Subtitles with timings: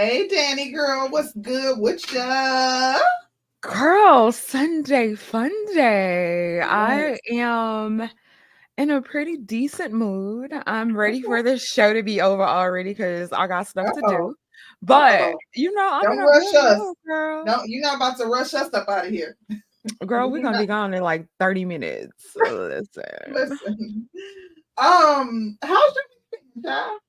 [0.00, 2.98] Hey, Danny girl, what's good with ya?
[3.60, 6.58] Girl, Sunday fun day.
[6.62, 8.08] I am
[8.78, 10.54] in a pretty decent mood.
[10.66, 14.10] I'm ready for this show to be over already because I got stuff to Uh-oh.
[14.30, 14.34] do.
[14.80, 15.38] But Uh-oh.
[15.54, 16.94] you know, I'm Don't rush us.
[17.06, 17.44] girl.
[17.44, 19.36] No, you're not about to rush us up out of here.
[20.06, 22.24] Girl, we're gonna be gone in like 30 minutes.
[22.36, 23.04] Listen.
[23.32, 24.08] Listen.
[24.78, 25.94] Um, how's
[26.32, 27.00] your child?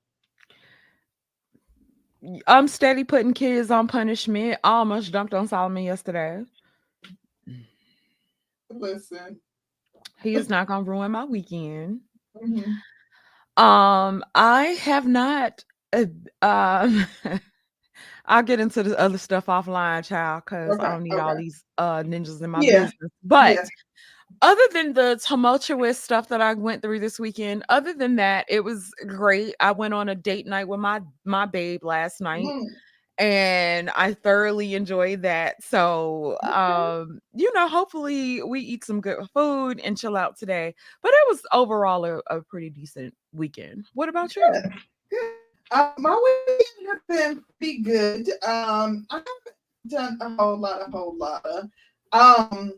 [2.46, 4.58] I'm steady putting kids on punishment.
[4.62, 6.44] I almost dumped on Solomon yesterday.
[8.70, 9.40] Listen.
[10.20, 12.00] He is not gonna ruin my weekend.
[12.36, 12.76] Mhm.
[13.56, 15.64] Um, I have not.
[15.92, 16.06] Uh,
[16.40, 17.06] um,
[18.26, 21.64] I'll get into the other stuff offline, child, because Okay, I don't need all these
[21.76, 23.10] uh ninjas in my Yeah, business.
[23.24, 23.70] But yes.
[24.42, 28.60] Other than the tumultuous stuff that I went through this weekend, other than that, it
[28.62, 29.54] was great.
[29.60, 32.44] I went on a date night with my my babe last night.
[32.46, 32.66] Mhm.
[33.18, 35.62] and I thoroughly enjoyed that.
[35.62, 36.52] So, Okay.
[36.52, 40.74] um, you know, hopefully we eat some good food and chill out today.
[41.02, 43.86] But it was overall a, a pretty decent weekend.
[43.94, 44.42] What about you?
[44.50, 44.72] Good.
[45.10, 45.32] Good.
[45.70, 47.00] Uh, my weekend has
[47.34, 48.28] been pretty good.
[48.44, 51.44] Um, I haven't done a whole lot, a whole lot.
[51.46, 51.68] Of,
[52.12, 52.72] um,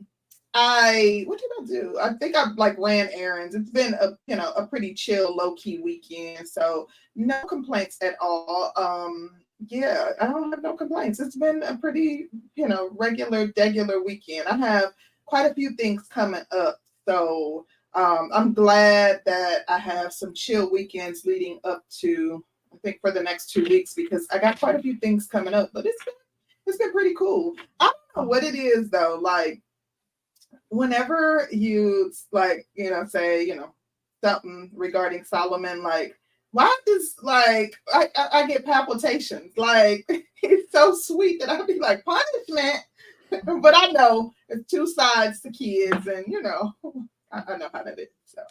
[0.54, 1.98] I what did I do?
[2.00, 3.56] I think I like ran errands.
[3.56, 8.14] It's been a you know a pretty chill, low key weekend, so no complaints at
[8.20, 8.72] all.
[8.76, 9.30] Um,
[9.66, 11.18] yeah, I don't have no complaints.
[11.18, 14.46] It's been a pretty you know regular, regular weekend.
[14.46, 14.92] I have
[15.26, 16.78] quite a few things coming up,
[17.08, 23.00] so um, I'm glad that I have some chill weekends leading up to I think
[23.00, 25.70] for the next two weeks because I got quite a few things coming up.
[25.72, 26.14] But it's been
[26.66, 27.54] it's been pretty cool.
[27.80, 29.18] I don't know what it is though.
[29.20, 29.63] Like
[30.74, 33.74] whenever you like you know say you know
[34.24, 36.18] something regarding Solomon, like
[36.52, 39.52] why does like I, I, I get palpitations?
[39.56, 40.06] Like
[40.42, 42.84] it's so sweet that I'd be like punishment.
[43.62, 46.72] but I know it's two sides to kids, and you know
[47.32, 48.08] I, I know how that is.
[48.26, 48.42] So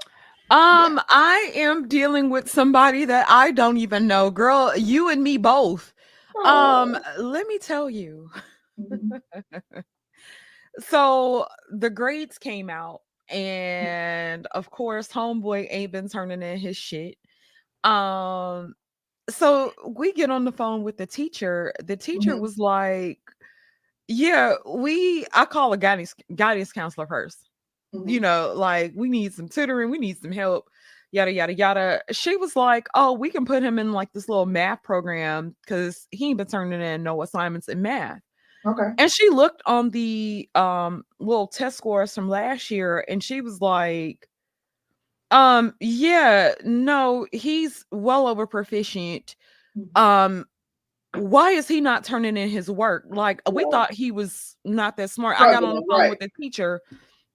[0.50, 4.32] Um, I am dealing with somebody that I don't even know.
[4.32, 5.94] Girl, you and me both.
[6.44, 8.32] Um, let me tell you.
[8.80, 9.22] Mhm.
[10.80, 17.18] So the grades came out, and of course, homeboy ain't been turning in his shit.
[17.84, 18.76] Um,
[19.30, 21.74] so we get on the phone with the teacher.
[21.84, 22.40] The teacher Mhm.
[22.40, 23.20] was like,
[24.08, 27.50] "Yeah, we." I call a guidance guidance counselor first.
[28.06, 28.22] You Mhm.
[28.22, 30.70] know, like we need some tutoring, we need some help,
[31.12, 32.04] yada yada yada.
[32.12, 36.08] She was like, "Oh, we can put him in like this little math program because
[36.12, 38.22] he ain't been turning in no assignments in math."
[38.66, 38.92] Okay.
[38.98, 43.62] And she looked on the um little test scores from last year and she was
[43.62, 44.28] like,
[45.32, 49.36] um, yeah, no, he's well over proficient.
[49.78, 50.00] Mhm.
[50.00, 50.46] Um,
[51.16, 53.06] why is he not turning in his work?
[53.10, 55.40] Like we thought he was not that smart.
[55.40, 56.10] I got on the phone right.
[56.10, 56.82] with the teacher.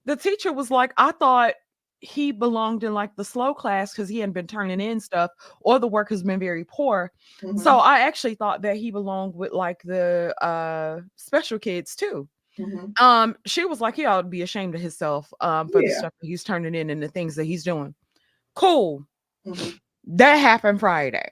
[0.05, 1.53] The teacher was like, I thought
[2.01, 5.79] he belonged in like the slow class because he hadn't been turning in stuff or
[5.79, 7.11] the work has been very poor.
[7.41, 7.59] Mhm.
[7.59, 12.27] So I actually thought that he belonged with like the uh special kids too.
[12.57, 12.99] Mhm.
[12.99, 16.13] Um, she was like, he ought to be ashamed of himself um for the stuff
[16.21, 17.93] he's turning in and the things that he's doing.
[18.55, 19.05] Cool.
[19.45, 19.79] Mhm.
[20.05, 21.29] That happened Friday.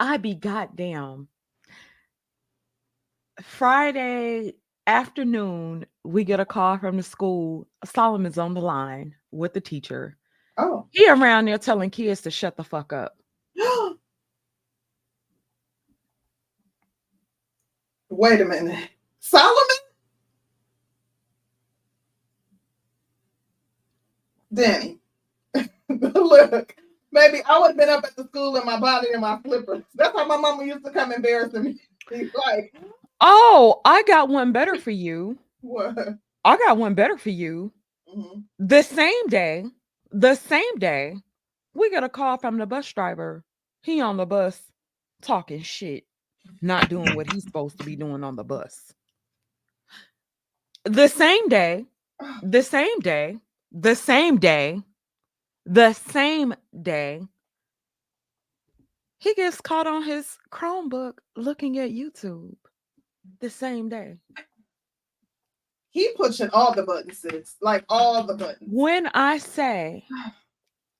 [0.00, 1.28] I be goddamn.
[3.42, 4.54] Friday
[4.86, 7.66] afternoon, we get a call from the school.
[7.84, 10.16] Solomon's on the line with the teacher.
[10.56, 10.86] Oh.
[10.90, 13.16] He around there telling kids to shut the fuck up.
[18.10, 18.90] Wait a minute.
[19.20, 19.54] Solomon?
[24.52, 24.98] Danny.
[25.88, 26.74] Look,
[27.12, 29.84] baby, I would have been up at the school in my body in my slippers.
[29.94, 31.80] That's how my mama used to come embarrassing me.
[32.44, 32.74] Like,
[33.20, 35.38] Oh, I got one better for you.
[35.62, 35.96] what?
[36.44, 37.72] I got one better for you.
[38.08, 38.44] Mhm.
[38.58, 39.66] The same day,
[40.10, 41.16] the same day,
[41.74, 43.44] we get a call from the bus driver.
[43.82, 44.60] He on the bus
[45.22, 46.04] talking shit,
[46.62, 48.92] not doing what he's supposed to be doing on the bus.
[50.84, 51.86] The same day,
[52.42, 53.38] the same day,
[53.72, 54.82] the same day,
[55.66, 57.22] the same day,
[59.18, 62.56] he gets caught on his Chromebook looking at YouTube.
[63.40, 64.16] The same day.
[65.90, 67.56] He pushing all the buttons, sis.
[67.60, 68.70] Like all the buttons.
[68.72, 70.04] When I say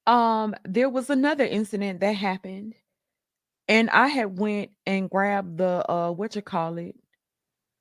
[0.06, 2.74] um there was another incident that happened
[3.68, 6.96] and I had went and grabbed the uh what you call it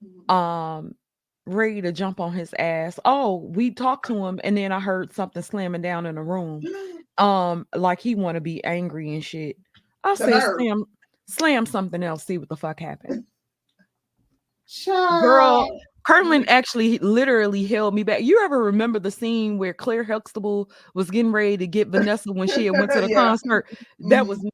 [0.04, 0.32] Mhm.
[0.32, 0.96] um
[1.46, 3.00] ready to jump on his ass.
[3.06, 6.62] Oh, we talked to him, and then I heard something slamming down in the room.
[7.18, 9.58] Um, like he want to be angry and shit.
[10.06, 10.86] I said, slam,
[11.28, 12.24] slam something else.
[12.24, 13.26] See what the fuck happened.
[14.70, 15.22] Child.
[15.22, 18.22] Girl, Kirtland actually literally held me back.
[18.22, 22.48] You ever remember the scene where Claire Huxtable was getting ready to get Vanessa when
[22.48, 23.16] she had went to the Yeah.
[23.16, 23.66] concert?
[24.00, 24.28] That Mhm.
[24.28, 24.50] was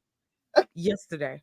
[0.74, 1.42] yesterday.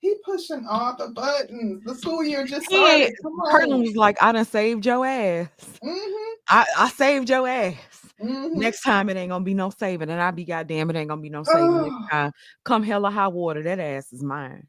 [0.00, 1.82] he pushing all the buttons.
[1.84, 3.02] The school year just started.
[3.06, 3.50] ain't- Come on.
[3.50, 5.48] Kirtland was like, I done saved your ass.
[5.82, 7.74] Mhm, I, I saved your ass.
[8.22, 8.54] mhm.
[8.54, 11.20] Next time it ain't gonna be no saving, and I be goddamn, it ain't gonna
[11.20, 12.30] be no saving next time.
[12.64, 14.68] Come hell or high water, that ass is mine.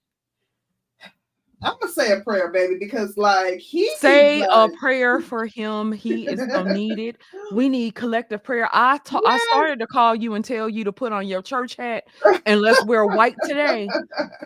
[1.61, 5.91] I'm gonna say a prayer, baby, because like he Say a prayer for him.
[5.91, 7.17] He is needed.
[7.51, 8.69] We need collective prayer.
[8.71, 11.75] I ta- I started to call you and tell you to put on your church
[11.75, 12.05] hat
[12.45, 13.89] and let's wear white today.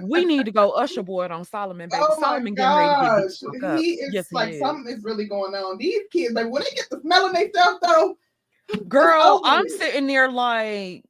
[0.01, 2.03] We need to go usher boy on Solomon, baby.
[2.09, 3.79] Oh Solomon getting ready to get gosh, beat up.
[3.79, 4.59] he is Yes, he like is.
[4.59, 5.77] something is really going on.
[5.77, 8.17] These kids, like when they get to smelling themselves though,
[8.87, 11.03] Girl, I'm sitting there like,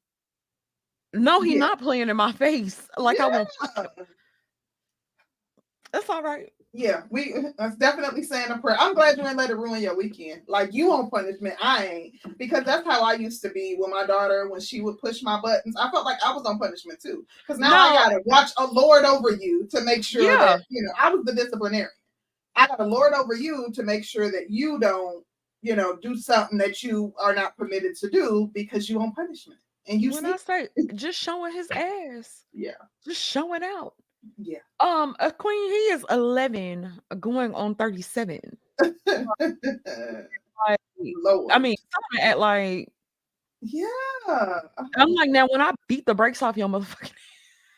[1.13, 1.59] no, he Yeah.
[1.59, 2.87] not playing in my face.
[2.97, 3.49] Like I won't.
[5.93, 6.51] That's all right.
[6.75, 8.75] Yeah, we that's definitely saying a prayer.
[8.79, 10.41] I'm glad you ain't let it ruin your weekend.
[10.47, 14.07] Like you on punishment, I ain't because that's how I used to be with my
[14.07, 15.75] daughter when she would push my buttons.
[15.79, 19.05] I felt like I was on punishment too because now I gotta watch a lord
[19.05, 20.39] over you to make sure Yeah.
[20.39, 21.89] that you know I was the disciplinarian.
[22.55, 25.23] I got a lord over you to make sure that you don't
[25.61, 29.59] you know do something that you are not permitted to do because you on punishment
[29.87, 32.71] and you when see I say just showing his ass, yeah
[33.05, 33.93] just showing out.
[34.37, 34.59] Yeah.
[34.79, 38.39] Um, a queen, he is 11, uh, going on 37.
[40.65, 41.75] Like, Lord, I mean,
[42.21, 42.87] at like,
[43.61, 43.87] yeah.
[44.27, 47.11] I'm like, now when I beat the brakes off your motherfucking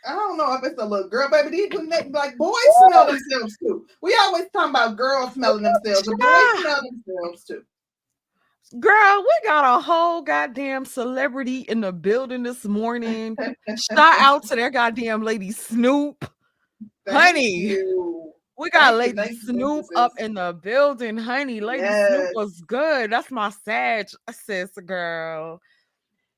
[0.08, 1.50] I don't know if it's a little girl, baby.
[1.50, 3.88] These they, like boys smell themselves too.
[4.02, 7.64] We always talking about girls smelling themselves, but boys smell themselves too.
[8.80, 13.36] girl, we got a whole goddamn celebrity in the building this morning.
[13.78, 16.30] Shout out to their goddamn lady Snoop.
[17.06, 17.52] Thank Honey.
[17.52, 18.34] you.
[18.58, 21.60] We got Thank Lady you, thank you, Snoop up in the building, honey.
[21.60, 22.08] Lady Yes.
[22.08, 23.12] Snoop was good.
[23.12, 25.62] That's my sag, sis, girl.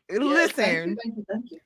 [0.09, 1.59] Yes, Listen, thank you, thank you, thank you.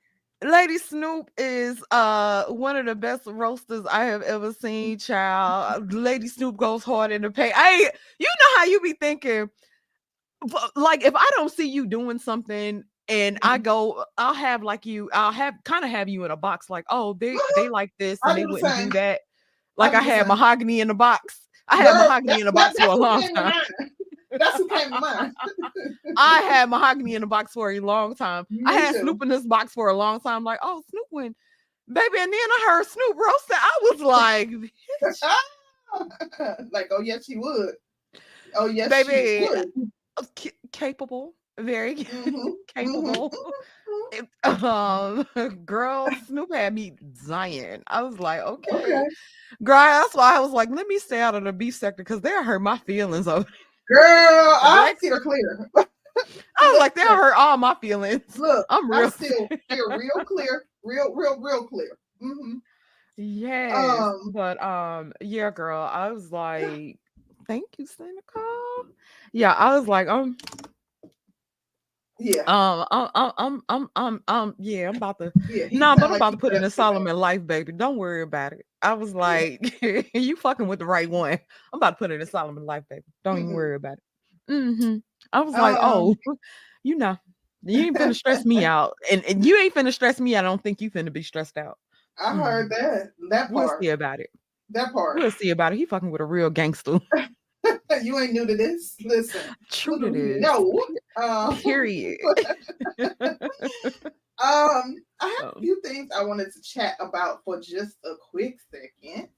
[0.44, 5.94] Lady Snoop is uh one of the best roasters I have ever seen, child.
[5.94, 7.54] Lady Snoop goes hard in the paint.
[7.54, 7.90] Hey,
[8.20, 9.50] you know how you be thinking,
[10.48, 13.64] but, like if I don't see you doing something and I Mhm.
[13.64, 16.86] go, I'll have like you, I'll have kind of have you in a box, like,
[16.90, 18.90] oh, they they like this and they wouldn't same.
[18.90, 19.22] do that.
[19.78, 21.42] Like I, had mahogany in a box.
[21.68, 23.54] I had mahogany in a box that- for a long time.
[24.34, 25.34] That's who came to mind.
[26.16, 28.46] I had mahogany in a box for a long time.
[28.66, 29.02] I had too.
[29.02, 30.46] Snoop in this box for a long time.
[30.46, 31.36] Like, oh, Snoop went,
[31.92, 32.18] baby.
[32.18, 33.58] And then I heard Snoop roasted.
[33.60, 34.50] I was like,
[36.72, 37.76] like, oh yes, she would.
[38.56, 39.92] Oh yes, Baby, would.
[40.18, 40.24] uh,
[40.72, 43.34] capable, very Mhm, capable.
[43.88, 44.64] mhm.
[44.64, 45.26] Um,
[45.66, 46.94] girl, Snoop had me
[47.28, 47.84] dying.
[47.88, 49.04] I was like, okay, Okay.
[49.64, 49.78] girl.
[49.78, 52.30] That's why I was like, let me stay out of the beef sector because they
[52.32, 53.28] hurt my feelings.
[53.28, 53.46] Over.
[53.88, 54.00] Girl,
[54.62, 55.70] I see her clear.
[56.60, 58.38] I was like, they hurt all my feelings.
[58.38, 59.10] Look, I'm I real.
[59.10, 61.98] still hear real clear, real, real, real clear.
[62.20, 62.58] hmm
[63.18, 67.00] Yes, Um, but um, yeah, girl, I was like,
[67.48, 68.40] thank you, Seneca.
[69.34, 70.38] Yeah, I was like, um,
[72.24, 75.68] Yeah, um, I'm, I'm, I'm, I'm, I'm, um, yeah, I'm about to, yeah.
[75.72, 77.72] no, but I'm like about to put in a just, you know, Solomon life, baby.
[77.72, 78.64] Don't worry about it.
[78.82, 79.82] I was like,
[80.14, 81.34] you fucking with the right one.
[81.74, 83.04] I'm about to put in a Solomon life, baby.
[83.24, 83.56] Don't even Mhm.
[83.56, 84.52] worry about it.
[84.52, 84.98] Mm-hmm.
[85.34, 86.16] I was like, Um, oh,
[86.84, 87.18] you know,
[87.64, 90.36] you ain't finna stress me out, and and you ain't finna stress me.
[90.36, 91.80] I don't think you finna be stressed out.
[92.24, 93.14] I heard that.
[93.30, 93.70] That part.
[93.70, 94.30] We'll see about it.
[94.70, 95.18] That part.
[95.18, 95.78] We'll see about it.
[95.78, 97.00] He fucking with a real gangster.
[98.02, 98.96] you ain't new to this.
[99.04, 99.42] Listen.
[99.70, 100.42] True little it do you is.
[100.42, 100.86] know,
[101.16, 102.20] um, Period.
[104.44, 105.58] Um, I have Oh.
[105.58, 109.30] a few things I wanted to chat about for just a quick second.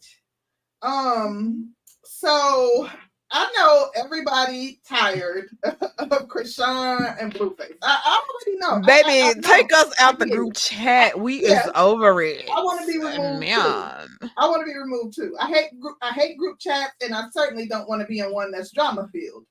[0.81, 1.73] Um,
[2.05, 2.87] so
[3.31, 7.75] I know everybody tired of Chrisean and Blueface.
[7.83, 8.67] I, I already know.
[8.89, 9.41] I- I- Baby, I know.
[9.41, 11.19] take us out the I group chat.
[11.19, 12.49] We is over it.
[12.49, 13.39] I wanna be removed, too.
[13.39, 14.07] Man.
[14.37, 15.35] I want to be removed too.
[15.39, 15.97] I hate group.
[16.01, 19.09] I hate group chats, and I certainly don't want to be in one that's drama
[19.13, 19.45] filled.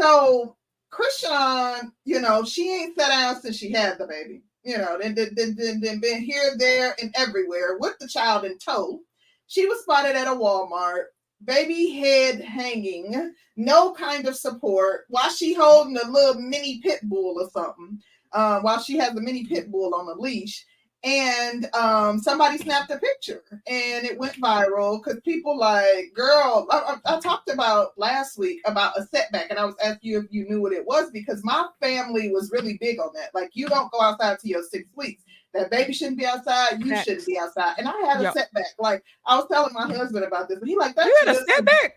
[0.00, 0.56] So,
[0.96, 4.42] Chrisean, you know, she ain't sat down since she had the baby.
[4.64, 8.44] You know, then then then then, then been here, there, and everywhere with the child
[8.44, 9.00] in tow.
[9.46, 11.04] She was spotted at a Walmart,
[11.44, 17.36] baby head hanging, no kind of support, while she holding a little mini pit bull
[17.40, 18.00] or something.
[18.32, 20.64] Uh, while she has a mini pit bull on a leash,
[21.06, 26.96] and um, somebody snapped a picture and it went viral because people like, girl, I,
[27.06, 30.24] I, I, talked about last week about a setback, and I was asking you if
[30.30, 33.32] you knew what it was because my family was really big on that.
[33.34, 35.22] Like, you don't go outside to your six weeks.
[35.54, 36.80] That baby shouldn't be outside.
[36.80, 37.76] You shouldn't be outside.
[37.78, 38.34] And I had a yep.
[38.34, 38.66] setback.
[38.78, 41.06] Like I was telling my husband about this, but he like that.
[41.06, 41.94] You had a setback.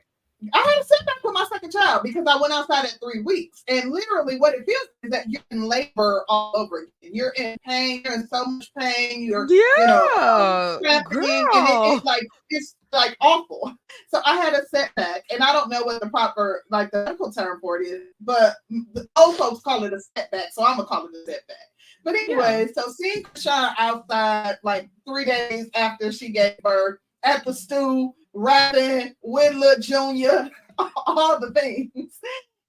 [0.54, 3.64] I had a setback with my second child because I went outside at three weeks.
[3.68, 7.12] And literally, what it feels is that you're in labor all over again.
[7.14, 8.02] You're in pain.
[8.06, 9.24] You're in so much pain.
[9.24, 13.74] You're, yeah, you know, um, and it, it's like it's like awful.
[14.08, 17.32] So I had a setback, and I don't know what the proper like the medical
[17.32, 20.54] term for it is, but the old folks call it a setback.
[20.54, 21.58] So I'm gonna call it a setback.
[22.04, 22.82] But anyway, yeah.
[22.82, 29.16] so seeing Chrisean outside like three days after she gave birth at the stool rapping
[29.24, 32.20] Lil Junior, all the things.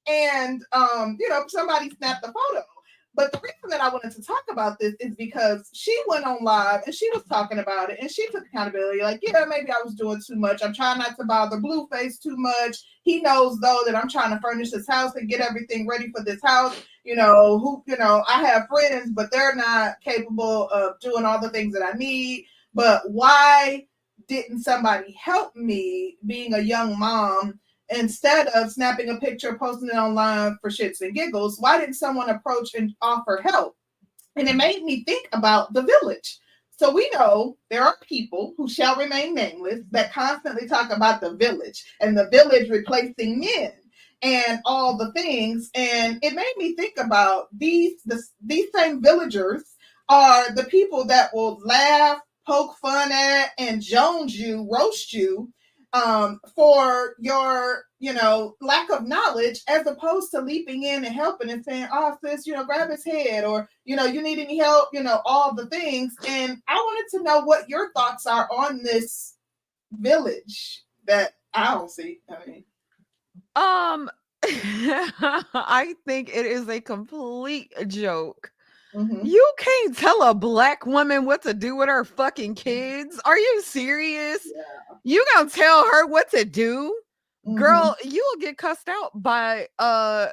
[0.06, 2.64] And um, you know, somebody snapped the photo.
[3.14, 6.44] But the reason that I wanted to talk about this is because she went on
[6.44, 9.02] live and she was talking about it and she took accountability.
[9.02, 10.62] Like, yeah, maybe I was doing too much.
[10.62, 12.76] I'm trying not to bother Blueface too much.
[13.02, 16.22] He knows though that I'm trying to furnish his house and get everything ready for
[16.22, 16.80] this house.
[17.04, 21.40] You know, who, you know, I have friends, but they're not capable of doing all
[21.40, 22.46] the things that I need.
[22.74, 23.86] But why
[24.30, 27.58] didn't somebody help me being a young mom
[27.88, 31.58] instead of snapping a picture, posting it online for shits and giggles?
[31.58, 33.76] Why didn't someone approach and offer help?
[34.36, 36.38] And it made me think about the village.
[36.70, 41.34] So we know there are people who shall remain nameless that constantly talk about the
[41.34, 43.72] village and the village replacing men
[44.22, 45.70] and all the things.
[45.74, 49.64] And it made me think about these the, these same villagers
[50.08, 52.20] are the people that will laugh,
[52.50, 55.52] poke fun at and jones you, roast you
[55.92, 61.50] um, for your, you know, lack of knowledge, as opposed to leaping in and helping
[61.50, 64.58] and saying, "Oh, sis, you know, grab his head," or you know, "You need any
[64.58, 66.14] help?" You know, all the things.
[66.26, 69.36] And I wanted to know what your thoughts are on this
[69.92, 72.18] village that I don't see.
[72.28, 72.64] I mean,
[73.54, 74.10] um,
[75.54, 78.50] I think it is a complete joke.
[78.94, 79.24] Mm-hmm.
[79.24, 83.20] You can't tell a black woman what to do with her fucking kids.
[83.24, 84.40] Are you serious?
[84.44, 84.62] Yeah.
[85.04, 86.94] You gonna tell her what to do?
[87.46, 87.58] Mm-hmm.
[87.58, 90.26] Girl, you'll get cussed out by uh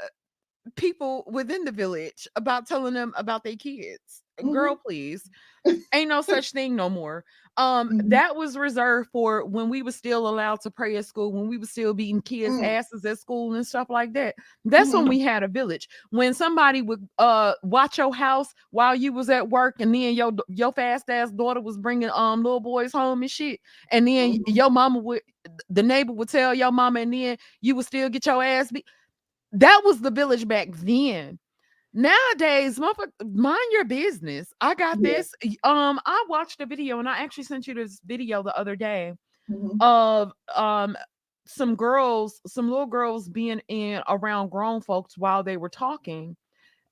[0.75, 4.23] people within the village about telling them about their kids.
[4.39, 4.51] Mm-hmm.
[4.51, 5.29] Girl, please.
[5.93, 7.23] Ain't no such thing no more.
[7.57, 8.09] Um, mm-hmm.
[8.09, 11.57] that was reserved for when we were still allowed to pray at school, when we
[11.57, 12.63] were still beating kids' mm-hmm.
[12.63, 14.35] asses at school and stuff like that.
[14.63, 14.99] That's mm-hmm.
[14.99, 15.89] when we had a village.
[16.11, 20.33] When somebody would uh watch your house while you was at work, and then your
[20.49, 23.59] your fast ass daughter was bringing um little boys home and shit,
[23.91, 24.53] and then mm-hmm.
[24.53, 25.21] your mama would
[25.69, 28.85] the neighbor would tell your mama, and then you would still get your ass beat.
[29.53, 31.39] That was the village back then.
[31.97, 34.53] Nowadays, mind your business.
[34.61, 35.09] I got yeah.
[35.09, 35.33] this.
[35.63, 39.15] Um, I watched a video and I actually sent you this video the other day
[39.49, 39.81] mm-hmm.
[39.81, 40.95] of um
[41.47, 46.37] some girls, some little girls being in around grown folks while they were talking.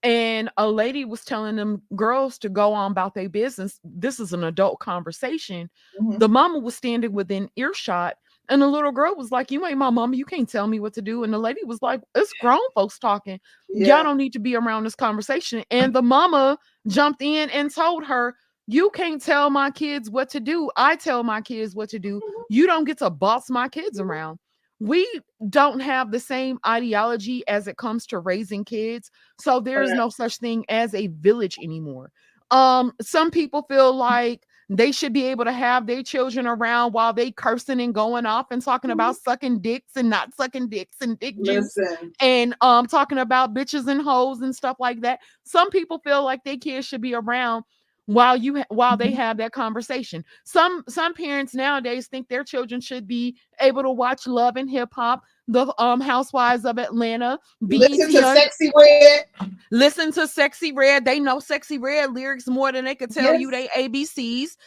[0.01, 3.79] And a lady was telling them girls to go on about their business.
[3.83, 5.69] This is an adult conversation.
[6.01, 6.17] Mm-hmm.
[6.17, 8.15] The mama was standing within earshot
[8.49, 10.15] and the little girl was like, You ain't my mama.
[10.15, 11.23] You can't tell me what to do.
[11.23, 13.39] And the lady was like, It's grown folks talking.
[13.69, 13.95] Yeah.
[13.95, 15.63] Y'all don't need to be around this conversation.
[15.71, 18.35] And the mama jumped in and told her,
[18.67, 20.69] You can't tell my kids what to do.
[20.75, 22.17] I tell my kids what to do.
[22.17, 22.41] Mm-hmm.
[22.49, 24.09] You don't get to boss my kids mm-hmm.
[24.09, 24.39] around.
[24.79, 25.07] We
[25.49, 29.09] don't have the same ideology as it comes to raising kids.
[29.39, 32.11] So there's no such thing as a village anymore.
[32.51, 37.13] Um, some people feel like they should be able to have their children around while
[37.13, 38.99] they cursing and going off and talking mm-hmm.
[38.99, 41.77] about sucking dicks and not sucking dicks and dick juice
[42.19, 45.19] and um talking about bitches and hoes and stuff like that.
[45.43, 47.63] Some people feel like their kids should be around
[48.07, 49.15] while you while they mm-hmm.
[49.15, 50.23] have that conversation.
[50.43, 54.89] Some some parents nowadays think their children should be able to watch Love and Hip
[54.93, 59.25] Hop, the um Housewives of Atlanta, listen to Sexyy Red,
[59.71, 61.05] listen to Sexyy Red.
[61.05, 63.41] They know Sexyy Red lyrics more than they could tell yes.
[63.41, 64.57] you they ABCs.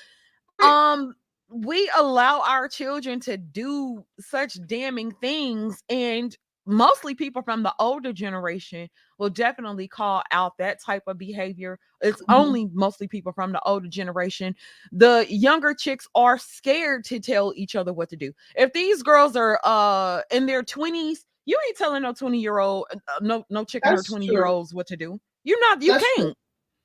[0.61, 1.15] Um,
[1.51, 6.37] we allow our children to do such damning things and
[6.69, 11.79] mostly people from the older generation will definitely call out that type of behavior.
[12.01, 12.33] It's mm-hmm.
[12.33, 14.55] only mostly people from the older generation.
[14.93, 18.33] The younger chicks are scared to tell each other what to do.
[18.55, 22.87] If these girls are uh in their 20s, you ain't telling no 20 year old
[22.93, 25.19] uh, no no chick or 20 year olds what to do.
[25.45, 26.27] You're not you That's can't.
[26.29, 26.35] True.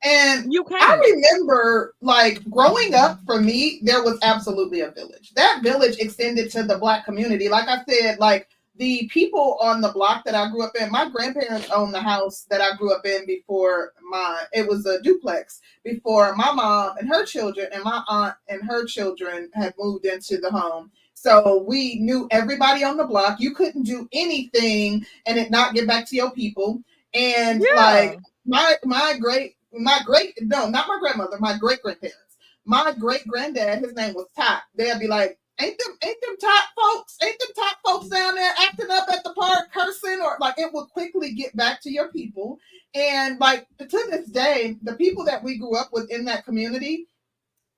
[0.05, 0.81] And you can.
[0.81, 5.31] I remember like growing up for me, there was absolutely a village.
[5.35, 7.47] That village extended to the black community.
[7.47, 11.07] Like I said, like the people on the block that I grew up in, my
[11.09, 15.61] grandparents owned the house that I grew up in before my it was a duplex
[15.83, 20.37] before my mom and her children and my aunt and her children had moved into
[20.37, 20.91] the home.
[21.13, 23.39] So we knew everybody on the block.
[23.39, 26.81] You couldn't do anything and it not get back to your people.
[27.13, 27.75] And yeah.
[27.75, 32.17] like my my great my great no, not my grandmother, my great grandparents.
[32.65, 34.61] My great granddad, his name was Tot.
[34.75, 38.53] They'd be like, ain't them ain't them top folks, ain't them top folks down there
[38.59, 42.11] acting up at the park cursing or like it will quickly get back to your
[42.11, 42.59] people.
[42.95, 47.07] And like to this day, the people that we grew up with in that community,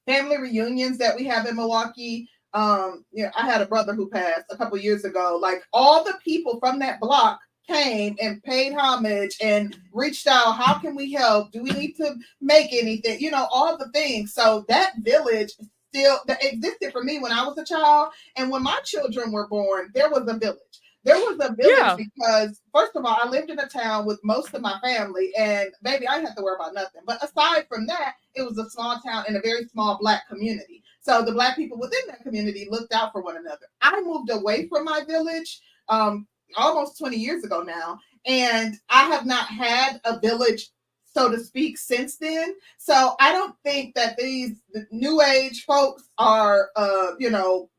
[0.05, 2.29] family reunions that we have in Milwaukee.
[2.53, 5.38] Um, you know, I had a brother who passed a couple years ago.
[5.41, 10.53] Like all the people from that block came and paid homage and reached out.
[10.53, 11.51] How can we help?
[11.51, 13.20] Do we need to make anything?
[13.20, 14.34] You know, all the things.
[14.34, 15.53] So that village
[15.96, 18.10] still that existed for me when I was a child.
[18.36, 20.60] And when my children were born, there was a village.
[21.04, 21.96] There was a village yeah.
[21.96, 25.70] because, first of all, I lived in a town with most of my family, and
[25.84, 27.02] baby, I didn't have to worry about nothing.
[27.06, 30.82] But aside from that, it was a small town in a very small black community.
[31.02, 33.68] So the black people within that community looked out for one another.
[33.82, 36.25] I moved away from my village um,
[36.58, 40.72] almost 20 years ago now, and I have not had a village
[41.15, 42.55] so to speak, since then.
[42.77, 44.57] So I don't think that these
[44.91, 47.69] new age folks are, uh, you know,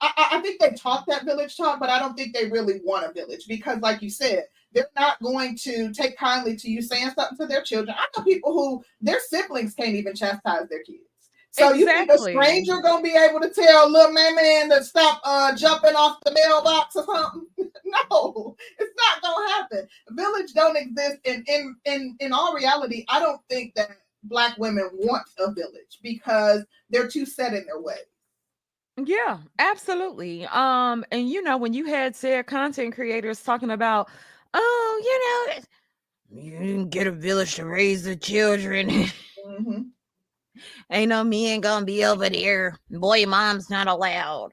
[0.00, 3.06] I, I think they talk that village talk, but I don't think they really want
[3.06, 7.10] a village because, like you said, they're not going to take kindly to you saying
[7.14, 7.96] something to their children.
[7.98, 11.00] I know people who their siblings can't even chastise their kids.
[11.58, 11.80] So exactly.
[11.80, 15.56] you think a stranger gonna be able to tell little man man to stop uh,
[15.56, 17.46] jumping off the mailbox or something?
[18.10, 19.88] no, it's not gonna happen.
[20.10, 23.88] Village don't exist, and in in in all reality, I don't think that
[24.24, 27.98] black women want a village because they're too set in their way.
[29.02, 30.46] Yeah, absolutely.
[30.46, 34.10] Um, and you know, when you had said content creators talking about,
[34.52, 39.06] oh, you know, you didn't get a village to raise the children.
[39.46, 39.82] Mm-hmm.
[40.90, 42.78] Ain't no me ain't gonna be over there.
[42.90, 44.52] Boy, mom's not allowed.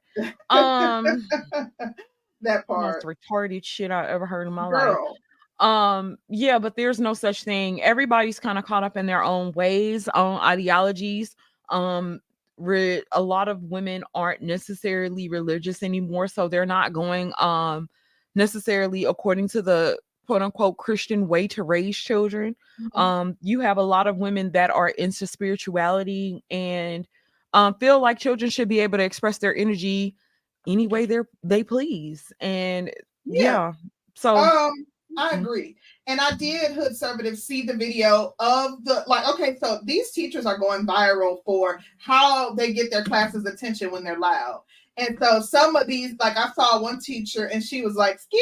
[0.49, 1.27] Um
[2.41, 3.03] that part.
[3.05, 5.11] Most retarded shit I ever heard in my Girl.
[5.11, 5.19] life.
[5.59, 7.81] Um, yeah, but there's no such thing.
[7.81, 11.35] Everybody's kind of caught up in their own ways, own ideologies.
[11.69, 12.19] Um,
[12.57, 17.89] re- a lot of women aren't necessarily religious anymore, so they're not going um
[18.35, 22.55] necessarily according to the quote unquote Christian way to raise children.
[22.81, 22.99] Mm-hmm.
[22.99, 27.07] Um, you have a lot of women that are into spirituality and
[27.53, 30.15] um, feel like children should be able to express their energy
[30.67, 32.31] any way they they please.
[32.39, 32.91] And
[33.25, 33.73] yeah, yeah.
[34.15, 34.71] so um,
[35.17, 35.41] I mm-hmm.
[35.41, 35.75] agree.
[36.07, 40.45] And I did Hood Conservative see the video of the like, okay, so these teachers
[40.45, 44.63] are going viral for how they get their classes' attention when they're loud.
[44.97, 48.39] And so some of these, like I saw one teacher and she was like, ski,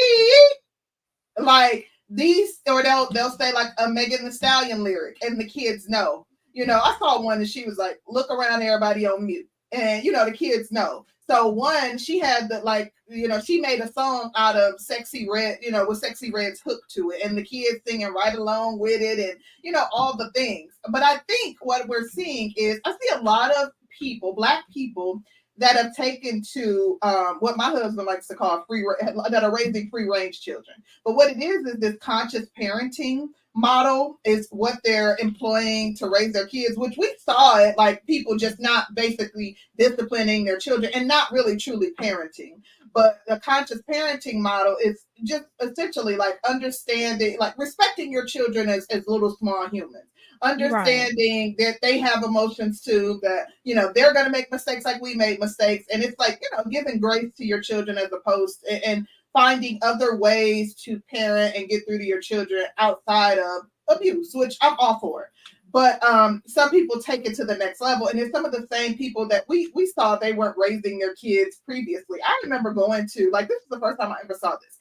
[1.38, 5.88] like these, or they'll they'll say like a Megan Thee Stallion lyric, and the kids
[5.88, 6.26] know.
[6.52, 10.04] You know, I saw one and she was like, "Look around, everybody on mute," and
[10.04, 11.06] you know the kids know.
[11.30, 15.26] So one, she had the like, you know, she made a song out of Sexyy
[15.32, 18.78] Red, you know, with Sexyy Red's hook to it, and the kids singing right along
[18.78, 20.74] with it, and you know all the things.
[20.90, 25.22] But I think what we're seeing is I see a lot of people, black people,
[25.58, 28.84] that have taken to um, what my husband likes to call free
[29.30, 30.76] that are raising free range children.
[31.04, 36.32] But what it is is this conscious parenting model is what they're employing to raise
[36.32, 41.06] their kids, which we saw it like people just not basically disciplining their children and
[41.06, 42.62] not really truly parenting.
[42.94, 48.86] But the conscious parenting model is just essentially like understanding, like respecting your children as,
[48.86, 50.06] as little small humans
[50.42, 51.66] understanding right.
[51.66, 55.14] that they have emotions too, that, you know, they're going to make mistakes like we
[55.14, 55.86] made mistakes.
[55.92, 59.78] And it's like, you know, giving grace to your children as opposed to, and finding
[59.82, 64.76] other ways to parent and get through to your children outside of abuse, which I'm
[64.78, 65.30] all for.
[65.72, 68.68] But um, some people take it to the next level, and it's some of the
[68.70, 72.18] same people that we we saw they weren't raising their kids previously.
[72.22, 74.78] I remember going to like this is the first time I ever saw this.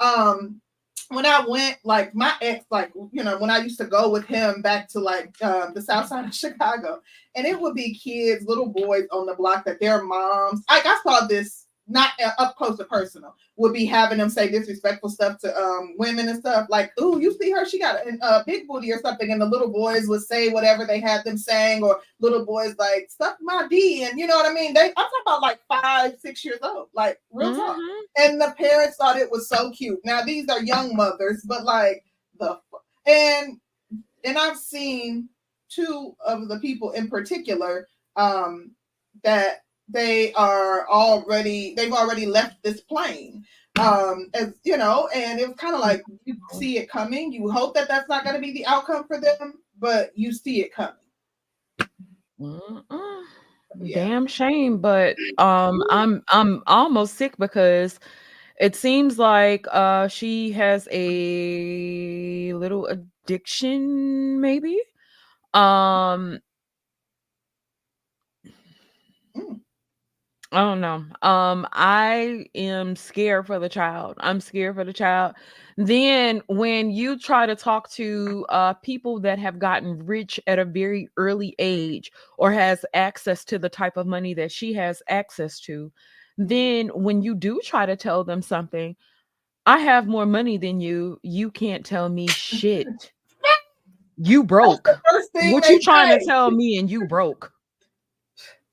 [0.00, 0.60] Um,
[1.08, 4.24] when I went, like my ex, like you know, when I used to go with
[4.26, 7.00] him back to like um, the south side of Chicago,
[7.34, 10.62] and it would be kids, little boys on the block that their moms.
[10.70, 14.50] Like I saw this not uh, up close and personal, would be having them say
[14.50, 17.66] disrespectful stuff to um, women and stuff like, "Ooh, you see her?
[17.66, 20.86] She got a, a, big booty or something," and the little boys would say whatever
[20.86, 24.50] they had them saying, or little boys like "suck my D," and you know what
[24.50, 24.72] I mean.
[24.72, 27.58] They, I'm talking about like five, six years old, like real mm-hmm.
[27.58, 27.78] talk.
[28.16, 30.00] And the parents thought it was so cute.
[30.04, 32.04] Now these are young mothers, but like
[32.38, 32.58] the
[33.06, 33.60] and
[34.24, 35.28] and I've seen
[35.68, 38.72] two of the people in particular um,
[39.22, 39.63] that
[39.94, 43.44] they are already they've already left this plane
[43.78, 47.50] um as you know and it was kind of like you see it coming you
[47.50, 50.72] hope that that's not going to be the outcome for them but you see it
[50.72, 50.94] coming
[52.40, 53.22] Mm-mm.
[53.80, 54.04] yeah.
[54.04, 57.98] damn shame but um i'm i'm almost sick because
[58.60, 64.80] it seems like uh she has a little addiction maybe
[65.52, 66.38] um
[69.36, 69.60] mm.
[70.54, 71.04] I don't know.
[71.28, 74.16] Um, I am scared for the child.
[74.20, 75.34] I'm scared for the child.
[75.76, 80.64] Then when you try to talk to uh people that have gotten rich at a
[80.64, 85.58] very early age or has access to the type of money that she has access
[85.60, 85.90] to,
[86.38, 88.94] then when you do try to tell them something,
[89.66, 91.18] I have more money than you.
[91.24, 92.86] You can't tell me shit.
[94.16, 94.88] You broke.
[95.34, 96.20] What you trying say.
[96.20, 97.52] to tell me and you broke?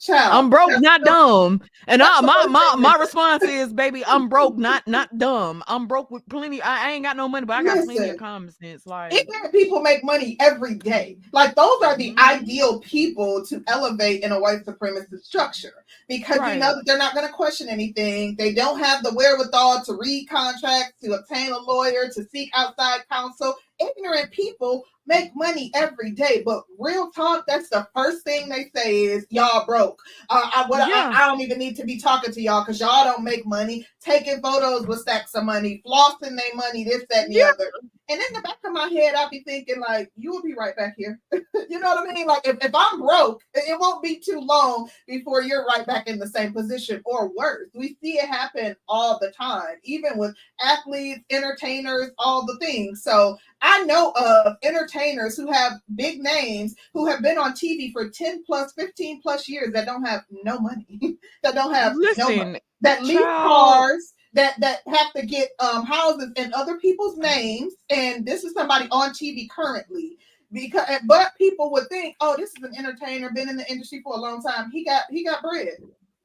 [0.02, 1.62] Child, I'm broke, not dumb.
[1.86, 5.64] And I, my my my response is, baby, I'm broke, not not dumb.
[5.68, 6.60] I'm broke with plenty.
[6.60, 8.88] I, I ain't got no money, but I got Listen, plenty of common sense.
[8.88, 11.20] Like ignorant people make money every day.
[11.34, 12.42] Like those are the mm-hmm.
[12.42, 16.56] ideal people to elevate in a white supremacist structure because right.
[16.56, 18.36] you know that they're not going to question anything.
[18.38, 23.02] They don't have the wherewithal to read contracts, to obtain a lawyer, to seek outside
[23.12, 23.54] counsel.
[23.80, 26.42] Ignorant people make money every day.
[26.46, 30.02] But real talk, that's the first thing they say is y'all broke.
[30.30, 31.12] Uh, I, what, yeah.
[31.14, 33.86] I, I, don't even need to be talking to y'all because y'all don't make money.
[34.00, 37.52] Taking photos with stacks of money, flossing their money, this, that, and the yeah.
[37.54, 37.72] other.
[38.10, 40.76] And in the back of my head, I'd be thinking, like, you will be right
[40.76, 41.20] back here.
[41.32, 42.28] you know what I mean?
[42.28, 46.20] Like, if, if I'm broke, it won't be too long before you're right back in
[46.20, 47.70] the same position or worse.
[47.74, 53.02] We see it happen all the time, even with athletes, entertainers, all the things.
[53.04, 58.10] So I know of entertainers who have big names who have been on TV for
[58.10, 61.00] 10 plus, 15 plus years that don't have no money,
[61.44, 65.86] that don't have Listen, no money, that leave cars that that have to get um,
[65.86, 70.18] houses in other people's names, and this is somebody on TV currently.
[70.54, 74.16] Because, but people would think, oh, this is an entertainer, been in the industry for
[74.16, 74.70] a long time.
[74.72, 75.78] He got he got bread.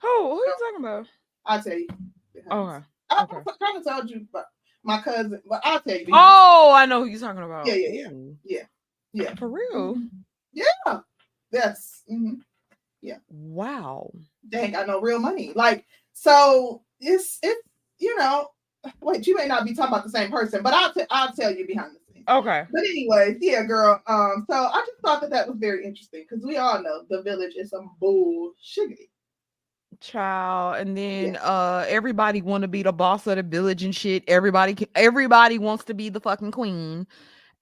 [0.02, 1.06] Who who are you talking about?
[1.44, 1.88] I'll tell you.
[2.36, 2.84] Okay.
[3.10, 3.36] I, okay.
[3.36, 4.46] I kind of told you, but
[4.82, 6.06] my cousin, but I'll tell you.
[6.12, 7.66] Oh, I know who you're talking about.
[7.66, 8.10] Yeah, yeah, yeah,
[8.44, 8.62] yeah,
[9.12, 9.34] yeah.
[9.34, 9.96] For real?
[9.96, 10.06] Mm-hmm.
[10.52, 11.00] Yeah.
[11.52, 12.02] Yes.
[12.10, 12.34] Mm-hmm.
[13.02, 13.18] Yeah.
[13.28, 14.10] Wow.
[14.48, 15.52] Dang, I know real money.
[15.54, 17.65] Like so, it's it's
[17.98, 18.48] you know,
[19.00, 21.54] wait, you may not be talking about the same person, but I'll, t- I'll tell
[21.54, 22.24] you behind the scenes.
[22.28, 22.64] Okay.
[22.70, 24.00] But anyways, yeah, girl.
[24.06, 27.22] Um, so I just thought that that was very interesting because we all know the
[27.22, 28.98] village is some bullshit.
[30.00, 34.24] Child, and then uh everybody want to be the boss of the village and shit.
[34.28, 37.06] Everybody, everybody wants to be the fucking queen,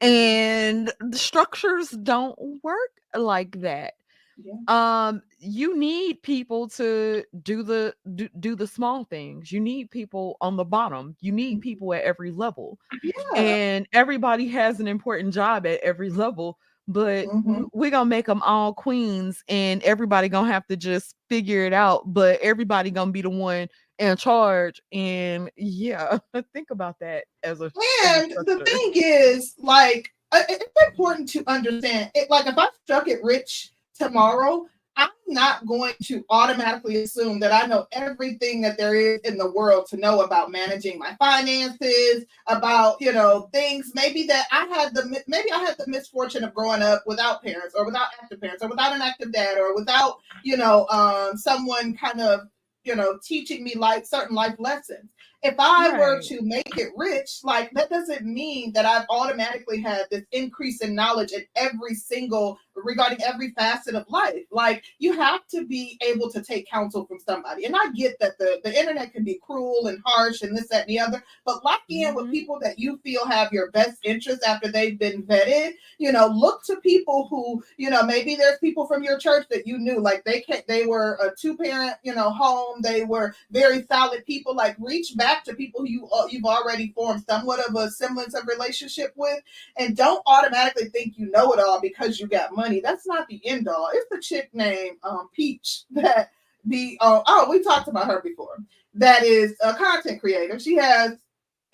[0.00, 3.94] and the structures don't work like that.
[4.42, 4.54] Yeah.
[4.68, 9.52] Um, you need people to do the do, do the small things.
[9.52, 11.16] You need people on the bottom.
[11.20, 11.60] You need mm-hmm.
[11.60, 12.78] people at every level.
[13.02, 13.40] Yeah.
[13.40, 17.64] And everybody has an important job at every level, but mm-hmm.
[17.72, 22.02] we're gonna make them all queens and everybody gonna have to just figure it out.
[22.12, 23.68] But everybody gonna be the one
[23.98, 24.80] in charge.
[24.92, 26.18] And yeah,
[26.52, 27.70] think about that as a
[28.06, 33.08] and the thing is like uh, it's important to understand it like if I struck
[33.08, 38.94] it rich tomorrow, I'm not going to automatically assume that I know everything that there
[38.94, 44.24] is in the world to know about managing my finances, about you know things maybe
[44.24, 47.84] that I had the maybe I had the misfortune of growing up without parents or
[47.84, 52.20] without active parents or without an active dad or without you know um, someone kind
[52.20, 52.40] of
[52.84, 55.10] you know teaching me like certain life lessons
[55.44, 55.98] if I right.
[55.98, 60.80] were to make it rich, like that doesn't mean that I've automatically had this increase
[60.80, 64.44] in knowledge in every single regarding every facet of life.
[64.50, 67.64] Like you have to be able to take counsel from somebody.
[67.64, 70.82] And I get that the, the internet can be cruel and harsh and this, that,
[70.82, 72.16] and the other, but lock in mm-hmm.
[72.16, 75.72] with people that you feel have your best interests after they've been vetted.
[75.98, 79.66] You know, look to people who, you know, maybe there's people from your church that
[79.66, 83.84] you knew, like they can they were a two-parent, you know, home, they were very
[83.84, 84.54] solid people.
[84.54, 88.46] Like reach back to people you uh, you've already formed somewhat of a semblance of
[88.46, 89.40] relationship with,
[89.76, 92.63] and don't automatically think you know it all because you got money.
[92.80, 93.90] That's not the end all.
[93.92, 96.30] It's the chick named um, Peach that
[96.64, 98.56] the uh, oh we talked about her before.
[98.94, 100.58] That is a content creator.
[100.58, 101.18] She has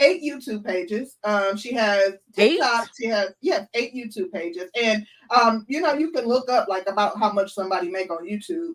[0.00, 1.16] eight YouTube pages.
[1.24, 2.84] Um, she has TikTok.
[2.84, 2.90] Eight?
[2.98, 6.88] She has yes, eight YouTube pages, and um, you know you can look up like
[6.88, 8.74] about how much somebody make on YouTube.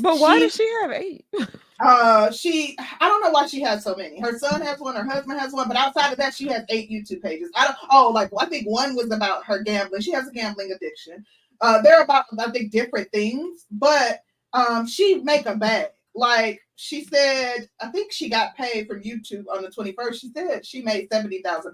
[0.00, 1.24] But why she, does she have eight?
[1.80, 4.20] uh, she I don't know why she has so many.
[4.20, 6.90] Her son has one, her husband has one, but outside of that, she has eight
[6.90, 7.50] YouTube pages.
[7.56, 7.76] I don't.
[7.90, 10.02] Oh, like I think one was about her gambling.
[10.02, 11.24] She has a gambling addiction.
[11.60, 15.88] Uh, they're about I think different things, but um, she make a bag.
[16.14, 20.14] Like she said, I think she got paid from YouTube on the 21st.
[20.14, 21.72] She said she made $70,000.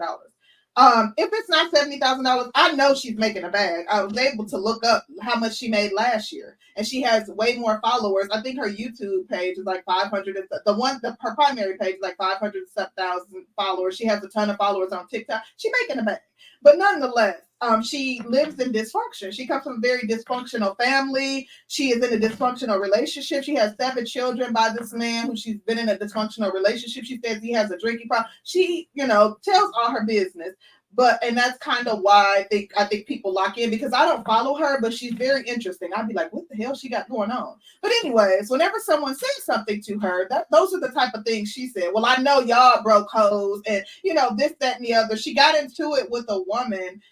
[0.77, 3.87] Um, if it's not seventy thousand dollars, I know she's making a bag.
[3.89, 7.29] I was able to look up how much she made last year, and she has
[7.29, 8.29] way more followers.
[8.33, 10.37] I think her YouTube page is like five hundred.
[10.67, 12.65] The one, the her primary page is like five hundred
[12.99, 13.97] thousand followers.
[13.97, 15.45] She has a ton of followers on TikTok.
[15.59, 16.19] She's making a bag,
[16.61, 19.33] but nonetheless, um, she lives in dysfunction.
[19.33, 21.49] She comes from a very dysfunctional family.
[21.69, 23.45] She is in a dysfunctional relationship.
[23.45, 27.05] She has seven children by this man who she's been in a dysfunctional relationship.
[27.05, 28.31] She says he has a drinking problem.
[28.43, 30.55] She, you know, tells all her business.
[30.97, 34.05] But and that's kind of why I think I think people lock in because I
[34.05, 35.91] don't follow her, but she's very interesting.
[35.93, 37.57] I'd be like, what the hell she got going on?
[37.83, 41.49] But anyways, whenever someone says something to her, that those are the type of things
[41.49, 41.91] she said.
[41.93, 45.17] Well, I know y'all broke hoes and you know this, that, and the other.
[45.17, 47.03] She got into it with a woman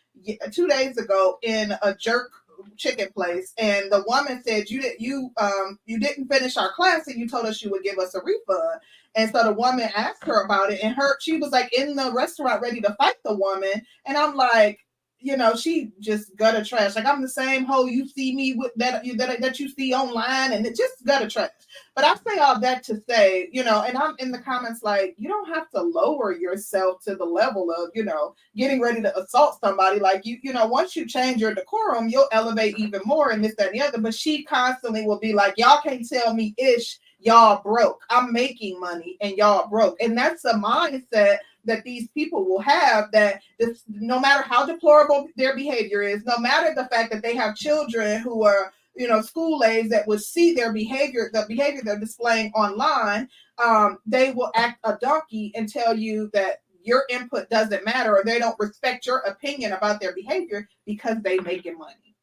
[0.53, 2.31] two days ago in a jerk
[2.77, 7.07] chicken place and the woman said you didn't you um you didn't finish our class
[7.07, 8.81] and you told us you would give us a refund.
[9.15, 12.13] And so the woman asked her about it and her she was like in the
[12.13, 14.79] restaurant ready to fight the woman and i'm like
[15.23, 16.97] you know, she just gutter trash.
[16.97, 19.95] Like I'm the same hoe you see me with that you that, that you see
[19.95, 21.51] online, and it just gutter trash.
[21.95, 25.15] But I say all that to say, you know, and I'm in the comments like,
[25.19, 29.19] you don't have to lower yourself to the level of, you know, getting ready to
[29.19, 30.01] assault somebody.
[30.01, 33.55] Like you, you know, once you change your decorum, you'll elevate even more and this,
[33.57, 34.01] that, and the other.
[34.01, 38.03] But she constantly will be like, y'all can't tell me ish, y'all broke.
[38.09, 40.01] I'm making money and y'all broke.
[40.01, 45.27] And that's a mindset that these people will have that this, no matter how deplorable
[45.37, 49.23] their behavior is, no matter the fact that they have children who are you know
[49.23, 54.51] school aides that would see their behavior the behavior they're displaying online um, they will
[54.55, 59.07] act a donkey and tell you that your input doesn't matter or they don't respect
[59.07, 62.17] your opinion about their behavior because they making money.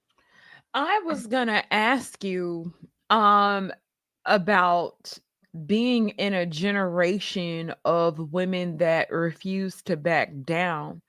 [0.74, 2.74] I was gonna ask you
[3.10, 3.72] um
[4.26, 5.18] about
[5.66, 11.02] being in a generation of women that refuse to back down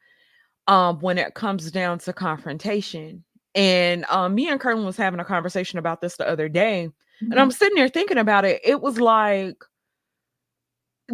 [0.67, 3.25] um, when it comes down to confrontation.
[3.55, 7.33] And um, me and Colonel was having a conversation about this the other day, mm-hmm.
[7.33, 8.61] and I'm sitting there thinking about it.
[8.65, 9.57] It was like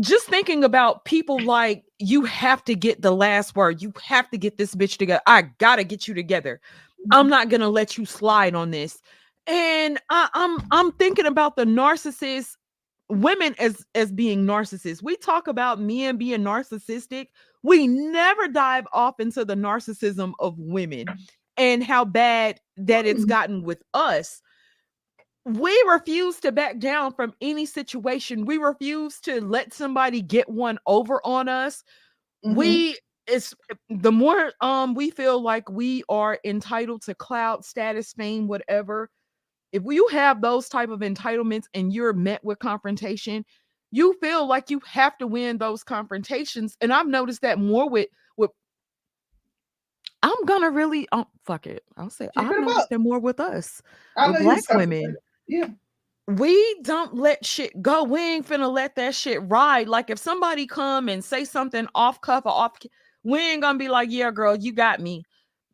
[0.01, 3.81] just thinking about people like you have to get the last word.
[3.81, 5.23] You have to get this bitch together.
[5.27, 6.61] I gotta get you together.
[7.01, 7.19] Mm-hmm.
[7.19, 9.01] I'm not gonna let you slide on this.
[9.47, 12.57] And I, I'm I'm thinking about the narcissist
[13.09, 15.03] women as as being narcissists.
[15.03, 17.29] We talk about men being narcissistic.
[17.63, 21.07] We never dive off into the narcissism of women
[21.57, 23.29] and how bad that it's mm.
[23.29, 24.43] gotten with us.
[25.45, 28.47] We refuse to back down from any situation.
[28.47, 31.85] We refuse to let somebody get one over on us.
[32.45, 32.57] Mm-hmm.
[32.57, 33.55] We it's
[33.89, 39.11] the more um we feel like we are entitled to cloud status, fame, whatever
[39.73, 43.45] if you have those type of entitlements and you're met with confrontation
[43.91, 48.09] you feel like you have to win those confrontations and i've noticed that more with
[48.37, 48.51] with
[50.23, 53.81] i'm gonna really um fuck it i'll say i've noticed that more with us
[54.17, 55.17] with black women.
[55.47, 55.69] yeah.
[56.29, 60.67] We don't let shit go we ain't finna let that shit ride like if somebody
[60.67, 62.79] come and say something off cuff or off
[63.23, 65.23] we ain't gonna be like yeah girl you got me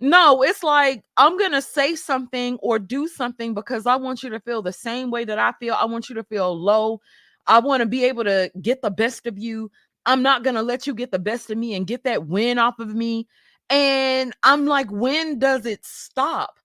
[0.02, 4.30] no, it's like I'm going to say something or do something because I want you
[4.30, 5.74] to feel the same way that I feel.
[5.78, 7.00] I want you to feel low.
[7.46, 9.70] I want to be able to get the best of you.
[10.04, 12.58] I'm not going to let you get the best of me and get that win
[12.58, 13.28] off of me.
[13.70, 16.58] And I'm like, when does it stop?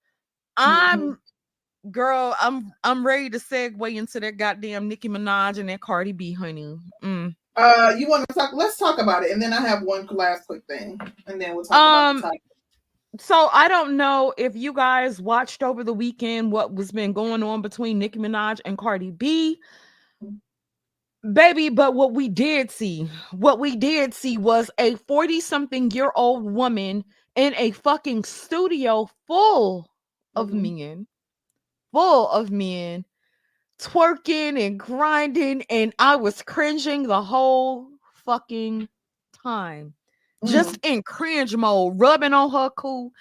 [0.58, 1.92] I'm mm-hmm.
[1.92, 6.34] girl, I'm I'm ready to segue into that goddamn Nicki Minaj and that Cardi B,
[6.34, 6.76] honey.
[7.04, 7.36] Mm.
[7.56, 8.52] Uh, you want to talk?
[8.54, 11.66] Let's talk about it, and then I have one last quick thing, and then we'll
[11.66, 12.34] talk um, about
[13.20, 17.44] so I don't know if you guys watched over the weekend what was been going
[17.44, 19.60] on between Nicki Minaj and Cardi B.
[21.34, 26.12] Baby, but what we did see, what we did see was a 40 something year
[26.16, 27.04] old woman
[27.36, 29.90] in a fucking studio full
[30.36, 30.62] of mm-hmm.
[30.62, 31.08] men,
[31.92, 33.04] full of men
[33.80, 35.64] twerking and grinding.
[35.70, 37.90] And I was cringing the whole
[38.26, 38.88] fucking
[39.44, 39.94] time
[40.48, 40.94] just mm-hmm.
[40.94, 43.12] in cringe mode, rubbing on her cool,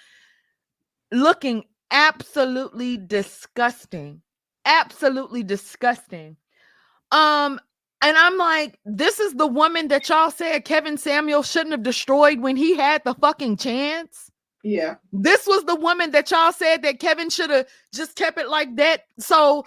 [1.11, 4.21] looking absolutely disgusting.
[4.65, 6.37] Absolutely disgusting.
[7.11, 7.59] Um,
[8.01, 12.39] and I'm like, this is the woman that y'all said Kevin Samuel shouldn't have destroyed
[12.41, 14.29] when he had the fucking chance.
[14.63, 14.95] Yeah.
[15.13, 18.75] This was the woman that y'all said that Kevin should have just kept it like
[18.75, 19.03] that.
[19.17, 19.65] So,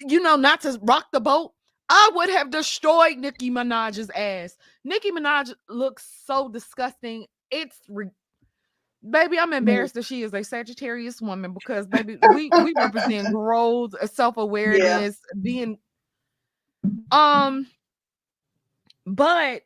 [0.00, 1.52] you know, not to rock the boat.
[1.88, 4.56] I would have destroyed Nicki Minaj's ass.
[4.84, 7.26] Nicki Minaj looks so disgusting.
[7.50, 8.10] It's re-
[9.08, 13.92] baby, I'm embarrassed that she is a Sagittarius woman because baby, we we represent growth,
[14.12, 15.40] self-awareness, yeah.
[15.42, 15.78] being
[17.10, 17.66] Um,
[19.06, 19.62] but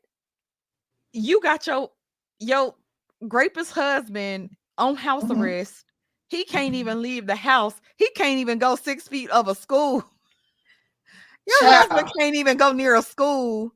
[1.12, 1.90] you got your
[2.38, 2.74] your
[3.20, 5.38] rapist husband on house Mhm.
[5.40, 5.85] arrest.
[6.29, 7.81] He can't even leave the house.
[7.96, 10.05] He can't even go six feet of a school.
[11.46, 12.12] Your husband Child.
[12.18, 13.72] can't even go near a school.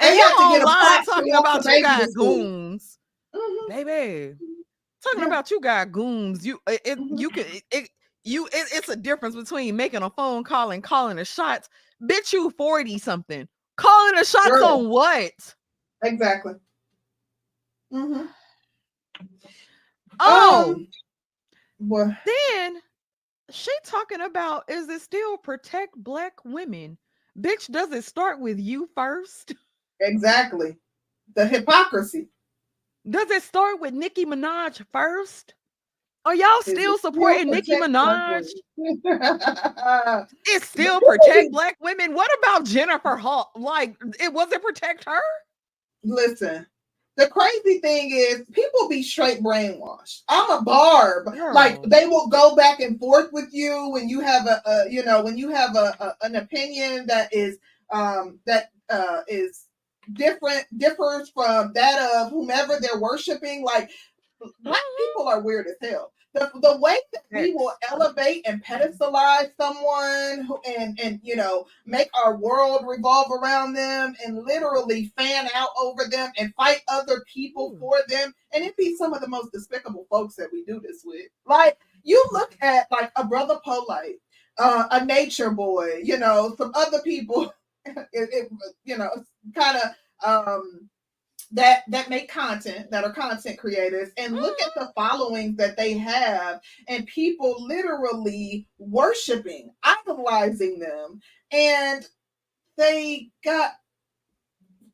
[0.00, 2.98] And you have to get a talking about you got goons,
[3.34, 3.68] Mhm.
[3.68, 4.36] baby.
[5.02, 5.26] Talking Yeah.
[5.26, 6.44] about you got goons.
[6.46, 7.18] You it, it- Mhm.
[7.20, 7.90] you can it,
[8.24, 11.68] you it, it's a difference between making a phone call and calling the shots.
[12.02, 13.48] Bitch, you 40 something.
[13.76, 14.64] Calling the shots Girl.
[14.64, 15.54] on what?
[16.02, 16.54] Exactly.
[17.92, 18.28] Mhm.
[20.20, 20.88] Oh, Um,
[21.78, 22.82] well, then
[23.50, 26.98] she talking about is it still protect black women?
[27.38, 29.52] Bitch, does it start with you first?
[30.00, 30.76] exactly.
[31.34, 32.28] The hypocrisy.
[33.08, 35.54] Does it start with Nicki Minaj first?
[36.24, 38.46] Are y'all still still supporting Nicki Minaj?
[38.76, 40.26] women?
[40.46, 42.14] It still protect black women.
[42.14, 43.50] What about Jennifer Hall?
[43.54, 45.20] Like, it wasn't protect her?
[46.02, 46.66] Listen,
[47.16, 50.22] the crazy thing is people be straight brainwashed.
[50.28, 51.28] I'm a barb.
[51.52, 55.04] Like they will go back and forth with you when you have a, a you
[55.04, 57.58] know, when you have a, a an opinion that is
[57.90, 59.66] um that uh is
[60.12, 63.62] different differs from that of whomever they're worshiping.
[63.64, 63.90] Like
[64.60, 64.96] black Mhm.
[64.98, 66.12] people are weird as hell.
[66.34, 71.66] The, the way that we will elevate and pedestalize someone who, and and you know
[71.86, 77.22] make our world revolve around them and literally fan out over them and fight other
[77.32, 77.78] people Ooh.
[77.78, 81.02] for them and it be some of the most despicable folks that we do this
[81.04, 84.16] with like you look at like a brother Polight
[84.58, 87.52] uh, a nature boy you know some other people
[87.84, 88.50] it, it
[88.84, 89.10] you know
[89.54, 90.88] kind of um
[91.52, 95.96] that that make content that are content creators and look at the followings that they
[95.96, 101.20] have and people literally worshiping idolizing them
[101.52, 102.08] and
[102.76, 103.72] they got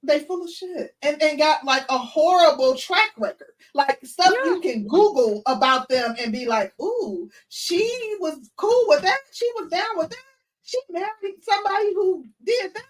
[0.03, 4.61] they full of shit and, and got like a horrible track record like stuff you
[4.61, 7.83] can google about them and be like ooh she
[8.21, 10.17] was cool with that she was down with that
[10.71, 12.85] she married somebody who did that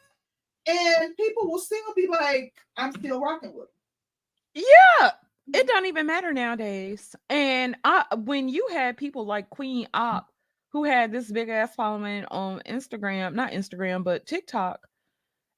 [0.66, 4.62] and people will still be like i'm still rocking with them
[5.00, 5.10] Yeah.
[5.52, 7.14] It don't even matter nowadays.
[7.28, 10.28] And I when you had people like Queen Opp
[10.70, 14.86] who had this big ass following on Instagram, not Instagram, but TikTok,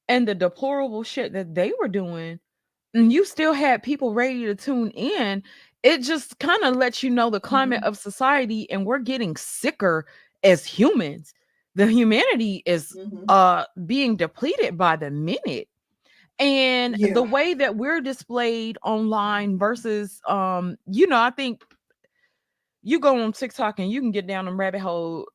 [0.08, 2.40] and the deplorable shit that they were doing,
[2.94, 5.42] and you still had people ready to tune in,
[5.82, 7.88] it just kind of lets you know the climate mm-hmm.
[7.88, 10.06] of society, and we're getting sicker
[10.42, 11.34] as humans.
[11.74, 13.24] The humanity is Mhm.
[13.28, 15.68] uh being depleted by the minute
[16.38, 17.14] and Yeah.
[17.14, 21.64] the way that we're displayed online versus um you know i think
[22.82, 25.26] you go on tiktok and you can get down a rabbit hole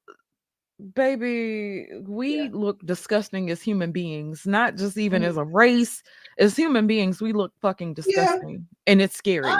[0.94, 2.50] baby we Yeah.
[2.52, 5.26] look disgusting as human beings not just even Mhm.
[5.28, 6.04] as a race
[6.40, 9.52] as human beings we look fucking disgusting and it's scary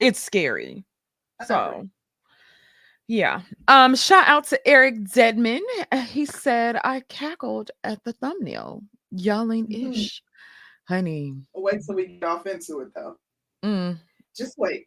[0.00, 0.84] it's scary
[1.46, 1.88] so
[3.08, 3.42] yeah.
[3.68, 5.60] Um, shout out to Eric Zedman.
[5.92, 8.82] Uh, He said, I cackled at the thumbnail.
[9.10, 9.92] Yelling Mhm.
[9.94, 10.22] ish.
[10.88, 11.34] Honey.
[11.54, 13.16] wait till we get off into it though
[13.64, 13.96] Mm.
[14.36, 14.86] just wait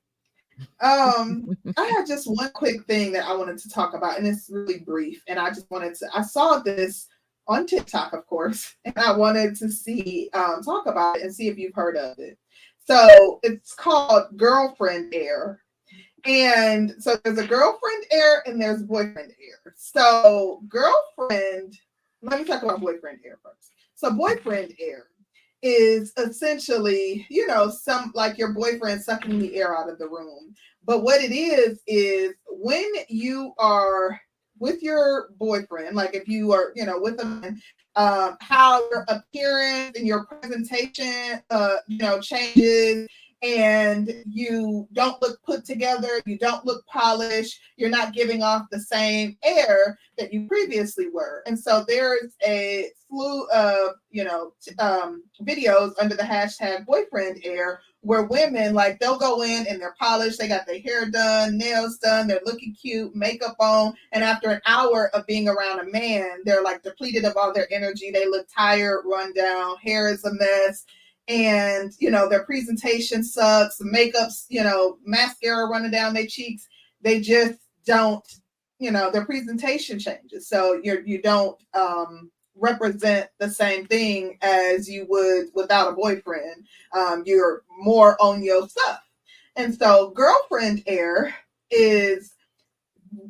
[0.80, 4.48] um i had just one quick thing that i wanted to talk about and it's
[4.52, 7.08] really brief and i just wanted to i saw this
[7.48, 11.48] on tiktok of course and i wanted to see um talk about it and see
[11.48, 12.38] if you've heard of it
[12.86, 15.62] so it's called girlfriend air
[16.26, 21.78] and so there's a girlfriend air and there's boyfriend air so girlfriend
[22.22, 25.08] let me talk about boyfriend air first so boyfriend air
[25.62, 30.54] is essentially, you know, some like your boyfriend sucking the air out of the room.
[30.86, 34.20] But what it is is when you are
[34.60, 37.60] with your boyfriend, like if you are, you know, with them,
[37.96, 43.08] um, how your appearance and your presentation, uh, you know, changes,
[43.44, 48.80] and you don't look put together, you don't look polished, you're not giving off the
[48.80, 51.44] same air that you previously were.
[51.46, 57.82] And so there's a slew of, you know, um, videos under the hashtag boyfriend air
[58.02, 61.98] where women like they'll go in and they're polished, they got their hair done, nails
[61.98, 66.40] done, they're looking cute, makeup on, and after an hour of being around a man,
[66.46, 68.10] they're like depleted of all their energy.
[68.12, 70.86] They look tired, run down, hair is a mess,
[71.28, 76.68] and you know their presentation sucks, makeup's you know mascara running down their cheeks.
[77.02, 78.26] They just don't,
[78.80, 80.48] you know, their presentation changes.
[80.48, 86.66] So you're you don't um represent the same thing as you would without a boyfriend.
[86.92, 89.02] Um, you're more on your stuff.
[89.56, 91.36] And so girlfriend air
[91.72, 92.34] is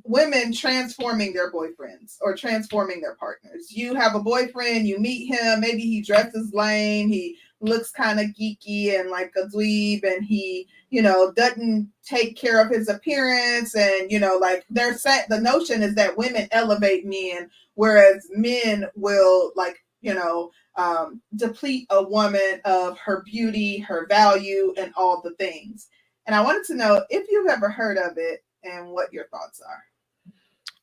[0.03, 3.71] women transforming their boyfriends or transforming their partners.
[3.71, 8.27] You have a boyfriend, you meet him, maybe he dresses lame, he looks kind of
[8.27, 13.75] geeky and like a dweeb, and he, you know, doesn't take care of his appearance.
[13.75, 18.85] And, you know, like they're set, the notion is that women elevate men, whereas men
[18.95, 25.21] will, like, you know, um, deplete a woman of her beauty, her value, and all
[25.21, 25.87] the things.
[26.27, 29.61] And I wanted to know if you've ever heard of it and what your thoughts
[29.61, 29.83] are.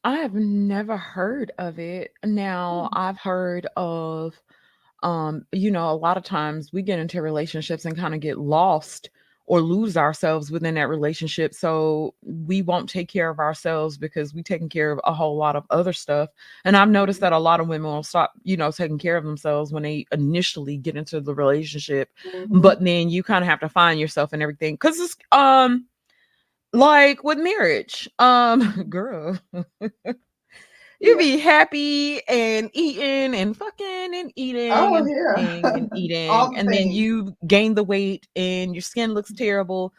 [0.02, 2.12] I have never heard of it.
[2.24, 2.98] Now, Mm.
[2.98, 4.34] I've heard of
[5.04, 8.38] um, you know, a lot of times we get into relationships and kind of get
[8.38, 9.10] lost
[9.46, 11.54] or lose ourselves within that relationship.
[11.54, 15.56] So we won't take care of ourselves because we taking care of a whole lot
[15.56, 16.30] of other stuff.
[16.64, 19.24] And I've noticed that a lot of women will stop, you know, taking care of
[19.24, 22.62] themselves when they initially get into the relationship Mhm.
[22.62, 25.86] but then you kind of have to find yourself and everything because it's um
[26.72, 29.38] like with marriage um girl
[31.04, 35.72] you be happy and eating and fucking and eating Oh, and yeah.
[35.74, 39.92] and eating and then you gain the weight and your skin looks terrible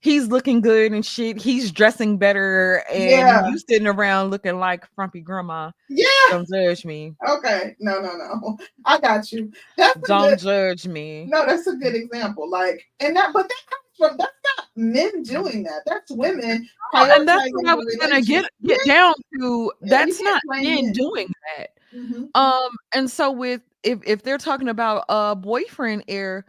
[0.00, 3.48] he's looking good and shit he's dressing better and Yeah.
[3.48, 6.06] you sitting around looking like frumpy grandma Yeah.
[6.30, 7.74] don't judge me Okay.
[7.80, 8.58] No, no, no.
[8.84, 9.50] I got you.
[9.76, 12.48] That's don't good, judge me no, that's a good example.
[12.48, 15.82] Like, and that, but that comes from that's not men doing that.
[15.86, 16.68] That's women.
[16.94, 19.72] Oh, and that's what I was gonna get get down to.
[19.82, 21.70] Yeah, That's can't men doing that.
[21.94, 22.28] Mhm.
[22.34, 26.44] Um, and so with if if they're talking about a boyfriend air,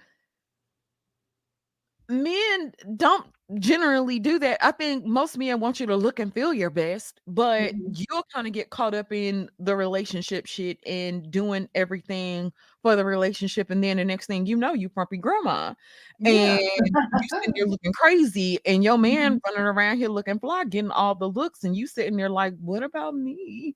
[2.09, 3.25] men don't
[3.59, 4.57] generally do that.
[4.65, 8.05] I think most men want you to look and feel your best, but Mhm.
[8.09, 12.51] you'll kind of get caught up in the relationship shit and doing everything
[12.87, 15.73] for the relationship, and then the next thing you know, you frumpy grandma
[16.19, 16.57] Yeah.
[16.57, 19.39] and you sitting there looking crazy, and your man Mhm.
[19.45, 22.83] running around here looking fly, getting all the looks, and you sitting there like, "What
[22.83, 23.75] about me?"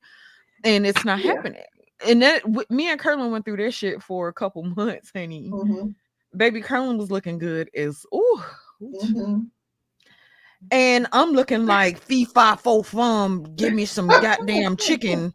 [0.64, 1.34] And it's not Yeah.
[1.34, 1.62] happening.
[2.08, 5.50] And that me and Curlin went through this shit for a couple months, honey.
[5.50, 5.94] Mhm.
[6.38, 8.42] Baby Curlin was looking good as ooh.
[8.82, 9.48] Mhm.
[10.72, 13.44] And I'm looking like fee fi fo fum.
[13.58, 15.34] Give me some goddamn chicken,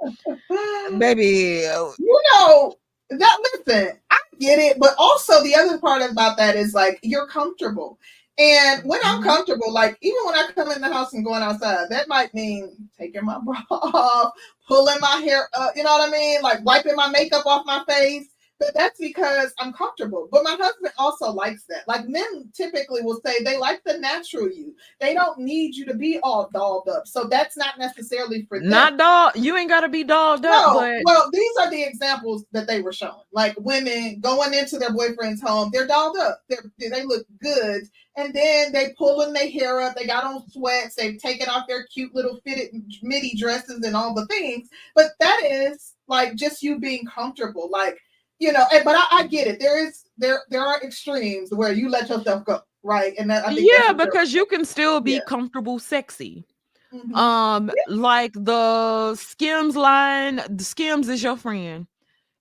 [0.99, 1.66] baby.
[1.66, 2.74] uh, you know
[3.11, 7.27] that listen i get it but also the other part about that is like you're
[7.29, 7.99] comfortable.
[8.39, 9.25] And when i'm Mhm.
[9.25, 12.77] comfortable like even when i come in the house and going outside that might mean
[12.99, 14.33] taking my bra off
[14.69, 16.43] pulling my hair up you know what i mean?
[16.43, 18.27] Like wiping my makeup off my face
[18.59, 23.21] but that's because i'm comfortable but my husband also likes that like men typically will
[23.25, 27.07] say they like the natural you they don't need you to be all dolled up
[27.07, 29.37] so that's not necessarily for them Not dog.
[29.37, 32.81] You ain't gotta be dolled up, no, but well, these are the examples that they
[32.81, 33.15] were showing.
[33.33, 36.43] Like women going into their boyfriend's home, they're dolled up.
[36.49, 37.85] They're, they look good,
[38.17, 39.97] and then they pulling their hair up.
[39.97, 40.97] They got on sweats.
[40.97, 42.71] They've taken off their cute little fitted
[43.03, 44.69] midi dresses and all the things.
[44.95, 47.69] But that is like just you being comfortable.
[47.71, 47.99] Like
[48.39, 49.61] you know, and, but I, I get it.
[49.61, 53.14] There is there there are extremes where you let yourself go, right?
[53.18, 55.20] And that, I think yeah, because you can still be Yeah.
[55.26, 56.45] comfortable, sexy.
[56.93, 57.14] Mhm.
[57.16, 61.87] Um, like the Skims line, the Skims is your friend.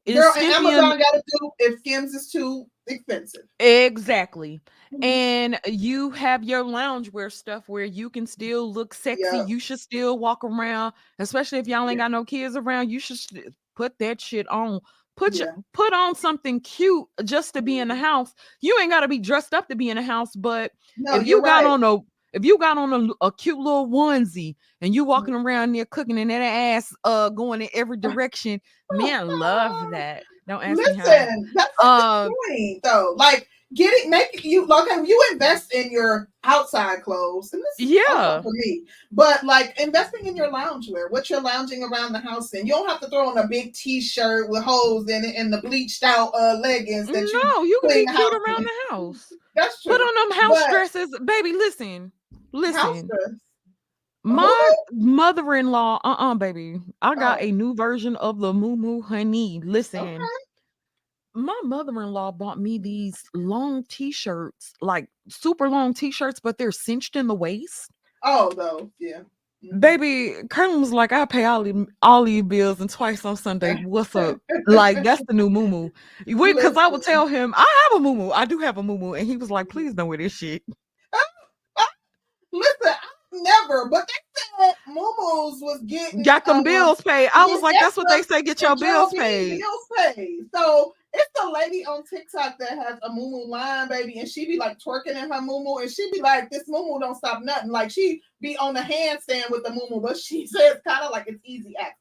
[0.05, 3.41] Is Girl, and Amazon got to do if Skims is too expensive.
[3.59, 4.61] Exactly.
[4.93, 5.03] Mhm.
[5.03, 9.23] And you have your loungewear stuff where you can still look sexy.
[9.23, 9.45] Yeah.
[9.45, 12.91] You should still walk around, especially if y'all ain't got no kids around.
[12.91, 13.17] You should
[13.75, 14.79] put that shit on.
[15.18, 15.55] Put your, Yeah.
[15.74, 17.99] put on something cute just to be in the Mhm.
[18.01, 18.34] house.
[18.61, 21.28] You ain't got to be dressed up to be in the house, but No, if
[21.28, 21.72] you got right.
[21.72, 21.97] on a
[22.34, 25.45] if you got on a, a cute little onesie and you walking Mm-hmm.
[25.47, 28.59] around there cooking and that ass uh going in every direction,
[28.91, 30.24] men love that.
[30.47, 31.05] Don't ask me how.
[31.05, 33.13] Listen, that's the Um, point though.
[33.16, 38.41] Like getting make you like you invest in your outside clothes, and this is Yeah.
[38.41, 38.84] for me.
[39.11, 42.65] But like investing in your loungewear, what you're lounging around the house in.
[42.65, 45.61] You don't have to throw on a big t-shirt with holes in it and the
[45.61, 48.63] bleached out uh leggings that you no, you can be cute around in.
[48.63, 49.32] the house.
[49.55, 49.91] that's true.
[49.91, 51.51] Put on them house But- dresses, baby.
[51.53, 53.09] Listen, house listen.
[54.23, 56.80] My mother-in-law, uh-uh, baby.
[57.01, 57.43] I got Oh.
[57.43, 59.61] a new version of the Moo Moo Honey.
[59.63, 60.23] Listen, Okay.
[61.36, 67.27] My mother-in-law bought me these long t-shirts, like super long t-shirts, but they're cinched in
[67.27, 67.91] the waist.
[68.23, 69.21] Oh, though, yeah.
[69.63, 69.79] Mhm.
[69.79, 71.65] Baby, Colonel was like, I pay all
[72.01, 73.81] all these bills and twice on Sunday.
[73.83, 74.39] What's up?
[74.67, 75.89] Like that's the new moo
[76.25, 79.13] We Because I would tell him I have a moo I do have a moo
[79.13, 80.63] and he was like, please don't wear this shit.
[82.51, 82.93] Listen,
[83.41, 87.29] never, but they said Momo's was getting Got them um, bills paid.
[87.33, 88.41] I was like, that's what they say.
[88.41, 89.59] Get your bills paid.
[89.59, 90.39] Bills paid.
[90.53, 94.57] So It's a lady on TikTok that has a moo line, baby, and she be
[94.57, 97.89] like twerking in her moo and she be like, "This moo don't stop nothing." Like
[97.89, 101.41] she be on the handstand with the moo but she says kind of like it's
[101.45, 101.99] easy access.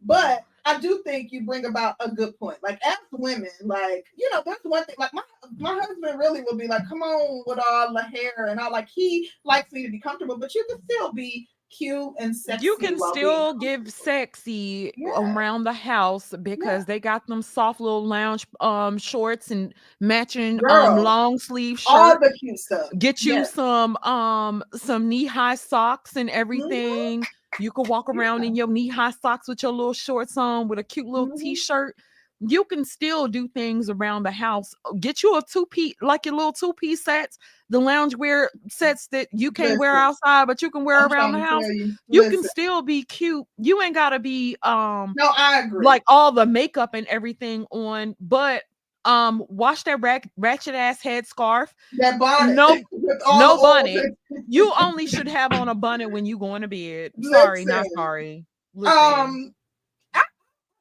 [0.00, 2.58] But I do think you bring about a good point.
[2.62, 4.96] Like as women, like you know, that's one thing.
[4.98, 5.22] Like my
[5.56, 8.88] my husband really will be like, "Come on with all the hair," and all." like
[8.88, 12.64] he likes me to be comfortable, but you can still be cute and sexy.
[12.64, 15.18] You can still give sexy yeah.
[15.18, 16.84] around the house because yeah.
[16.86, 21.78] they got them soft little lounge um shorts and matching um, Girl, um long sleeve
[21.78, 21.90] shirts.
[21.90, 22.90] All the cute stuff.
[22.98, 26.38] Get you some um some knee high socks and mm-hmm.
[26.38, 27.20] everything.
[27.22, 27.37] Mm-hmm.
[27.58, 30.78] You can walk around in your knee high socks with your little shorts on with
[30.78, 31.36] a cute little mm-hmm.
[31.36, 31.96] t-shirt
[32.40, 34.74] you can still do things around the house.
[35.00, 37.38] Get you a two piece, like your little two piece sets,
[37.68, 41.32] the loungewear sets that you can't Listen, wear outside, but you can wear I'm around
[41.32, 41.64] the house.
[41.66, 43.44] You, you can still be cute.
[43.58, 45.84] You ain't gotta be um no, I agree.
[45.84, 48.62] Like all the makeup and everything on, but
[49.04, 51.74] um wash that rack, ratchet ass head scarf.
[51.98, 52.54] That bonnet.
[52.54, 52.80] No,
[53.38, 54.16] no bonnet.
[54.48, 57.12] you only should have on a bonnet when you go into bed.
[57.22, 58.44] Sorry, Listen, not sorry.
[58.74, 58.98] Listen.
[58.98, 59.54] Um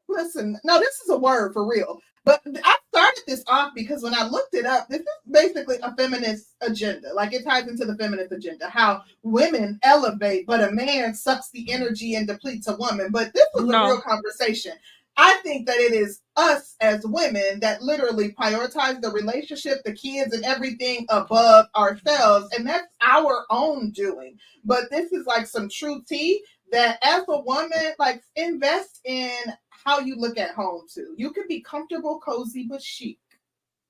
[0.09, 1.99] listen, no, this is a word for real.
[2.28, 5.95] But I started this off because when I looked it up, this is basically a
[5.95, 7.13] feminist agenda.
[7.13, 11.72] Like it ties into the feminist agenda, how women elevate, but a man sucks the
[11.72, 13.11] energy and depletes a woman.
[13.11, 13.86] But this was no.
[13.86, 14.74] a real conversation.
[15.18, 20.34] I think that it is us as women that literally prioritize the relationship, the kids,
[20.34, 22.47] and everything above ourselves.
[22.55, 24.38] And that's our own doing.
[24.63, 29.32] But this is like some true tea that as a woman, like invest in
[29.70, 31.15] how you look at home too.
[31.18, 33.18] You can be comfortable, cozy, but chic.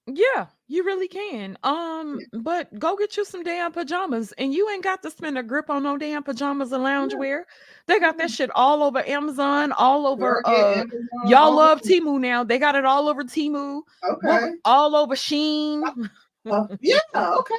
[0.08, 1.58] Yeah, you really can.
[1.64, 5.44] Um, but go get you some damn pajamas, and you ain't got to spend a
[5.44, 7.44] grip on no damn pajamas and loungewear.
[7.88, 10.42] They got that shit all over Amazon, all over.
[10.48, 10.86] uh,
[11.26, 12.46] y'all love Temu now.
[12.46, 13.82] They got it all over Temu.
[14.10, 14.52] Okay.
[14.64, 15.84] All over Shein.
[15.84, 17.00] Uh, uh, yeah.
[17.14, 17.56] Okay.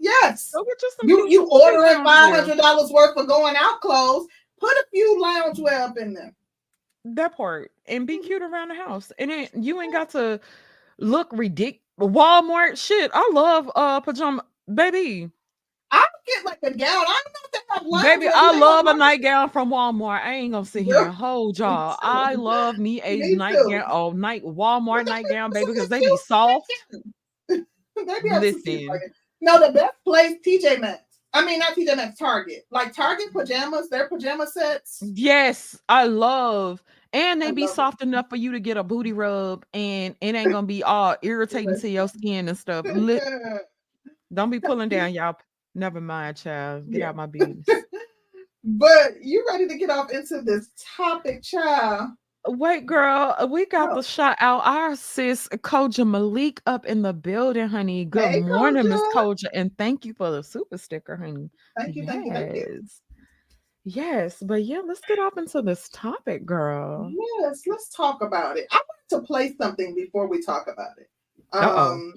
[0.00, 0.50] Yes.
[0.52, 1.08] Go get you some.
[1.08, 4.26] You you ordering five hundred dollars worth of going out clothes.
[4.58, 6.34] Put a few loungewear up in there.
[7.04, 8.26] That part and be mm-hmm.
[8.26, 9.12] cute around the house.
[9.18, 10.40] And then you ain't got to
[10.98, 11.80] look ridiculous.
[11.98, 13.10] Walmart shit.
[13.14, 15.30] I love uh pajama baby.
[15.90, 16.88] I get like a gown.
[16.88, 17.54] I don't know if
[18.02, 20.22] Baby, I love a nightgown from Walmart.
[20.22, 21.96] I ain't gonna sit here and hold y'all.
[22.00, 26.72] I love me a me nightgown, oh night Walmart nightgown, baby, because they be soft.
[28.24, 28.88] Listen.
[29.40, 31.02] No, the best place, TJ Maxx.
[31.32, 32.64] I mean, not TJ Maxx, Target.
[32.70, 35.02] Like Target pajamas, their pajama sets.
[35.02, 36.82] Yes, I love
[37.14, 38.08] and they be soft it.
[38.08, 41.78] enough for you to get a booty rub and it ain't gonna be all irritating
[41.80, 42.84] to your skin and stuff.
[44.34, 45.36] Don't be pulling down y'all.
[45.74, 46.90] Never mind, child.
[46.90, 47.08] Get yeah.
[47.08, 47.66] out my business.
[48.64, 52.10] but you ready to get off into this topic, child?
[52.46, 53.94] Wait, girl, uh, we got oh.
[53.96, 54.66] the shot out.
[54.66, 58.04] Our sis Koja Malik up in the building, honey.
[58.04, 61.48] Good hey, morning, Miss Koja, and thank you for the super sticker, honey.
[61.78, 62.12] Thank you, yes.
[62.12, 62.82] thank you, thank you.
[63.84, 67.12] Yes, but yeah, let's get off into this topic, girl.
[67.40, 68.66] Yes, let's talk about it.
[68.72, 71.10] I want to play something before we talk about it.
[71.52, 71.92] Uh-oh.
[71.92, 72.14] Um,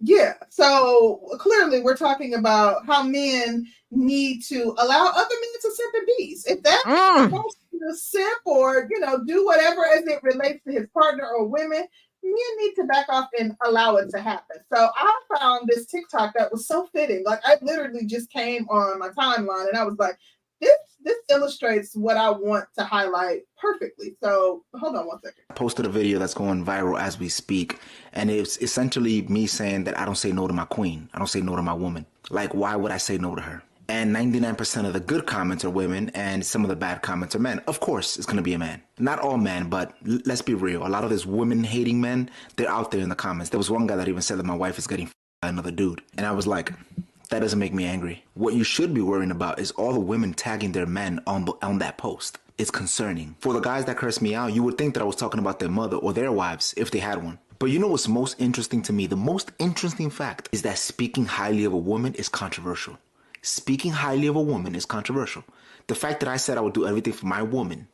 [0.00, 5.94] yeah, so clearly we're talking about how men need to allow other men to simp
[5.94, 6.46] in peace.
[6.46, 7.30] If that mm.
[7.30, 11.86] to simp or you know do whatever as it relates to his partner or women,
[12.22, 14.58] men need to back off and allow it to happen.
[14.70, 17.24] So I found this TikTok that was so fitting.
[17.24, 20.18] Like I literally just came on my timeline and I was like,
[20.60, 20.76] this
[21.06, 24.16] this illustrates what I want to highlight perfectly.
[24.22, 25.44] So hold on one second.
[25.54, 27.78] Posted a video that's going viral as we speak,
[28.12, 31.08] and it's essentially me saying that I don't say no to my queen.
[31.14, 32.04] I don't say no to my woman.
[32.28, 33.62] Like, why would I say no to her?
[33.88, 37.38] And 99% of the good comments are women, and some of the bad comments are
[37.38, 37.60] men.
[37.68, 38.82] Of course, it's gonna be a man.
[38.98, 40.84] Not all men, but l- let's be real.
[40.84, 43.50] A lot of these women hating men, they're out there in the comments.
[43.50, 45.08] There was one guy that even said that my wife is getting
[45.44, 46.02] another dude.
[46.16, 46.72] And I was like,
[47.30, 48.24] that doesn't make me angry.
[48.34, 51.78] What you should be worrying about is all the women tagging their men on on
[51.78, 52.38] that post.
[52.58, 53.36] It's concerning.
[53.40, 55.58] For the guys that curse me out, you would think that I was talking about
[55.58, 57.38] their mother or their wives if they had one.
[57.58, 59.06] But you know what's most interesting to me?
[59.06, 62.98] The most interesting fact is that speaking highly of a woman is controversial.
[63.42, 65.44] Speaking highly of a woman is controversial.
[65.86, 67.88] The fact that I said I would do everything for my woman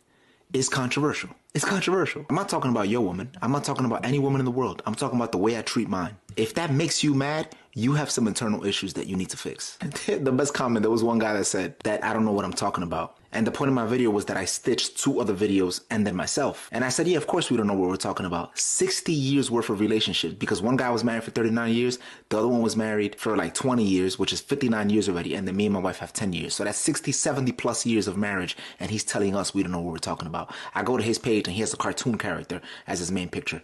[0.53, 1.31] is controversial.
[1.55, 2.25] It's controversial.
[2.29, 3.31] I'm not talking about your woman.
[3.41, 4.83] I'm not talking about any woman in the world.
[4.87, 6.17] I'm talking about the way I treat mine.
[6.37, 9.77] If that makes you mad, you have some internal issues that you need to fix.
[10.07, 12.53] the best comment, there was one guy that said that I don't know what I'm
[12.53, 13.17] talking about.
[13.35, 16.15] And the point of my video was that I stitched two other videos and then
[16.15, 16.69] myself.
[16.71, 18.59] And I said, yeah, of course we don't know what we're talking about.
[18.59, 21.99] 60 years worth of relationship because one guy was married for 39 years,
[22.29, 25.35] the other one was married for like 20 years, which is 59 years already.
[25.35, 26.55] And then me and my wife have 10 years.
[26.55, 28.55] So that's 60, 70 plus years of marriage.
[28.81, 30.55] And he's telling us we don't know what we're talking about.
[30.75, 33.63] I go to his page and he has a cartoon character as his main picture.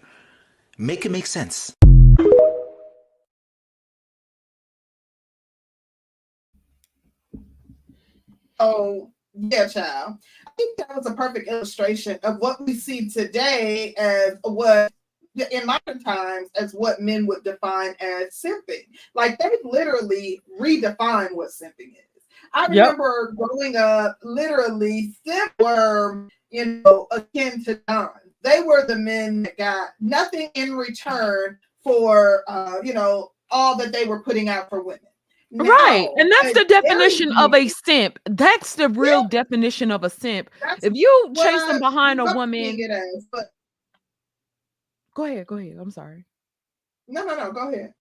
[0.78, 1.74] Make it make sense.
[8.60, 10.16] Oh, yeah, child.
[10.46, 14.90] I think that was a perfect illustration of what we see today as what
[15.50, 18.86] in modern times as what men would define as simping.
[19.14, 22.24] Like they literally redefine what simping is.
[22.54, 22.70] I Yep.
[22.70, 28.10] remember growing up, literally, simp were, you know, akin to Don.
[28.42, 33.92] They were the men that got nothing in return for, uh, you know, all that
[33.92, 35.00] they were putting out for women.
[35.50, 36.08] Right.
[36.16, 38.18] And that's the definition of a simp.
[38.26, 40.50] That's the real definition of a simp.
[40.60, 42.78] That's If you chasing I behind a woman,
[43.32, 43.46] but
[45.14, 45.76] go ahead, go ahead.
[45.80, 46.26] I'm sorry.
[47.08, 47.94] no, no, no, go ahead.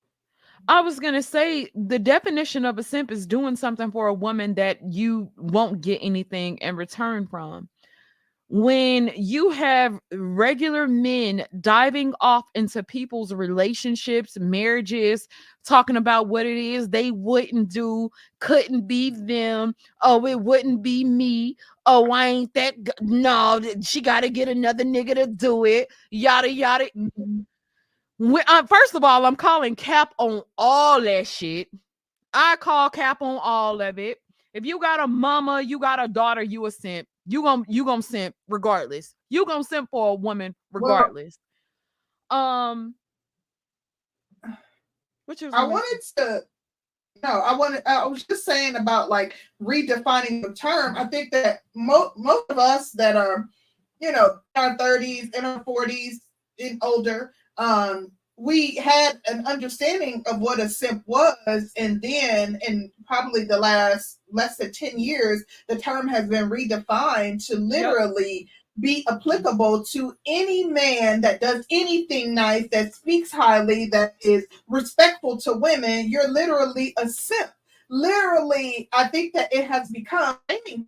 [0.67, 4.55] I was gonna say the definition of a simp is doing something for a woman
[4.55, 7.69] that you won't get anything in return from.
[8.49, 15.27] When you have regular men diving off into people's relationships, marriages,
[15.65, 19.75] talking about what it is they wouldn't do, couldn't be them.
[20.03, 21.57] Oh, it wouldn't be me.
[21.87, 22.75] Oh, I ain't that.
[22.83, 25.89] G- no, she got to get another nigga to do it.
[26.11, 26.89] Yada yada.
[28.19, 31.69] When, uh, first of all, I'm calling cap on all that shit.
[32.33, 34.19] I call cap on all of it.
[34.53, 37.07] If you got a mama, you got a daughter, you a simp.
[37.27, 39.13] You gon' you gonna simp regardless.
[39.29, 41.37] You gonna simp for a woman Well- regardless.
[42.29, 42.95] um,
[45.25, 46.41] what you I wanted to.
[47.23, 47.81] No, I wanted.
[47.85, 50.95] I was just saying about like redefining the term.
[50.97, 53.49] I think that most most of us that are,
[53.99, 56.21] you know, in our thirties, in our forties,
[56.59, 62.91] and older, um, we had an understanding of what a simp was, and then in
[63.05, 68.47] probably the last less than ten years, the term has been redefined to literally
[68.79, 75.37] be applicable to any man that does anything nice, that speaks highly, that is respectful
[75.37, 77.51] to women, you're literally a simp.
[77.89, 80.85] Literally, I think that it has become, and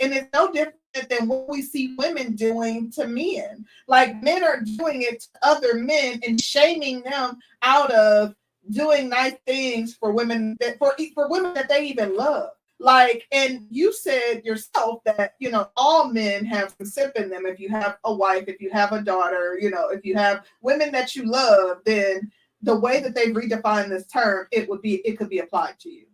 [0.00, 3.64] it's no different than what we see women doing to men.
[3.86, 8.34] Like men are doing it to other men and shaming them out of
[8.70, 12.50] doing nice things for women that for for women that they even love.
[12.82, 17.46] Like, and you said yourself that you know all men have some simp in them.
[17.46, 20.44] If you have a wife, if you have a daughter, you know, if you have
[20.62, 22.30] women that you love, then
[22.62, 25.90] the way that they've redefined this term, it would be it could be applied to
[25.90, 26.06] you.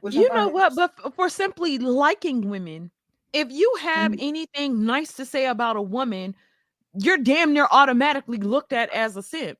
[0.00, 2.90] which you know what but for simply liking women
[3.32, 4.18] if you have Mhm.
[4.18, 6.34] anything nice to say about a woman
[6.94, 9.58] you're damn near automatically looked at as a simp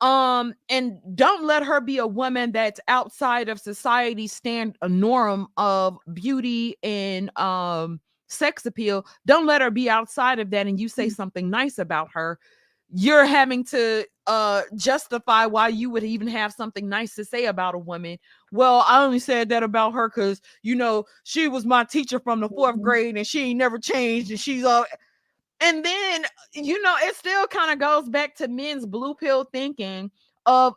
[0.00, 5.48] um and don't let her be a woman that's outside of society's stand a norm
[5.56, 10.88] of beauty and um sex appeal don't let her be outside of that and you
[10.88, 11.10] say Mhm.
[11.10, 12.38] something nice about her
[12.92, 17.74] you're having to uh justify why you would even have something nice to say about
[17.74, 18.18] a woman
[18.52, 22.40] well i only said that about her because you know she was my teacher from
[22.40, 22.82] the 4th Mhm.
[22.82, 24.84] grade and she ain't never changed and she's all
[25.60, 26.24] and then
[26.54, 30.10] you know it still kind of goes back to men's blue pill thinking
[30.46, 30.74] of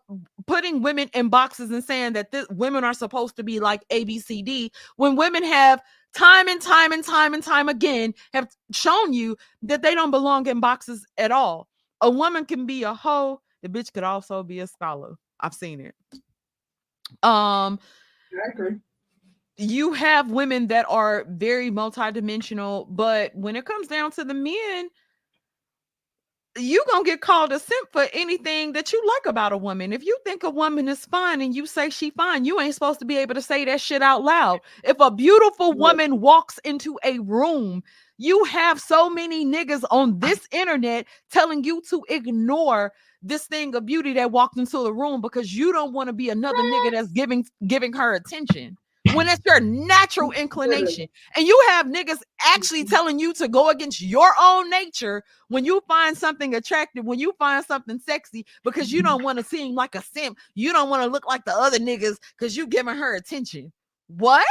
[0.48, 4.70] putting women in boxes and saying that this, women are supposed to be like abcd
[4.98, 5.82] when women have
[6.14, 10.46] time and time and time and time again have shown you that they don't belong
[10.48, 11.70] in boxes at all
[12.02, 15.80] a woman can be a hoe the bitch could also be a scholar i've seen
[15.82, 15.96] it
[17.24, 17.80] um
[18.34, 18.76] I agree.
[19.58, 24.90] you have women that are very multidimensional, but when it comes down to the men,
[26.58, 29.94] you gonna get called a simp for anything that you like about a woman.
[29.94, 33.00] If you think a woman is fine and you say she fine, you ain't supposed
[33.00, 34.60] to be able to say that shit out loud.
[34.84, 37.84] If a beautiful woman walks into a room,
[38.22, 42.94] you have so many niggas on this internet telling you to ignore
[43.24, 46.30] this thing of beauty that walked into the room because you don't want to be
[46.30, 48.78] another nigga that's giving giving her attention
[49.14, 51.08] when it's your natural inclination.
[51.36, 52.94] And you have niggas actually mm-hmm.
[52.94, 57.34] telling you to go against your own nature when you find something attractive, when you
[57.40, 59.26] find something sexy, because you don't mm-hmm.
[59.26, 60.38] want to seem like a simp.
[60.54, 63.72] You don't want to look like the other niggas because you giving her attention.
[64.08, 64.46] What?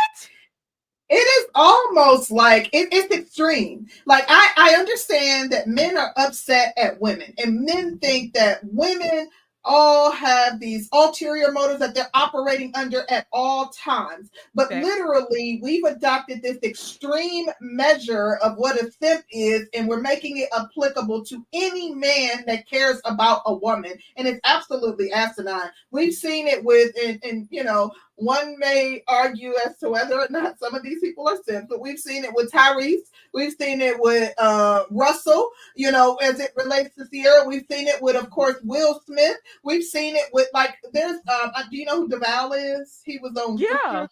[1.11, 3.89] It is almost like it, it's extreme.
[4.07, 9.29] Like I, I understand that men are upset at women, and men think that women
[9.65, 14.31] all have these ulterior motives that they're operating under at all times.
[14.55, 14.83] But Okay.
[14.83, 20.49] literally, we've adopted this extreme measure of what a simp is, and we're making it
[20.57, 23.93] applicable to any man that cares about a woman.
[24.17, 25.71] And it's absolutely asinine.
[25.91, 30.27] We've seen it with, and, and you know, one may argue as to whether or
[30.31, 33.81] not some of these people are simps, but we've seen it with Tyrese, we've seen
[33.81, 38.17] it with uh, Russell, you know, as it relates to Ciara, we've seen it with,
[38.17, 39.39] of course, Will Smith.
[39.65, 43.01] We've seen it with like there's um uh, do you know who Deval is?
[43.05, 44.07] He was on Yeah.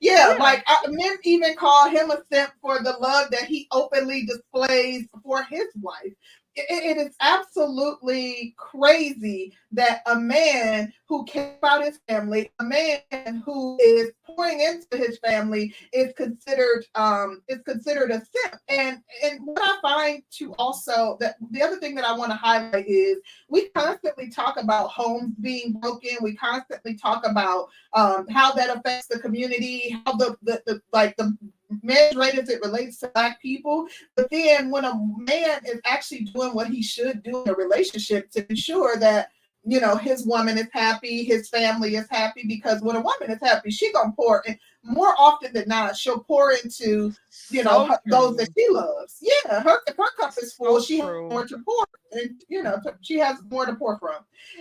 [0.00, 0.36] yeah, Yeah.
[0.42, 5.06] like uh, men even call him a simp for the love that he openly displays
[5.22, 6.12] for his wife.
[6.56, 13.42] It- it is absolutely crazy that a man who cares about his family, a man
[13.44, 18.60] who is pouring into his family, is considered um is considered a simp.
[18.68, 22.36] And and what I find to also that the other thing that I want to
[22.36, 23.18] highlight is
[23.48, 26.16] we constantly talk about homes being broken.
[26.22, 31.16] We constantly talk about um, how that affects the community, how the, the, the like
[31.16, 31.36] the
[31.82, 33.86] marriage rate as it relates to black people.
[34.16, 38.30] But then when a man is actually doing what he should do in a relationship
[38.32, 39.30] to ensure that
[39.64, 43.40] you know his woman is happy, his family is happy, because when a woman is
[43.42, 44.42] happy, she gonna pour
[44.84, 47.12] more often than not, she'll pour into
[47.50, 49.18] you know So her, those that she loves.
[49.20, 52.80] Yeah, her her cup is full, So she has more to pour, and you know
[53.00, 54.16] she has more to pour from.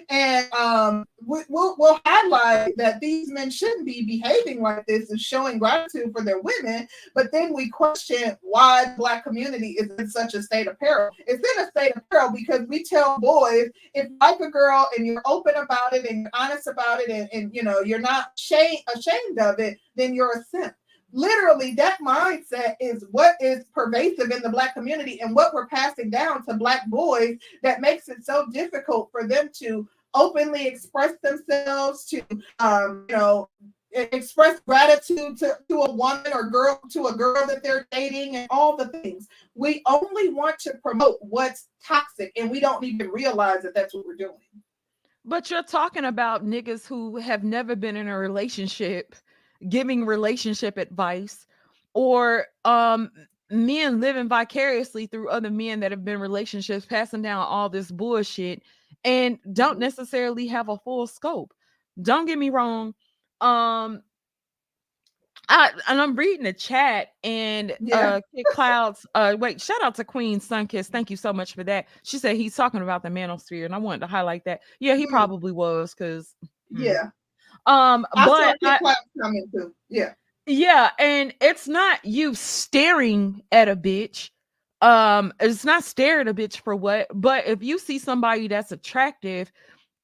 [0.10, 5.20] And um, we, we'll we'll highlight that these men shouldn't be behaving like this and
[5.20, 10.10] showing gratitude for their women, but then we question why the black community is in
[10.10, 11.12] such a state of peril.
[11.28, 14.90] It's in a state of peril because we tell boys if you like a girl
[14.98, 18.00] and you're open about it and you're honest about it and, and you know you're
[18.00, 20.74] not shame, ashamed of it, then you're a simp.
[21.12, 26.10] Literally, that mindset is what is pervasive in the black community and what we're passing
[26.10, 32.06] down to black boys that makes it so difficult for them to openly express themselves,
[32.06, 32.22] to
[32.60, 33.50] um, you know,
[33.94, 38.48] express gratitude to, to a woman or girl to a girl that they're dating and
[38.50, 39.28] all the things.
[39.56, 44.06] We only want to promote what's toxic and we don't even realize that that's what
[44.06, 44.38] we're doing.
[45.26, 49.16] But you're talking about niggas who have never been in a relationship
[49.70, 51.48] giving relationship advice
[51.94, 53.10] or um
[53.50, 58.62] men living vicariously through other men that have been relationships passing down all this bullshit
[59.04, 61.54] and don't necessarily have a full scope.
[62.02, 62.94] Don't get me wrong.
[63.42, 64.02] Um
[65.50, 68.14] I and I'm reading the chat and Yeah.
[68.16, 71.64] uh Kid Clouds uh wait shout out to Queen Sunkiss thank you so much for
[71.66, 74.96] that she said he's talking about the manosphere and I wanted to highlight that yeah
[74.96, 75.10] he Mm.
[75.10, 76.34] probably was because
[76.72, 77.10] Yeah.
[77.66, 79.74] Um I but I- coming too.
[79.90, 80.14] Yeah.
[80.46, 84.30] yeah, and it's not you staring at a bitch.
[84.82, 88.72] Um, it's not staring at a bitch for what, but if you see somebody that's
[88.74, 89.50] attractive,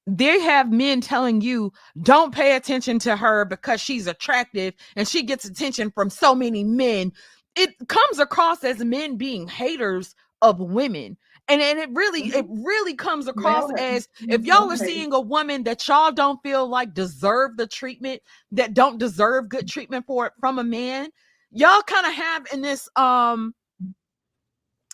[0.07, 5.23] they have men telling you don't pay attention to her because she's attractive and she
[5.23, 7.11] gets attention from so many men.
[7.55, 11.17] It comes across as men being haters of women.
[11.49, 15.63] And, and it really, it really comes across as if y'all are seeing a woman
[15.63, 18.21] that y'all don't feel like deserve the treatment
[18.51, 21.09] that don't deserve good treatment for it from a man
[21.51, 23.53] y'all kind of have in this um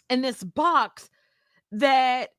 [0.09, 1.09] in this box
[1.71, 2.29] that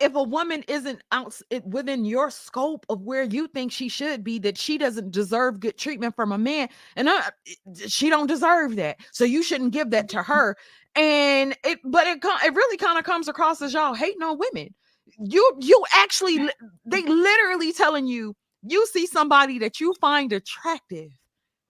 [0.00, 4.38] if a woman isn't out within your scope of where you think she should be
[4.38, 8.76] that she doesn't deserve good treatment from a man and uh, it- she don't deserve
[8.76, 8.98] that.
[9.12, 10.56] So you shouldn't give that to her
[10.98, 14.74] and it but it it really kind of comes across as y'all hating on women.
[15.18, 16.38] You you actually
[16.86, 21.10] they literally telling you you see somebody that you find attractive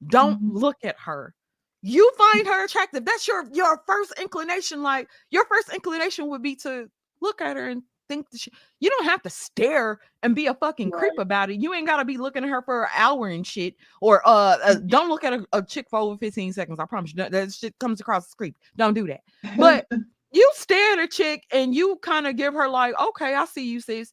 [0.08, 0.54] don't Mhm.
[0.54, 1.34] look at her.
[1.82, 6.56] You find her attractive that's your your first inclination like your first inclination would be
[6.58, 6.90] to
[7.22, 10.54] look at her and think that she, you don't have to stare and be a
[10.54, 13.28] fucking creep about it you ain't got to be looking at her for an hour
[13.28, 16.78] and shit or uh, uh don't look at a, a chick for over 15 seconds
[16.78, 19.20] i promise you that, that shit comes across as creep don't do that
[19.56, 19.86] but
[20.32, 23.70] you stare at a chick and you kind of give her like, okay, I see
[23.70, 24.12] you, sis.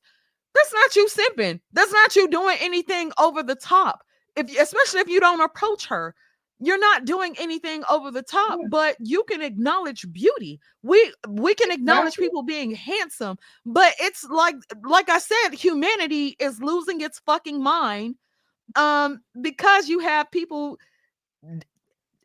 [0.53, 1.59] That's not you simping.
[1.73, 4.03] That's not you doing anything over the top.
[4.35, 6.15] If especially if you don't approach her,
[6.59, 8.59] you're not doing anything over the top.
[8.61, 8.67] Yeah.
[8.69, 10.59] But you can acknowledge beauty.
[10.83, 12.27] We we can acknowledge Exactly.
[12.27, 18.15] people being handsome, but it's like like I said, humanity is losing its fucking mind,
[18.75, 20.77] um, because you have people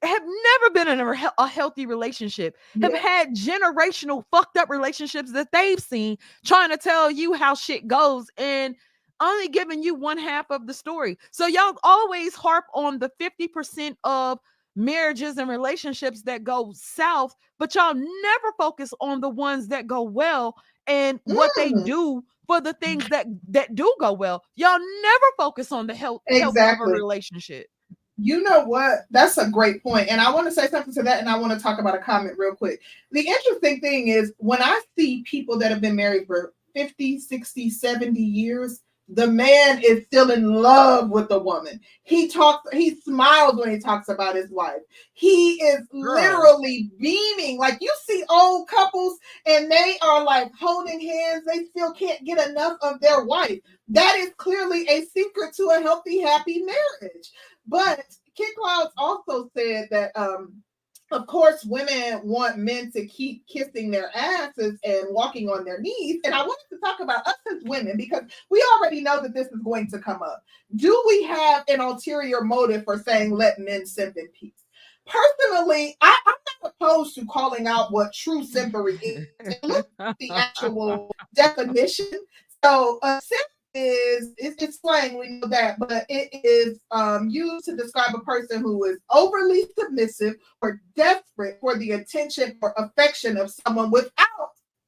[0.03, 5.53] have never been in a, a healthy relationship have had generational fucked up relationships that
[5.53, 8.77] they've seen trying to tell you how shit goes and
[9.21, 11.19] only giving you one half of the story.
[11.31, 14.39] So y'all always harp on the 50% of
[14.77, 20.03] marriages and relationships that go south, but y'all never focus on the ones that go
[20.03, 20.55] well
[20.87, 21.85] and what they Mm.
[21.85, 24.43] do for the things that that do go well.
[24.57, 26.93] Y'all never focus on the health, health of Exactly.
[26.93, 27.67] a relationship.
[28.23, 29.07] You know what?
[29.11, 30.09] That's a great point.
[30.09, 31.21] And I want to say something to that.
[31.21, 32.81] And I want to talk about a comment real quick.
[33.13, 37.71] The interesting thing is when I see people that have been married for 50, 60,
[37.71, 41.81] 70 years, the man is still in love with the woman.
[42.03, 44.81] He talks, he smiles when he talks about his wife.
[45.15, 46.15] He is Girl.
[46.15, 47.59] literally beaming.
[47.59, 51.45] Like you see old couples and they are like holding hands.
[51.45, 53.59] They still can't get enough of their wife.
[53.89, 57.31] That is clearly a secret to a healthy, happy marriage.
[57.67, 58.05] But
[58.37, 60.63] Kid Clouds also said that um
[61.11, 66.21] of course women want men to keep kissing their asses and walking on their knees.
[66.25, 69.49] And I wanted to talk about us as women because we already know that this
[69.49, 70.45] is going to come up.
[70.77, 74.65] Do we have an ulterior motive for saying let men simp in peace?
[75.07, 79.27] Personally, I, I'm not opposed to calling out what true simpery is.
[79.63, 82.11] Look at the actual definition.
[82.63, 83.43] So a simp
[83.75, 88.61] is it's, slang, we know that, but it is um, used to describe a person
[88.63, 94.29] who is overly submissive or desperate for the attention or affection of someone without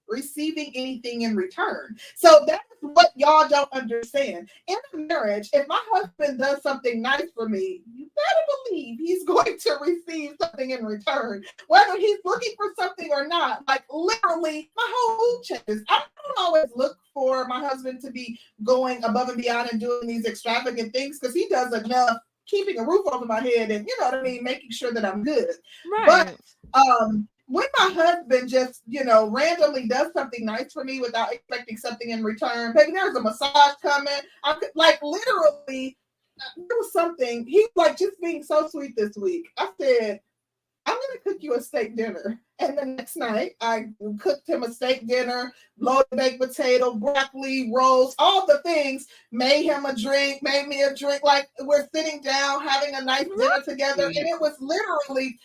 [0.09, 1.97] receiving anything in return.
[2.17, 4.51] So that's what y'all don't understand.
[4.67, 9.25] In a marriage, if my husband does something nice for me, you better believe he's
[9.27, 13.67] going to receive something in return, whether he's looking for something or not.
[13.69, 15.85] Like literally, my whole mood changes.
[15.89, 20.07] I don't always look for my husband to be going above and beyond and doing
[20.07, 23.97] these extravagant things because he does enough keeping a roof over my head and you
[24.01, 25.51] know what I mean, making sure that I'm good.
[25.91, 26.07] Right.
[26.07, 26.37] But
[26.75, 31.77] Um, when my husband just, you know, randomly does something nice for me without expecting
[31.77, 34.21] something in return, baby, there's a massage coming.
[34.43, 35.99] I could like literally
[36.57, 39.51] there was something he was like just being so sweet this week.
[39.59, 40.21] I said,
[40.87, 42.41] I'm gonna cook you a steak dinner.
[42.59, 48.15] And the next night I cooked him a steak dinner, loaded baked potato, broccoli, rolls,
[48.19, 51.23] all the things, made him a drink, made me a drink.
[51.23, 54.07] Like we're sitting down having a nice dinner together.
[54.07, 55.39] And it was literally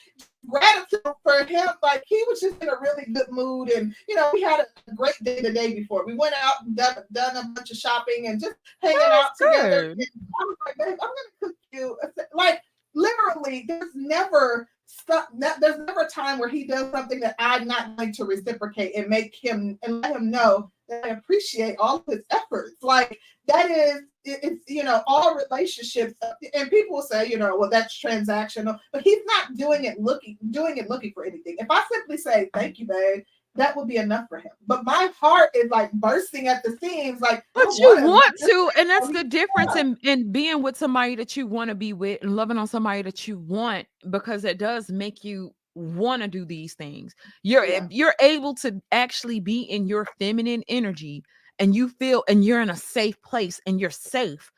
[0.47, 1.67] gratitude for him.
[1.83, 3.69] Like he was just in a really good mood.
[3.69, 6.05] And you know, we had a great day the day before.
[6.05, 9.95] We went out and done, done a bunch of shopping and just hanging out together.
[9.95, 9.97] good.
[9.97, 10.07] And
[10.39, 12.61] I was like, babe, I'm gonna cook you a se-" like
[12.93, 17.97] literally there's never stuff there's never a time where he does something that I'm not
[17.97, 22.03] going to reciprocate and make him and let him know that I appreciate all of
[22.07, 22.75] his efforts.
[22.81, 26.13] Like that is it- it's you know all relationships
[26.53, 30.37] and people will say you know well that's transactional but he's not doing it looking
[30.51, 33.23] doing it looking for anything if i simply say thank you babe
[33.57, 37.21] that would be enough for him but my heart is like bursting at the seams
[37.21, 41.35] like But you want to, and that's the difference in, in being with somebody that
[41.35, 44.89] you want to be with and loving on somebody that you want because it does
[44.91, 47.13] make you want to do these things.
[47.43, 47.87] You're Yeah.
[47.89, 51.23] you're able to actually be in your feminine energy
[51.59, 54.51] and you feel and you're in a safe place and you're safe.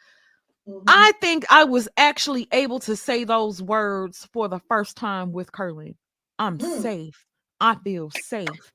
[0.67, 0.83] Mhm.
[0.87, 5.51] I think I was actually able to say those words for the first time with
[5.51, 5.97] Curly.
[6.37, 6.81] I'm Mm.
[6.81, 7.25] safe.
[7.59, 8.71] I feel safe.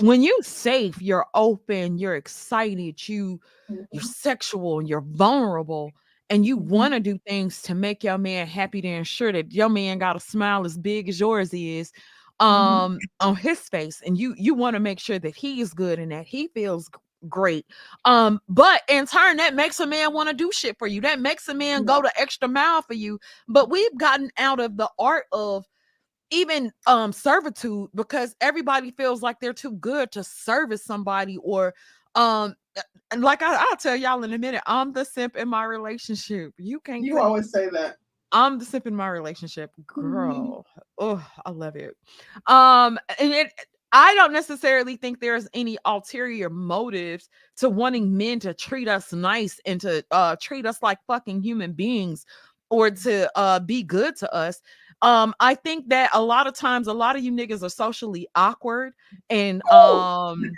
[0.00, 3.40] When you're safe, you're open, you're excited, you
[3.92, 4.02] you're Mhm.
[4.02, 5.92] sexual and you're vulnerable
[6.30, 6.66] and you Mhm.
[6.68, 10.16] want to do things to make your man happy to ensure that your man got
[10.16, 11.92] a smile as big as yours is
[12.54, 12.82] Mhm.
[12.86, 15.98] um on his face and you you want to make sure that he is good
[15.98, 16.90] and that he feels
[17.28, 17.66] great
[18.06, 21.20] um but in turn that makes a man want to do shit for you that
[21.20, 23.18] makes a man go the extra mile for you
[23.48, 25.66] but we've gotten out of the art of
[26.32, 31.74] even um servitude because everybody feels like they're too good to service somebody or
[32.14, 32.54] um
[33.10, 36.54] and like I, I'll tell y'all in a minute, I'm the simp in my relationship.
[36.56, 37.04] You can't.
[37.04, 37.96] you always say that
[38.32, 39.86] I'm the simp in my relationship, Mhm.
[39.86, 40.66] girl.
[40.98, 41.94] Oh, I love it.
[42.46, 43.52] Um, and it.
[43.94, 47.28] I don't necessarily think there's any ulterior motives
[47.58, 51.74] to wanting men to treat us nice and to uh treat us like fucking human
[51.74, 52.24] beings
[52.70, 54.62] or to uh be good to us.
[55.02, 58.28] Um, I think that a lot of times a lot of you niggas are socially
[58.34, 58.92] awkward
[59.30, 60.52] and um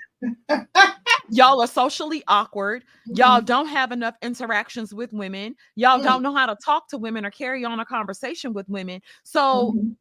[1.31, 3.47] y'all are socially awkward y'all Mhm.
[3.47, 6.03] don't have enough interactions with women y'all Mm.
[6.03, 9.75] don't know how to talk to women or carry on a conversation with women so
[9.75, 9.97] Mhm.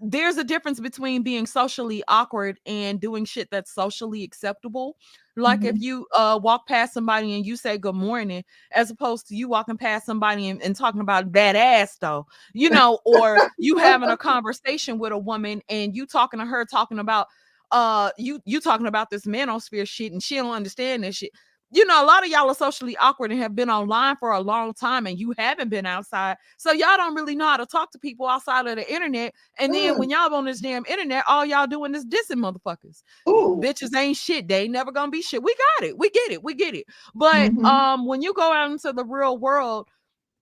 [0.00, 4.96] There's a difference between being socially awkward and doing shit that's socially acceptable.
[5.36, 9.36] Like if you uh walk past somebody and you say good morning as opposed to
[9.36, 13.78] you walking past somebody and, and talking about that ass though you know or you
[13.78, 17.26] having a conversation with a woman and you talking to her talking about
[17.70, 21.30] uh you you talking about this manosphere shit and she don't understand this shit
[21.72, 24.40] you know, a lot of y'all are socially awkward and have been online for a
[24.40, 26.36] long time and you haven't been outside.
[26.56, 29.34] So y'all don't really know how to talk to people outside of the internet.
[29.58, 29.98] And then Mm.
[29.98, 33.02] when y'all on this damn internet, all y'all doing is dissing motherfuckers.
[33.28, 33.60] Ooh.
[33.62, 34.48] Bitches ain't shit.
[34.48, 35.42] They ain't never gonna be shit.
[35.42, 35.98] We got it.
[35.98, 36.42] We get it.
[36.42, 36.86] We get it.
[37.14, 37.64] But Mhm.
[37.64, 39.88] um, when you go out into the real world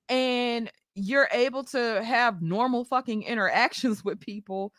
[0.09, 4.73] and you're able to have normal fucking interactions with people,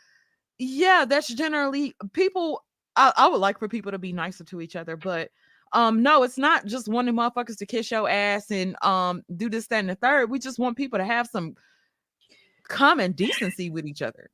[0.59, 2.63] yeah, that's generally people.
[2.95, 5.31] I, I would like for people to be nicer to each other, but
[5.73, 9.67] um, no, it's not just wanting motherfuckers to kiss your ass and um do this,
[9.67, 10.29] that, and the third.
[10.29, 11.55] We just want people to have some
[12.67, 14.29] common decency with each other.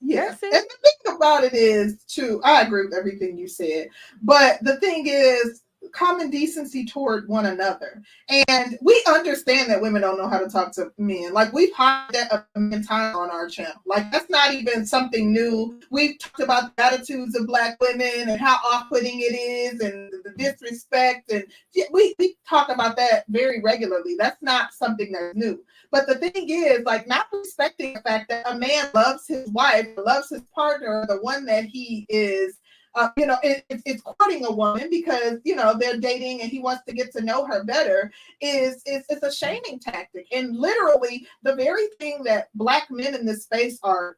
[0.00, 0.28] Yeah.
[0.28, 3.88] And the thing about it is, too, I agree with everything you said.
[4.22, 5.62] But the thing is,
[5.92, 8.02] common decency toward one another.
[8.48, 11.32] And we understand that women don't know how to talk to men.
[11.32, 13.80] Like we've had that a times on our channel.
[13.86, 15.80] Like that's not even something new.
[15.90, 20.32] We've talked about the attitudes of black women and how off-putting it is and the
[20.36, 21.30] disrespect.
[21.30, 21.44] And
[21.92, 24.16] we, we talk about that very regularly.
[24.18, 25.62] That's not something that's new.
[25.90, 29.86] But the thing is, like, not respecting the fact that a man loves his wife,
[29.96, 32.58] loves his partner, the one that he is,
[32.96, 36.50] uh, you know, it, it- it's courting a woman because you know they're dating and
[36.50, 38.10] he wants to get to know her better.
[38.40, 43.26] Is is is a shaming tactic, and literally the very thing that black men in
[43.26, 44.16] this space are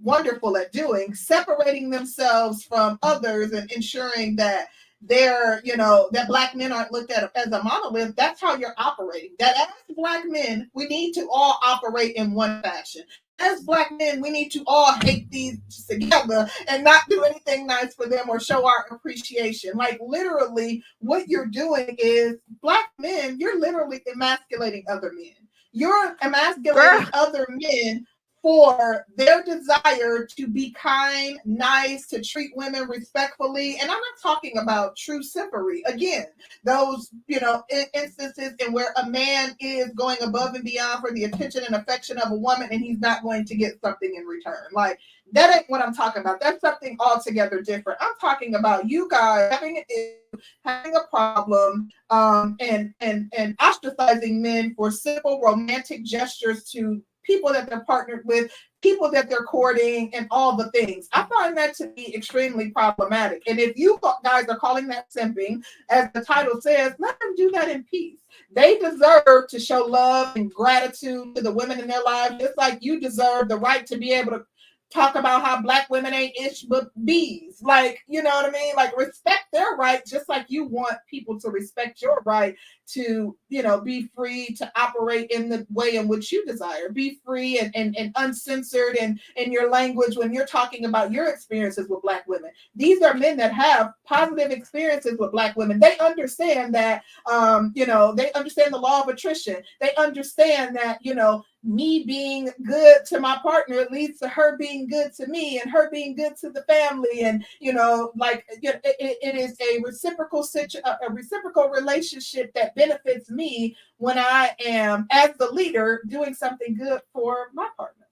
[0.00, 4.68] wonderful at doing, separating themselves from others and ensuring that
[5.02, 8.14] they're, you know, that black men aren't looked at as a monolith.
[8.16, 9.34] That's how you're operating.
[9.38, 13.02] That as black men, we need to all operate in one fashion.
[13.40, 17.94] As black men, we need to all hate these together and not do anything nice
[17.94, 19.72] for them or show our appreciation.
[19.74, 25.34] Like literally, what you're doing is black men, you're literally emasculating other men.
[25.72, 27.08] You're emasculating Girl.
[27.14, 28.06] other men
[28.42, 33.78] for their desire to be kind, nice, to treat women respectfully.
[33.80, 35.80] And I'm not talking about true simpery.
[35.86, 36.26] Again,
[36.64, 37.62] those, you know,
[37.94, 42.18] instances in where a man is going above and beyond for the attention and affection
[42.18, 44.64] of a woman and he's not going to get something in return.
[44.72, 44.98] Like,
[45.32, 46.40] that ain't what I'm talking about.
[46.40, 47.98] That's something altogether different.
[48.02, 53.56] I'm talking about you guys having an issue, having a problem, um, and and and
[53.58, 58.52] ostracizing men for simple romantic gestures to people that they're partnered with,
[58.82, 61.08] people that they're courting, and all the things.
[61.12, 63.42] I find that to be extremely problematic.
[63.46, 67.50] And if you guys are calling that simping, as the title says, let them do
[67.52, 68.20] that in peace.
[68.54, 72.78] They deserve to show love and gratitude to the women in their lives, just like
[72.80, 74.44] you deserve the right to be able to
[74.92, 77.62] talk about how black women ain't ish but bees.
[77.62, 78.74] Like, you know what I mean?
[78.76, 82.54] Like respect their right, just like you want people to respect your right
[82.88, 86.88] to, you know, be free to operate in the way in which you desire.
[86.90, 91.28] Be free and, and, and uncensored and in your language when you're talking about your
[91.28, 92.50] experiences with black women.
[92.74, 95.80] These are men that have positive experiences with black women.
[95.80, 99.56] They understand that um, you know, they understand the law of attrition.
[99.80, 104.88] They understand that, you know, me being good to my partner leads to her being
[104.88, 108.80] good to me and her being good to the family and you know like it,
[108.84, 115.30] it- is a reciprocal situ- a reciprocal relationship that benefits me when i am as
[115.38, 118.06] the leader doing something good for my partner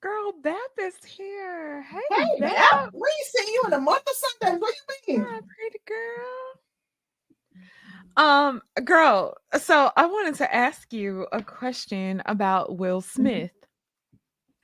[0.00, 1.80] Girl, Beth is here.
[1.80, 2.52] Hey, hey Beth.
[2.52, 4.74] man we seen you in a month or something what
[5.08, 6.54] you mean Yeah, pretty girl.
[8.16, 13.50] Um, girl, so I wanted to ask you a question about Will Smith.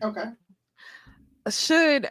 [0.04, 0.26] okay
[1.48, 2.10] Should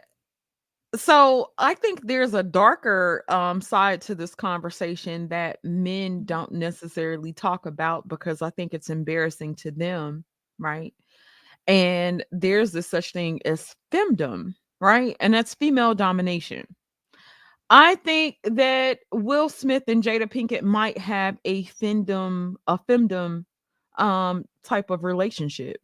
[0.96, 7.32] so I think there's a darker um side to this conversation that men don't necessarily
[7.32, 10.24] talk about because I think it's embarrassing to them,
[10.58, 10.94] right?
[11.66, 15.16] And there's this such thing as femdom, right?
[15.20, 16.66] And that's female domination.
[17.70, 23.44] I think that Will Smith and Jada Pinkett might have a femdom, a femdom
[23.98, 25.78] um type of relationship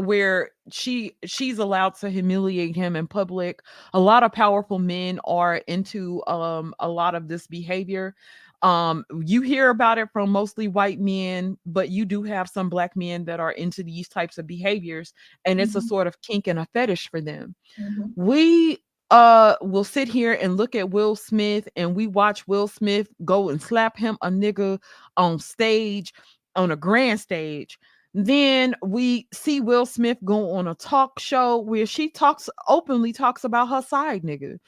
[0.00, 3.60] where she she's allowed to humiliate him in public.
[3.94, 8.14] A lot of powerful men are into um a lot of this behavior.
[8.62, 12.96] Um you hear about it from mostly white men, but you do have some black
[12.96, 15.12] men that are into these types of behaviors
[15.44, 15.82] and it's a Mhm.
[15.82, 18.14] sort of kink and a fetish for them Mhm.
[18.16, 18.78] we
[19.10, 23.48] uh will sit here and look at Will Smith and we watch Will Smith go
[23.50, 24.78] and slap him a nigga
[25.16, 26.12] on stage
[26.56, 27.78] on a grand stage.
[28.12, 33.44] Then we see Will Smith go on a talk show where she talks openly talks
[33.44, 34.58] about her side nigga.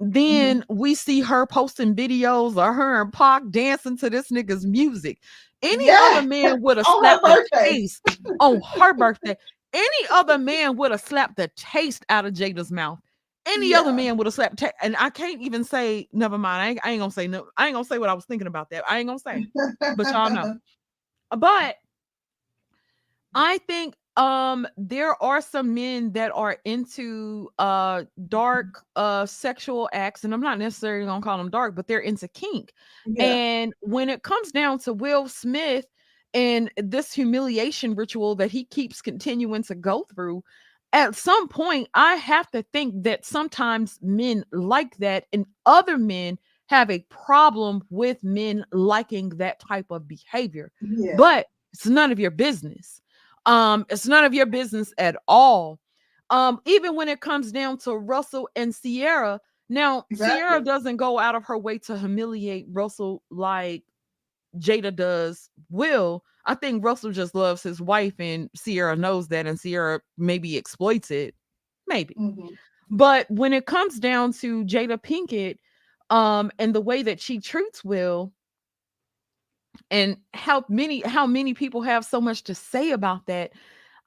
[0.00, 5.20] Then we see her posting videos of her and Pac dancing to this nigga's music.
[5.62, 8.02] Any Yeah, other man would have slapped the taste
[8.40, 9.36] on her birthday.
[9.72, 12.98] Any other man would have slapped the taste out of Jada's mouth.
[13.46, 14.58] Any other man would have slapped.
[14.58, 16.08] ta- and I can't even say.
[16.12, 16.62] Never mind.
[16.62, 17.46] I ain't, I ain't gonna say no.
[17.56, 18.84] I ain't gonna say what I was thinking about that.
[18.88, 19.44] I ain't gonna say.
[19.96, 20.58] but y'all know.
[21.36, 21.76] But
[23.34, 30.22] I think um there are some men that are into uh dark uh sexual acts
[30.22, 32.72] and I'm not necessarily going to call them dark but they're into kink.
[33.06, 33.24] Yeah.
[33.24, 35.86] And when it comes down to Will Smith
[36.32, 40.44] and this humiliation ritual that he keeps continuing to go through
[40.92, 46.38] at some point I have to think that sometimes men like that and other men
[46.66, 51.14] have a problem with men liking that type of behavior yeah.
[51.16, 53.00] but it's none of your business
[53.46, 55.80] um it's none of your business at all.
[56.30, 61.34] Um even when it comes down to russell and Ciara now Ciara doesn't go out
[61.34, 63.84] of her way to humiliate russell like
[64.58, 66.24] jada does will.
[66.46, 71.10] I think russell just loves his wife and Ciara knows that and Ciara maybe exploits
[71.10, 71.34] it.
[71.88, 72.16] Maybe.
[72.16, 72.58] Mhm.
[72.90, 75.58] but when it comes down to Jada Pinkett,
[76.10, 78.32] um, and the way that she treats Will,
[79.90, 83.52] and how many how many people have so much to say about that,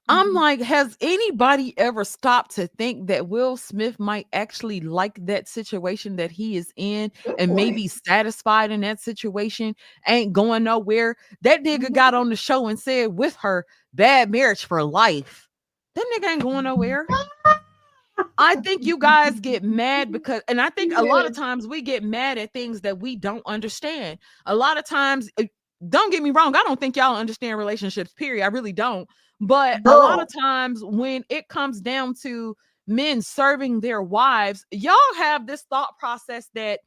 [0.09, 0.35] I'm Mhm.
[0.35, 6.15] like, has anybody ever stopped to think that Will Smith might actually like that situation
[6.15, 9.75] that he is in Good and maybe satisfied in that situation,
[10.07, 11.15] ain't going nowhere?
[11.41, 11.93] That nigga Mhm.
[11.93, 15.47] got on the show and said with her, bad marriage for life.
[15.95, 17.05] That nigga ain't going nowhere.
[18.37, 21.81] I think you guys get mad because, and I think a lot of times we
[21.81, 24.19] get mad at things that we don't understand.
[24.45, 25.43] A lot of times, uh,
[25.89, 28.43] don't get me wrong, I don't think y'all understand relationships, period.
[28.43, 29.07] I really don't.
[29.39, 32.55] But a lot of times when it comes down to
[32.87, 36.79] men serving their wives, y'all have this thought process that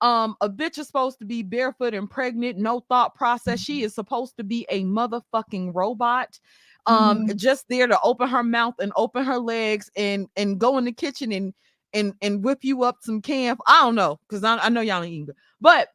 [0.00, 3.60] um a bitch is supposed to be barefoot and pregnant, no thought process.
[3.60, 6.38] She is supposed to be a motherfucking robot
[6.86, 7.36] um Mhm.
[7.36, 10.92] just there to open her mouth and open her legs and and go in the
[10.92, 11.54] kitchen and
[11.94, 15.02] and and whip you up some camp i don't know because I, I know y'all
[15.02, 15.88] ain't eating but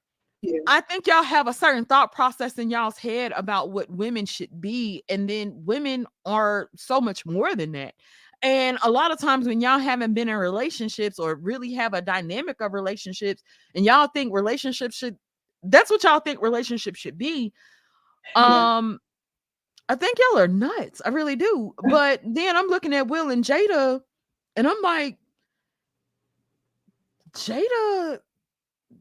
[0.67, 4.61] I think y'all have a certain thought process in y'all's head about what women should
[4.61, 7.93] be and then women are so much more than that
[8.41, 12.01] and a lot of times when y'all haven't been in relationships or really have a
[12.01, 13.43] dynamic of relationships
[13.75, 15.17] and y'all think relationships should
[15.63, 17.51] that's what y'all think relationships should be
[18.35, 18.99] um
[19.89, 21.01] I think y'all are nuts.
[21.03, 21.73] I really do.
[21.89, 24.01] But then I'm looking at Will and Jada,
[24.55, 25.17] and I'm like,
[27.33, 28.19] Jada,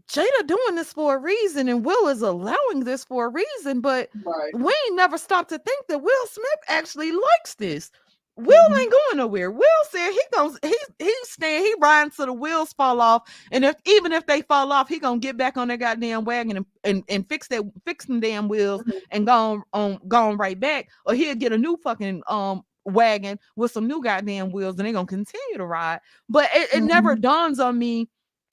[0.09, 3.81] Jada doing this for a reason, and Will is allowing this for a reason.
[3.81, 4.53] But Right.
[4.55, 7.91] we ain't never stopped to think that Will Smith actually likes this.
[8.37, 8.79] Will Mhm.
[8.81, 9.51] ain't going nowhere.
[9.51, 13.29] Will said he goes, he he's staying, he riding till the wheels fall off.
[13.51, 16.57] And if even if they fall off, he gonna get back on that goddamn wagon
[16.59, 19.01] and, and, and fix that fix them damn wheels Mhm.
[19.11, 23.73] and go on gone right back, or he'll get a new fucking um wagon with
[23.73, 26.01] some new goddamn wheels, and they're gonna continue to ride.
[26.29, 28.09] But it, it never dawns on me,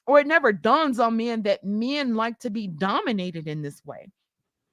[0.08, 4.08] or it never dawns on men that men like to be dominated in this way.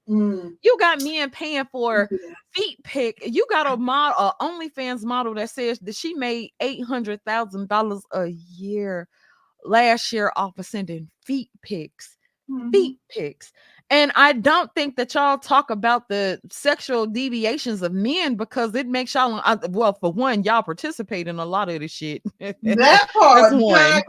[0.07, 0.57] Mm.
[0.61, 2.33] You got men paying for Yeah.
[2.53, 3.19] feet pick.
[3.25, 7.69] You got a model, a OnlyFans model that says that she made eight hundred thousand
[7.69, 9.07] dollars a year
[9.63, 12.17] last year off of sending feet pics.
[12.49, 12.71] Mhm.
[12.71, 13.53] Feet pics.
[13.89, 18.87] And I don't think that y'all talk about the sexual deviations of men because it
[18.87, 22.23] makes y'all well, for one, y'all participate in a lot of this shit.
[22.63, 23.51] That part.
[23.51, 23.73] That's one.
[23.75, 24.01] yeah.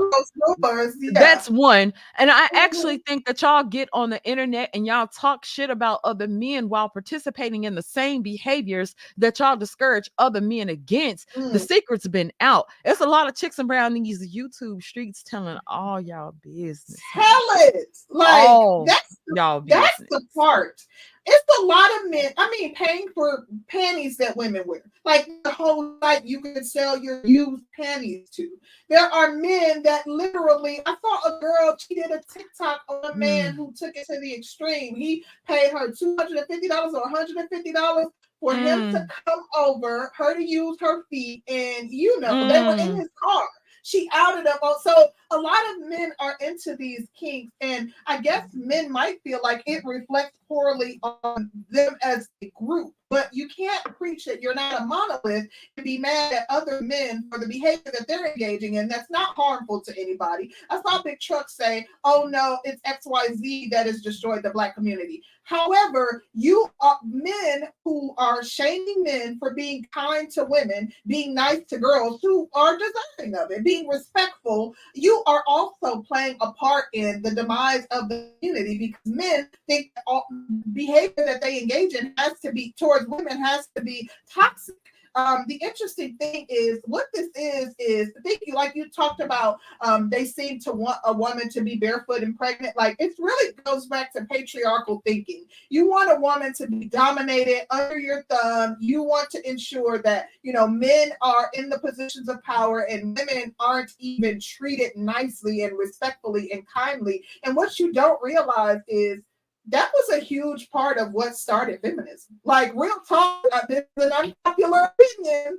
[1.12, 1.92] That's one.
[2.18, 2.48] And I Mhm.
[2.54, 6.68] actually think that y'all get on the internet and y'all talk shit about other men
[6.68, 11.28] while participating in the same behaviors that y'all discourage other men against.
[11.34, 11.68] The Mm.
[11.68, 12.66] secret's been out.
[12.84, 17.00] It's a lot of chicks around these YouTube streets telling all y'all business.
[17.12, 17.86] Tell it.
[18.08, 20.22] Like Oh, that's Y'all that's business.
[20.22, 20.80] the part.
[21.26, 22.32] It's a lot of men.
[22.36, 24.82] I mean, paying for panties that women wear.
[25.06, 28.50] Like the whole night you can sell your used panties to.
[28.90, 30.80] There are men that literally.
[30.84, 31.76] I saw a girl.
[31.78, 33.56] She did a TikTok on a man Mm.
[33.56, 34.96] who took it to the extreme.
[34.96, 38.08] He paid her two hundred and fifty dollars or one hundred and fifty dollars
[38.40, 39.08] for him to Mm.
[39.26, 42.96] come over, her to use her feet, and you know they were in Mm.
[43.00, 43.48] his car.
[43.84, 44.56] She outed him.
[44.62, 49.22] on- So a lot of men are into these kinks, and I guess men might
[49.22, 52.94] feel like it reflects poorly on them as a group.
[53.14, 55.46] But you can't preach that you're not a monolith
[55.76, 58.88] and be mad at other men for the behavior that they're engaging in.
[58.88, 60.52] That's not harmful to anybody.
[60.68, 64.50] I saw Big Truck say, "Oh no, it's X Y Z that has destroyed the
[64.50, 70.90] black community." However, you are men who are shaming men for being kind to women,
[71.06, 74.74] being nice to girls who are deserving of it, being respectful.
[74.94, 79.92] You are also playing a part in the demise of the community because men think
[80.06, 80.26] all
[80.72, 84.74] behavior that they engage in has to be towards women has to be toxic.
[85.16, 89.58] um, the interesting thing is what this is is think you like you talked about.
[89.80, 92.76] Um, they seem to want a woman to be barefoot and pregnant.
[92.76, 95.44] Like it really goes back to patriarchal thinking.
[95.68, 98.76] You want a woman to be dominated under your thumb.
[98.80, 103.16] You want to ensure that you know men are in the positions of power and
[103.16, 107.22] women aren't even treated nicely and respectfully and kindly.
[107.44, 109.20] And what you don't realize is
[109.68, 112.38] that was a huge part of what started feminism.
[112.44, 115.58] Like real talk, this is an unpopular opinion.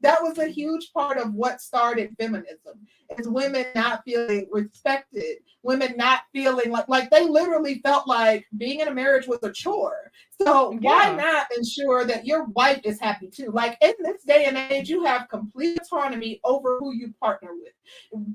[0.00, 2.86] That was a huge part of what started feminism.
[3.16, 8.80] Is women not feeling respected, women not feeling like like they literally felt like being
[8.80, 10.10] in a marriage was a chore.
[10.42, 10.80] So oh, yeah.
[10.80, 13.50] why not ensure that your wife is happy too?
[13.52, 17.72] Like in this day and age, you have complete autonomy over who you partner with.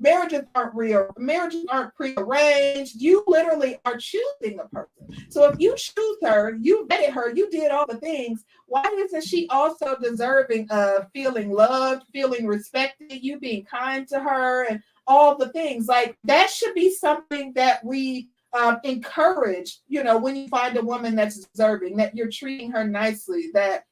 [0.00, 2.94] Marriages aren't real, marriages aren't prearranged.
[2.96, 5.28] You literally are choosing a person.
[5.28, 8.44] So if you choose her, you vetted her, you did all the things.
[8.66, 14.64] Why isn't she also deserving of feeling loved, feeling respected, you being kind to her,
[14.68, 15.86] and all the things?
[15.86, 20.82] Like that should be something that we um, encourage, you know, when you find a
[20.82, 23.84] woman that's deserving, that you're treating her nicely, that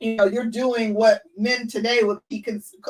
[0.00, 2.44] you know you're doing what men today would be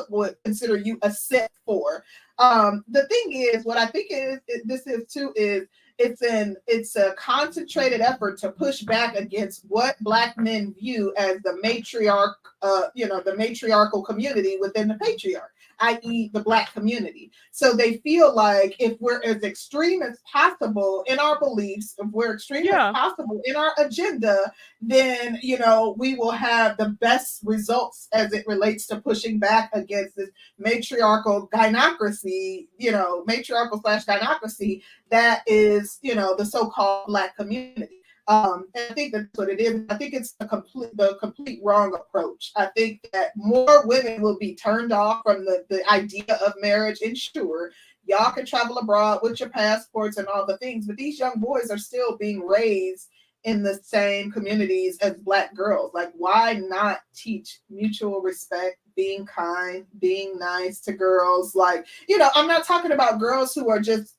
[0.09, 2.03] would consider you a set for.
[2.39, 5.67] Um, the thing is, what I think is this is too is
[5.97, 11.41] it's an it's a concentrated effort to push back against what black men view as
[11.43, 17.31] the matriarch, uh, you know, the matriarchal community within the patriarch i.e., the Black community.
[17.51, 22.33] So they feel like if we're as extreme as possible in our beliefs, if we're
[22.33, 22.89] extreme yeah.
[22.89, 24.51] as possible in our agenda,
[24.81, 29.69] then, you know, we will have the best results as it relates to pushing back
[29.73, 36.67] against this matriarchal gynocracy, you know, matriarchal slash gynocracy that is, you know, the so
[36.69, 37.96] called Black community.
[38.27, 39.83] Um, and I think that's what it is.
[39.89, 42.51] I think it's the complete the complete wrong approach.
[42.55, 46.99] I think that more women will be turned off from the, the idea of marriage.
[47.01, 47.71] And sure,
[48.05, 51.69] y'all can travel abroad with your passports and all the things, but these young boys
[51.69, 53.07] are still being raised
[53.43, 55.93] in the same communities as black girls.
[55.93, 61.55] Like, why not teach mutual respect, being kind, being nice to girls?
[61.55, 64.16] Like, you know, I'm not talking about girls who are just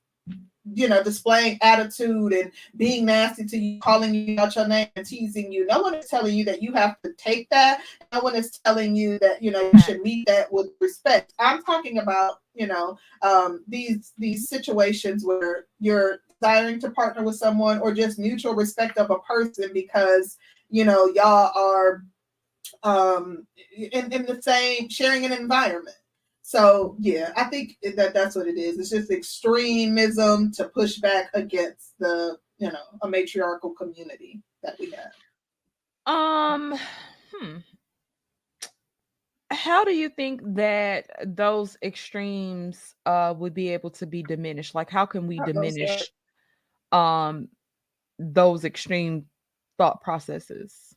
[0.74, 5.06] you know, displaying attitude and being nasty to you, calling you out your name and
[5.06, 5.66] teasing you.
[5.66, 7.82] No one is telling you that you have to take that.
[8.12, 11.34] No one is telling you that, you know, you should meet that with respect.
[11.38, 17.36] I'm talking about, you know, um, these these situations where you're desiring to partner with
[17.36, 20.36] someone or just mutual respect of a person because,
[20.70, 22.02] you know, y'all are
[22.82, 23.46] um
[23.76, 25.96] in, in the same sharing an environment
[26.48, 28.78] so yeah, I think that that's what it is.
[28.78, 34.90] It's just extremism to push back against the you know a matriarchal community that we
[34.92, 35.12] have.
[36.06, 36.78] Um,
[37.34, 37.56] hmm.
[39.50, 44.74] How do you think that those extremes uh would be able to be diminished?
[44.74, 46.10] Like, how can we diminish
[46.92, 47.48] um
[48.18, 49.26] those extreme
[49.76, 50.96] thought processes?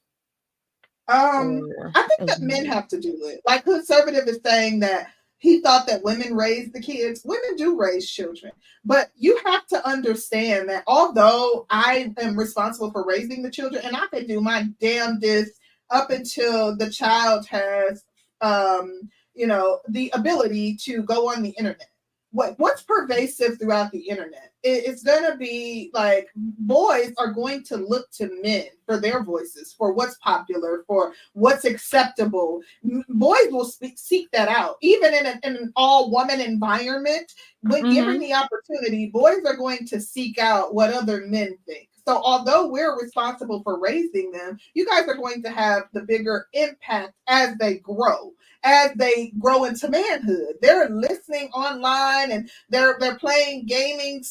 [1.09, 3.41] Um, I think that men have to do it.
[3.45, 5.09] Like conservative is saying that
[5.41, 7.23] he thought that women raise the kids.
[7.25, 8.51] Women do raise children,
[8.85, 13.97] but you have to understand that although I am responsible for raising the children, and
[13.97, 15.53] I can do my damnedest
[15.89, 18.03] up until the child has,
[18.41, 21.89] um, you know, the ability to go on the internet
[22.31, 24.53] what what's pervasive throughout the internet?
[24.63, 29.23] It, it's going to be like boys are going to look to men for their
[29.23, 32.61] voices for what's popular for what's acceptable.
[33.09, 34.77] Boys will speak, seek that out.
[34.81, 37.93] Even in, a, in an all woman environment when mm-hmm.
[37.93, 42.67] given the opportunity boys are going to seek out what other men think so although
[42.67, 47.55] we're responsible for raising them, you guys are going to have the bigger impact as
[47.57, 48.33] they grow
[48.63, 50.55] as they grow into manhood.
[50.61, 54.23] They're listening online and they're they're playing gaming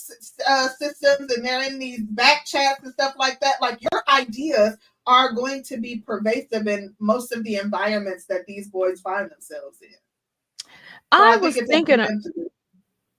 [0.49, 3.61] uh, systems and they're in these back chats and stuff like that.
[3.61, 4.77] Like your ideas
[5.07, 9.79] are going to be pervasive in most of the environments that these boys find themselves
[9.83, 9.89] in.
[11.13, 12.50] So I, I was thinking.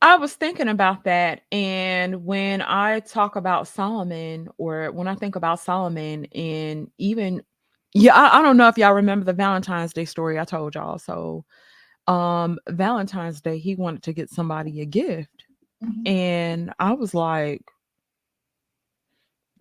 [0.02, 1.42] I was thinking about that.
[1.52, 7.44] And when I talk about Solomon, or when I think about Solomon, and even
[7.94, 10.98] yeah, I, I don't know if y'all remember the Valentine's Day story I told y'all.
[10.98, 11.46] So,
[12.08, 15.46] um, Valentine's Day, he wanted to get somebody a gift,
[15.84, 16.08] mm-hmm.
[16.08, 17.64] and I was like,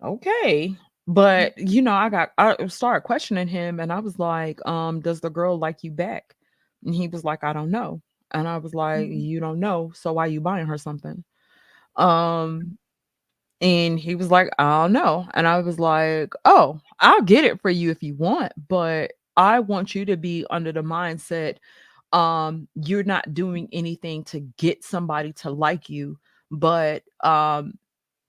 [0.01, 0.75] okay,
[1.07, 5.21] but you know, I got I started questioning him, and I was like, um, does
[5.21, 6.35] the girl like you back?
[6.85, 8.01] And he was like, I don't know,
[8.33, 9.19] and I was like, mm-hmm.
[9.19, 11.23] you don't know, so why you buying her something?
[11.95, 12.77] Um,
[13.61, 15.27] and he was like, I don't know.
[15.33, 19.59] And I was like, Oh, I'll get it for you if you want, but I
[19.59, 21.57] want you to be under the mindset
[22.13, 26.17] um you're not doing anything to get somebody to like you,
[26.49, 27.73] but um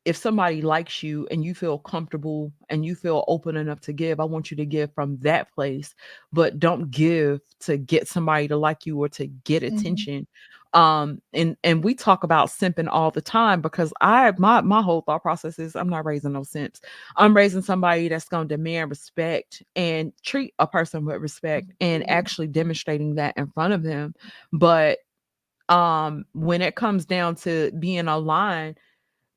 [0.05, 4.19] if somebody likes you and you feel comfortable and you feel open enough to give,
[4.21, 5.95] I want you to give from that place,
[6.33, 9.73] but don't give to get somebody to like you or to get Mhm.
[9.75, 10.27] attention.
[10.75, 15.03] Um, and and we talk about simping all the time because I my my whole
[15.03, 16.81] thought process is I'm not raising no simps.
[17.17, 22.11] I'm raising somebody that's gonna demand respect and treat a person with respect and Mhm.
[22.11, 24.15] actually demonstrating that in front of them.
[24.53, 24.99] But
[25.69, 28.79] um when it comes down to being aligned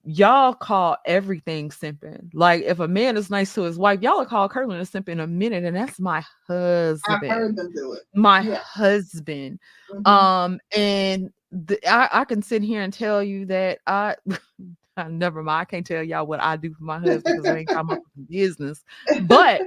[0.05, 2.29] y'all call everything simping.
[2.33, 5.09] Like if a man is nice to his wife, y'all will call Curlin a simp
[5.09, 7.01] in a minute, and that's my husband.
[7.07, 7.31] I've husband.
[7.31, 8.03] heard them do it.
[8.13, 8.55] My Yeah.
[8.57, 9.59] husband.
[9.91, 10.07] Mhm.
[10.07, 14.15] Um, and the, I, I can sit here and tell you that I,
[14.97, 15.61] I never mind.
[15.61, 17.97] I can't tell y'all what I do for my husband because I ain't got my
[18.29, 18.83] business.
[19.27, 19.63] But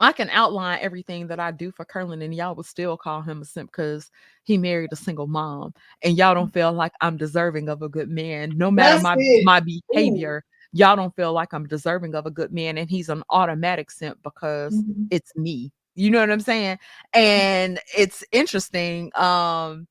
[0.00, 3.42] I can outline everything that I do for Curlin, and y'all would still call him
[3.42, 4.10] a simp because
[4.44, 8.08] he married a single mom, and y'all don't feel like I'm deserving of a good
[8.08, 9.44] man, no matter That's my it.
[9.44, 10.44] my behavior.
[10.72, 14.18] Y'all don't feel like I'm deserving of a good man, and he's an automatic simp
[14.22, 15.08] because Mhm.
[15.10, 15.72] it's me.
[15.96, 16.78] You know what I'm saying?
[17.12, 19.10] And it's interesting.
[19.16, 19.86] Um,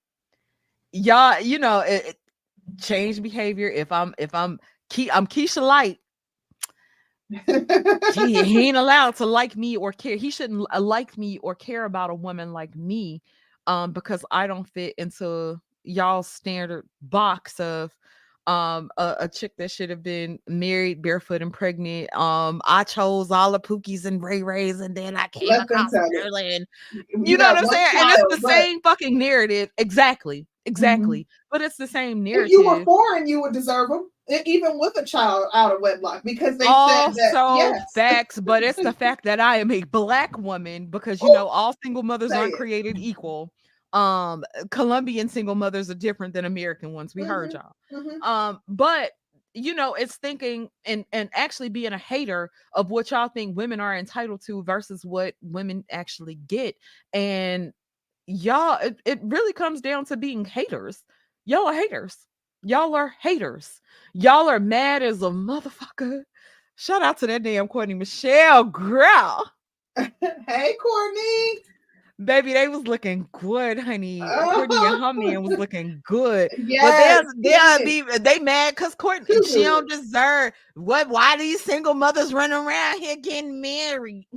[0.92, 2.20] y'all, you know, it, it-
[2.80, 3.70] change behavior.
[3.70, 4.60] If I'm if I'm
[4.92, 6.00] Ke- I'm Keisha Light,
[7.46, 10.16] he, he ain't allowed to like me or care.
[10.16, 13.22] He shouldn't uh, like me or care about a woman like me,
[13.68, 17.96] um, because I don't fit into y'all standard box of
[18.48, 22.12] um a, a chick that should have been married, barefoot, and pregnant.
[22.16, 25.92] Um, I chose all the Pookies and Ray Rays, and then I came Let across
[25.92, 26.68] tell it.
[26.92, 27.88] You you know what I'm saying?
[27.96, 29.70] And it's the but same fucking narrative.
[29.78, 31.28] Exactly, exactly.
[31.52, 34.10] But it's the same If you were foreign, you would deserve them,
[34.46, 36.76] even with a child out of wedlock, because they said
[37.16, 37.34] that.
[37.34, 37.92] also Yes.
[37.94, 41.48] facts, but it's the fact that I am a black woman because you Ooh, know
[41.48, 42.58] all single mothers aren't it.
[42.58, 43.52] created equal.
[43.94, 47.16] Um, Colombian single mothers are different than American ones.
[47.16, 47.54] We heard Mhm.
[47.54, 47.76] y'all.
[47.92, 48.22] Mhm.
[48.24, 49.12] Um, but
[49.56, 53.80] you know, it's thinking and and actually being a hater of what y'all think women
[53.80, 56.76] are entitled to versus what women actually get.
[57.14, 57.74] And
[58.28, 61.04] y'all, it, it really comes down to being haters.
[61.46, 62.16] Y'all are haters.
[62.64, 63.82] Y'all are haters.
[64.14, 66.24] Y'all are mad as a motherfucker.
[66.76, 69.52] Shout out to that damn Courtney Michelle girl.
[69.96, 71.60] hey, Courtney.
[72.24, 74.20] Baby, they was looking good, honey.
[74.20, 75.14] Courtney and her oh.
[75.14, 76.52] man was looking good.
[76.58, 76.84] Yes.
[76.84, 78.12] But they'll, they'll yes.
[78.12, 83.00] be they mad because Courtney she don't deserve what why these single mothers running around
[83.00, 84.28] here getting married?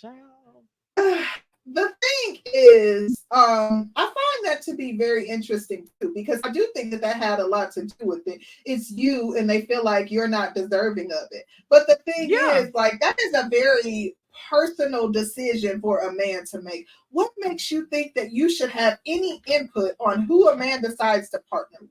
[0.00, 1.24] Child.
[1.72, 6.66] the thing is, um, I find that to be very interesting too, because I do
[6.74, 8.40] think that that had a lot to do with it.
[8.64, 11.44] It's you, and they feel like you're not deserving of it.
[11.68, 12.58] But the thing Yeah.
[12.58, 14.16] is, like, that is a very
[14.48, 16.86] personal decision for a man to make.
[17.10, 21.28] What makes you think that you should have any input on who a man decides
[21.30, 21.90] to partner with?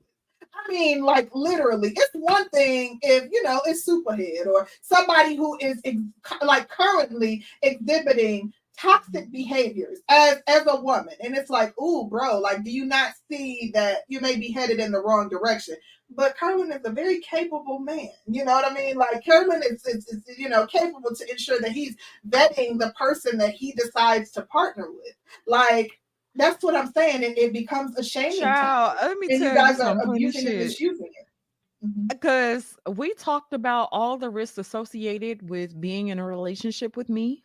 [0.54, 5.56] I mean, like literally, it's one thing if you know it's superhead or somebody who
[5.60, 5.98] is ex-
[6.42, 12.64] like currently exhibiting toxic behaviors as as a woman, and it's like, ooh, bro, like,
[12.64, 15.76] do you not see that you may be headed in the wrong direction?
[16.10, 18.08] But Kerwin is a very capable man.
[18.26, 18.96] You know what I mean?
[18.96, 21.96] Like Kerwin is, is, is you know capable to ensure that he's
[22.28, 25.14] vetting the person that he decides to partner with.
[25.46, 25.90] Like
[26.34, 29.58] that's what I'm saying, and it becomes a shame Child, let me and tell you
[29.58, 31.26] guys are abusing and misusing it.
[31.84, 32.06] Mm-hmm.
[32.06, 37.44] Because we talked about all the risks associated with being in a relationship with me.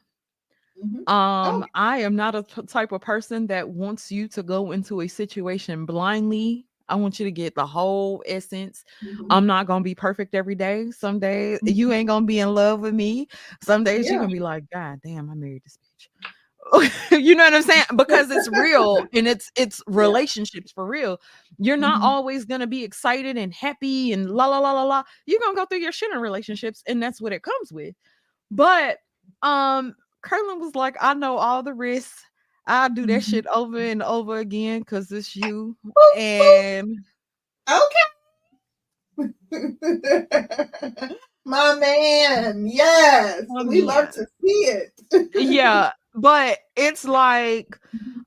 [0.82, 1.08] Mhm.
[1.10, 5.02] Um, I am not a t- type of person that wants you to go into
[5.02, 6.66] a situation blindly.
[6.90, 8.84] I want you to get the whole essence.
[9.04, 9.28] Mhm.
[9.30, 10.92] I'm not gonna be perfect every day.
[10.92, 13.28] Some days you ain't gonna be in love with me.
[13.62, 16.10] Some days you're gonna be like, God damn, I married this bitch.
[17.24, 17.86] you know what I'm saying?
[17.96, 21.20] Because it's real and it's it's relationships for real.
[21.60, 22.06] You're not Mhm.
[22.06, 25.04] always gonna be excited and happy and la la la la la.
[25.26, 27.96] You're gonna go through your shit in relationships, and that's what it comes with.
[28.52, 29.00] But
[29.44, 32.24] um, Curlin was like, I know all the risks.
[32.66, 33.30] I'll do that Mhm.
[33.30, 35.78] shit over and over again because it's you.
[35.86, 36.18] Boop.
[36.18, 36.98] And
[41.46, 44.94] My man, yes, My we love to see it.
[45.36, 47.78] yeah, but it's like,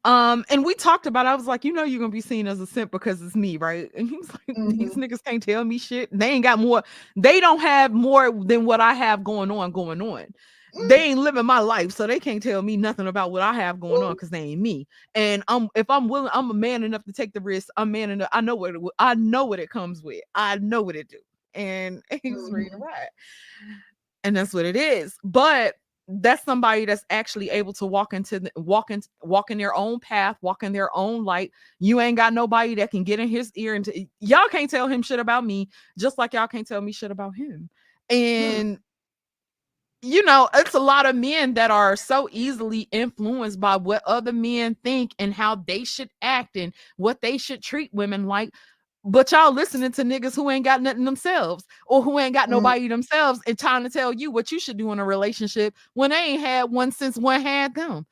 [0.04, 1.24] um, and we talked about.
[1.26, 3.56] I was like, you know, you're gonna be seen as a simp because it's me,
[3.56, 3.90] right?
[3.96, 6.10] And he was like, these niggas can't tell me shit.
[6.16, 6.82] They ain't got more.
[7.16, 9.72] They don't have more than what I have going on.
[9.72, 10.26] Going on.
[10.76, 10.88] Mm.
[10.88, 13.80] They ain't living my life, so they can't tell me nothing about what I have
[13.80, 14.86] going on because they ain't me.
[15.14, 17.68] And I'm if I'm willing, I'm a man enough to take the risk.
[17.76, 18.28] I'm man enough.
[18.32, 20.22] I know what it, I know what it comes with.
[20.34, 21.18] I know what it do,
[21.54, 22.80] and he's ready to Mhm.
[22.82, 23.08] ride.
[24.24, 25.16] And that's what it is.
[25.24, 25.76] But
[26.08, 30.00] that's somebody that's actually able to walk into the, walk in walk in their own
[30.00, 31.52] path, walk in their own light.
[31.80, 34.88] You ain't got nobody that can get in his ear and t- y'all can't tell
[34.88, 37.70] him shit about me, just like y'all can't tell me shit about him.
[38.10, 38.78] And
[40.06, 44.32] you know, it's a lot of men that are so easily influenced by what other
[44.32, 48.50] men think and how they should act and what they should treat women like.
[49.04, 52.52] But y'all listening to niggas who ain't got nothing themselves or who ain't got Mm.
[52.52, 56.10] nobody themselves and trying to tell you what you should do in a relationship when
[56.10, 58.06] they ain't had one since one had them.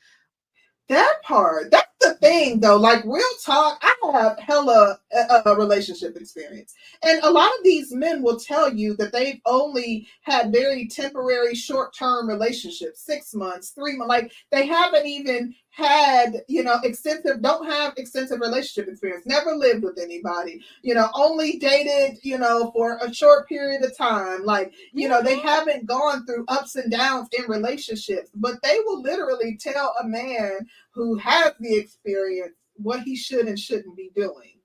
[0.89, 1.71] That part.
[1.71, 2.77] That's the thing, though.
[2.77, 7.93] Like real talk, I have hella uh, uh, relationship experience, and a lot of these
[7.93, 13.97] men will tell you that they've only had very temporary, short-term relationships, six months, three
[13.97, 14.09] months.
[14.09, 17.43] Like they haven't even had, you know, extensive.
[17.43, 19.27] Don't have extensive relationship experience.
[19.27, 20.61] Never lived with anybody.
[20.83, 22.19] You know, only dated.
[22.23, 24.45] You know, for a short period of time.
[24.45, 29.03] Like you know, they haven't gone through ups and downs in relationships, but they will
[29.03, 34.59] literally tell a man who has the experience what he should and shouldn't be doing.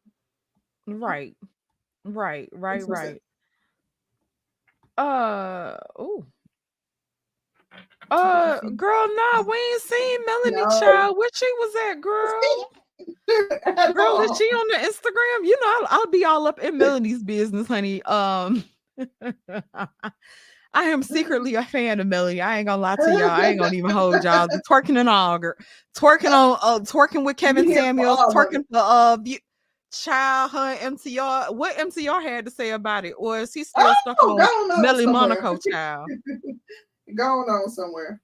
[0.87, 1.35] Right.
[2.03, 2.49] Right.
[2.51, 2.87] Right.
[2.87, 3.21] Right.
[4.97, 6.25] Uh oh.
[8.11, 10.79] Uh girl, nah, we ain't seen Melanie No.
[10.79, 11.17] Child.
[11.17, 12.71] Where she was at, girl?
[13.93, 14.21] Girl, all.
[14.23, 15.47] is she on the Instagram?
[15.47, 18.01] You know, I'll, I'll be all up in Melanie's business, honey.
[18.03, 18.63] Um
[20.73, 22.41] I am secretly a fan of Melanie.
[22.41, 23.29] I ain't gonna lie to y'all.
[23.29, 24.47] I ain't gonna even hold y'all.
[24.47, 25.55] The twerking and all, girl.
[25.97, 29.39] Twerking on uh twerking with Kevin Samuels, twerking for uh View-
[29.91, 31.55] Child her MTR.
[31.55, 33.13] What MTR had to say about it?
[33.17, 35.21] Or is he still stuck Oh, on on Melly somewhere.
[35.41, 36.09] Monaco child?
[37.15, 38.21] Going on somewhere.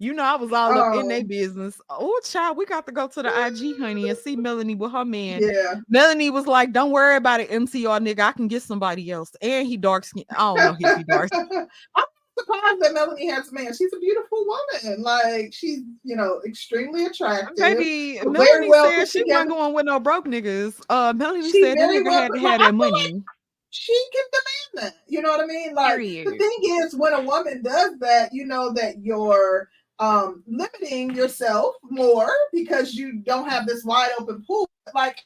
[0.00, 1.08] You know, I was all up in Oh.
[1.08, 1.80] their business.
[1.88, 5.04] Oh, child, we got to go to the IG, honey, and see Melanie with her
[5.04, 5.40] man.
[5.42, 5.76] Yeah.
[5.88, 8.20] Melanie was like, "Don't worry about it, MCR nigga.
[8.20, 10.24] I can get somebody else." And he dark skin.
[10.30, 11.28] I don't know if he dark.
[11.32, 11.48] skin.
[11.94, 12.04] I'm
[12.36, 13.72] surprised that Melanie has a man.
[13.72, 15.02] She's a beautiful woman.
[15.02, 17.56] Like she's, you know, extremely attractive.
[17.56, 20.80] Baby, Very Melanie well said she wasn't going with no broke niggas.
[20.90, 23.22] Uh, Melanie She said that nigga well had to have that feel like money.
[23.70, 25.02] she can demand that.
[25.06, 25.74] You know what I mean?
[25.76, 29.68] Like the thing is, when a woman does that, you know that you're
[29.98, 34.68] um limiting yourself more because you don't have this wide open pool.
[34.94, 35.18] Like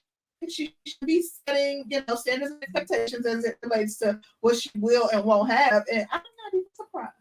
[0.48, 4.70] she should be setting, you know, standards and expectations as it relates to what she
[4.76, 5.84] will and won't have.
[5.90, 7.12] And I'm not even surprised.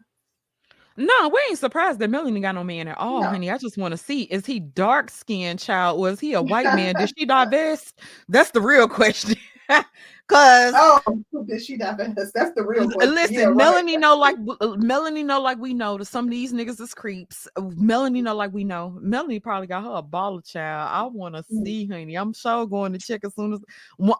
[0.96, 3.28] No, we ain't surprised that Melanie got no man at all, No.
[3.28, 3.50] honey.
[3.50, 6.74] I just want to see is he dark skinned child or is he a white
[6.74, 6.96] man?
[6.96, 8.00] Did she divest?
[8.28, 9.36] That's the real question.
[10.28, 11.00] Cause Oh,
[11.46, 12.34] did she divest?
[12.34, 13.14] That's the real question.
[13.14, 13.56] Listen, Yeah, right.
[13.56, 16.94] Melanie know like uh, Melanie know like we know that some of these niggas is
[16.94, 17.48] creeps.
[17.56, 18.96] Uh, Melanie know like we know.
[19.00, 20.90] Melanie probably got her a baller child.
[20.92, 21.64] I want to Mm.
[21.64, 22.14] see, honey.
[22.16, 23.60] I'm sure going to check as soon as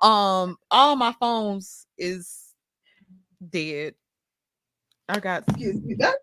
[0.02, 2.54] um all my phones is
[3.50, 3.94] dead.
[5.08, 5.94] I got excuse me.
[5.94, 6.16] That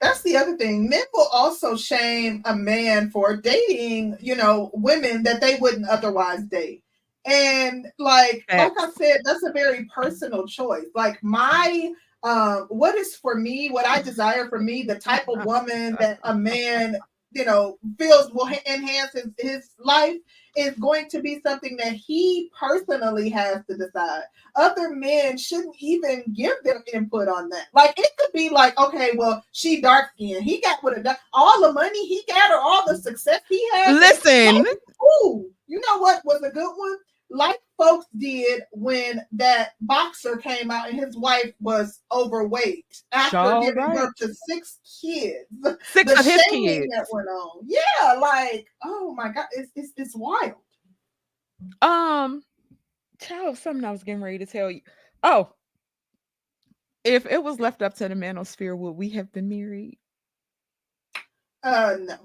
[0.00, 0.88] that's the other thing.
[0.88, 6.42] Men will also shame a man for dating, you know, women that they wouldn't otherwise
[6.44, 6.82] date.
[7.24, 10.86] And like like I said, that's a very personal choice.
[10.94, 11.92] Like my
[12.22, 16.18] um what is for me, what I desire for me, the type of woman that
[16.24, 16.96] a man,
[17.30, 20.16] you know, feels will ha- enhance his, his life
[20.56, 24.22] is going to be something that he personally has to decide
[24.54, 27.68] other men shouldn't even give their input on that.
[27.72, 30.44] Like it could be like, okay, well, she dark skinned.
[30.44, 33.96] He got what a all the money he got or all the success he has.
[33.96, 34.66] listen.
[35.24, 36.96] Ooh, you know what was a good one?
[37.34, 43.60] Like folks did when that boxer came out and his wife was overweight after Sure
[43.62, 43.94] giving right.
[43.96, 45.46] birth to six kids.
[45.84, 46.86] Six the of his kids.
[46.94, 47.64] that went on.
[47.64, 50.54] Yeah, like, oh my god, it's it's, it's wild.
[51.80, 52.42] Um,
[53.20, 54.82] child, something I was getting ready to tell you.
[55.22, 55.54] Oh,
[57.04, 59.98] if it was left up to the manosphere, would we have been married?
[61.62, 62.16] Uh no.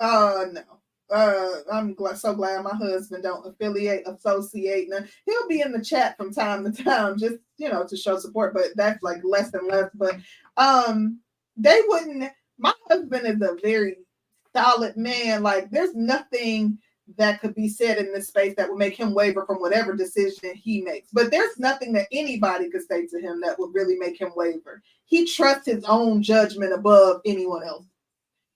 [0.00, 0.62] Uh no.
[1.10, 4.88] Uh I'm so glad my husband don't affiliate, associate.
[4.90, 8.18] Now, he'll be in the chat from time to time, just you know, to show
[8.18, 9.90] support, but that's like less and less.
[9.94, 10.16] But
[10.56, 11.20] um
[11.56, 13.96] they wouldn't my husband is a very
[14.54, 15.42] solid man.
[15.42, 16.78] Like there's nothing
[17.16, 20.54] that could be said in this space that would make him waver from whatever decision
[20.54, 21.08] he makes.
[21.12, 24.82] But there's nothing that anybody could say to him that would really make him waver.
[25.06, 27.86] He trusts his own judgment above anyone else.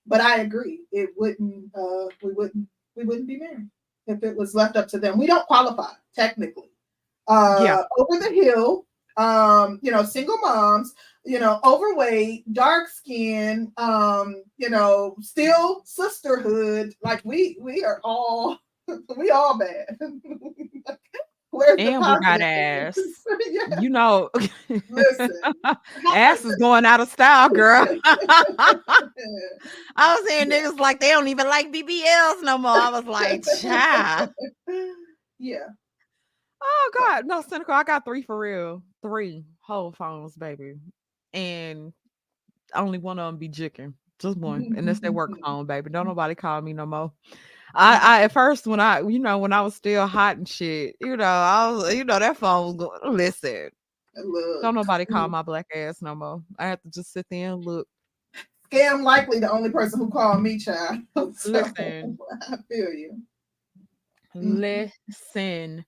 [0.07, 1.71] But I agree, it wouldn't.
[1.75, 2.69] Uh, we wouldn't.
[2.97, 3.69] We wouldn't be married
[4.07, 5.19] if it was left up to them.
[5.19, 6.71] We don't qualify technically.
[7.29, 7.83] Uh, Yeah.
[7.99, 8.87] Over the hill.
[9.17, 10.95] Um, you know, single moms.
[11.25, 13.73] You know, overweight, dark skin.
[13.77, 16.95] Um, you know, still sisterhood.
[17.03, 18.59] Like we, we are all,
[19.17, 19.99] we all bad.
[21.53, 22.99] Where's And we got ass.
[23.51, 24.31] Yeah, You know,
[24.89, 25.31] Listen.
[26.15, 27.87] ass is going out of style, girl.
[28.05, 28.75] I
[29.97, 32.71] was hearing niggas like they don't even like BBLs no more.
[32.71, 34.31] I was like, child.
[35.39, 35.67] yeah.
[36.63, 37.75] Oh God, no, cynical.
[37.75, 38.83] I got three for real.
[39.03, 40.75] Three whole phones, baby.
[41.33, 41.93] And
[42.75, 43.95] only one of them be jicking.
[44.19, 44.75] Just one.
[44.77, 45.91] And that's their work phone, baby.
[45.91, 47.13] Don't nobody call me no more.
[47.75, 50.97] I, I at first when I you know when I was still hot and shit,
[51.01, 53.71] you know, I was you know that phone was going listen.
[54.15, 56.43] Look, Don't nobody call my black ass no more.
[56.59, 57.89] I have to just sit there and look.
[58.71, 61.01] scam likely the only person who called me, child.
[61.35, 62.19] So, Listen.
[62.51, 63.23] I feel you.
[64.37, 64.89] Mhm.
[65.09, 65.85] Listen.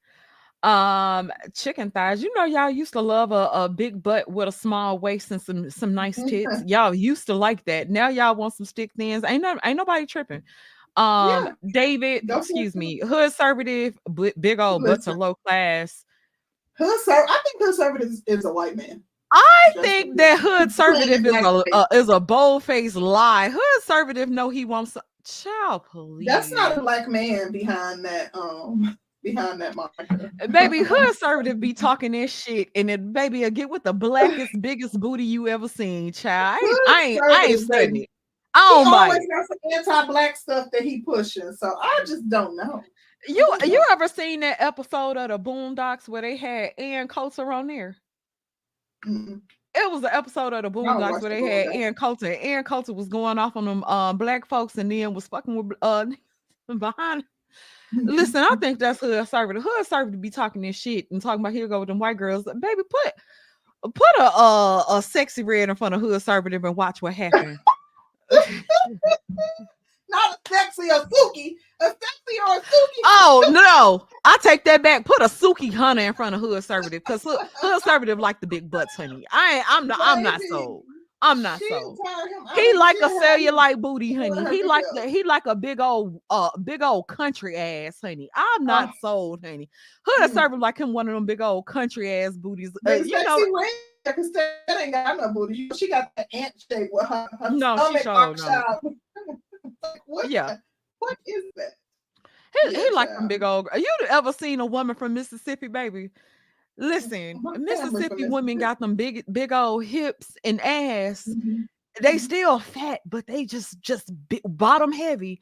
[0.63, 2.23] Um, chicken thighs.
[2.23, 5.43] You know, y'all used to love a, a big butt with a small waist and
[5.43, 6.63] some some nice tits.
[6.65, 7.91] y'all used to like that.
[7.91, 9.25] Now y'all want some stick thins.
[9.25, 10.43] Ain't no, ain't nobody tripping.
[10.97, 13.99] Um, David, Go for excuse me, hood conservative,
[14.41, 15.19] big old butts are Listen.
[15.19, 16.05] low class.
[16.79, 19.03] Hood I think hood conservative is, is a white man.
[19.33, 23.49] I Just think that hood conservative is a uh, is a bold faced lie.
[23.49, 26.27] Hood conservative know he wants child police.
[26.27, 30.31] That's not a black man behind that um behind that moniker.
[30.51, 34.51] baby hood conservative be talking this shit and then baby uh, get with the blackest
[34.61, 38.11] biggest booty you ever seen child i ain't i ain't, I ain't Hood saying it
[38.55, 41.53] i He don't always got some anti-black stuff that he pushing.
[41.53, 42.83] So I just don't know.
[43.27, 47.67] you you ever seen that episode of the boondocks where they had Ann Coulter on
[47.67, 47.97] there
[49.07, 49.41] Mm-mm.
[49.75, 51.75] it was an episode of the Boondocks where the they had Boondocks.
[51.77, 52.37] Aaron Coulter.
[52.41, 55.77] Aaron Coulter was going off on them uh, black folks and then was fucking with
[55.83, 56.07] uh
[56.79, 57.25] behind.
[57.93, 59.55] Listen, I think that's hood server.
[59.55, 61.99] The hood server to be talking this shit and talking about here go with them
[61.99, 62.45] white girls.
[62.45, 63.13] Baby, put
[63.95, 67.59] put a uh, a Sexyy Red in front of hood server and watch what happened.
[70.11, 71.55] Not a sexy or Suki.
[71.81, 73.01] A sexy or a Suki.
[73.05, 75.05] oh no, I take that back.
[75.05, 78.71] Put a Sukihana in front of hood conservative because hood, hood conservative like the big
[78.71, 79.25] butts, honey.
[79.33, 80.85] I ain't, I'm not I'm not sold.
[81.23, 81.99] I'm not she sold.
[82.55, 84.57] He like a She had him- cellulite booty, honey.
[84.57, 88.29] He like the, he like a big old uh big old country ass, honey.
[88.37, 88.99] I'm not Oh.
[89.01, 89.69] sold, honey.
[90.07, 90.61] Hood Mm.
[90.61, 92.71] like him one of them big old country ass booties.
[92.87, 93.39] Uh, you know,
[94.05, 95.71] because that ain't got no booty.
[95.77, 98.51] She got the ant shape with her, her No, she stomach sure don't.
[98.51, 98.85] out.
[99.83, 100.47] like, what Yeah.
[100.47, 100.63] the-
[100.99, 101.73] what is that?
[102.63, 103.69] he, yeah, he like them big old.
[103.75, 106.11] You ever seen a woman from Mississippi, baby?
[106.79, 111.29] Listen, My family from Mississippi women got them big big old hips and ass.
[111.29, 111.63] Mm-hmm.
[112.03, 112.21] They Mhm.
[112.21, 114.11] still fat, but they just just
[114.45, 115.41] bottom heavy.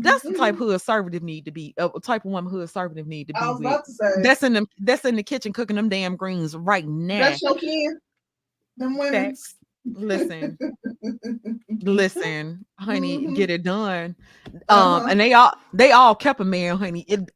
[0.00, 0.58] That's the type Mhm.
[0.58, 1.74] hood conservative need to be.
[1.76, 3.66] Uh, type of woman who a conservative need to be I was with.
[3.66, 6.86] about to say That's in the that's in the kitchen cooking them damn greens right
[6.86, 7.18] now.
[7.18, 7.96] that's your kid.
[8.76, 9.34] Them women.
[9.84, 10.58] Listen,
[11.82, 13.34] listen, honey, Mhm.
[13.34, 14.14] get it done.
[14.68, 15.06] Um, Uh-huh.
[15.10, 17.02] and they all they all kept a man, honey.
[17.08, 17.28] It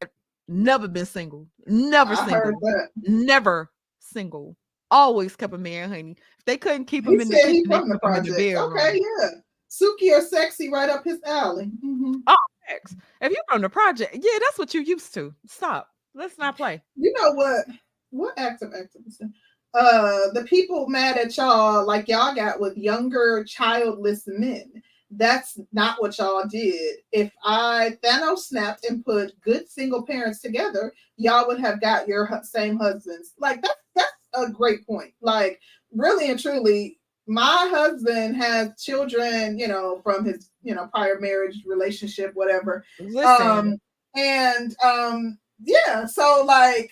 [0.49, 2.61] never been single, never I single,
[2.97, 4.57] never single.
[4.93, 6.17] Always kept a man, honey.
[6.39, 8.73] If they couldn't keep him He in the kitchen, they the in the bedroom.
[8.77, 9.29] Okay, yeah.
[9.71, 11.71] Suki or Sexyy Red up his alley.
[11.83, 12.23] Mhm.
[12.69, 12.95] Facts.
[13.21, 15.35] If you're from the project, yeah, that's what you used to.
[15.47, 15.89] Stop.
[16.15, 16.83] Let's not play.
[16.97, 17.65] You know what?
[18.11, 19.33] What active activism?
[19.75, 24.71] Uh, the people mad at y'all like y'all got with younger childless men.
[25.11, 26.99] That's not what y'all did.
[27.11, 32.29] If I Thanos snapped and put good single parents together, y'all would have got your
[32.43, 33.33] same husbands.
[33.39, 35.13] Like that's that's a great point.
[35.21, 35.61] Like
[35.93, 41.63] really and truly, my husband has children, you know, from his you know prior marriage
[41.67, 42.85] relationship, whatever.
[43.01, 43.81] Listen, um
[44.15, 46.91] and um yeah so like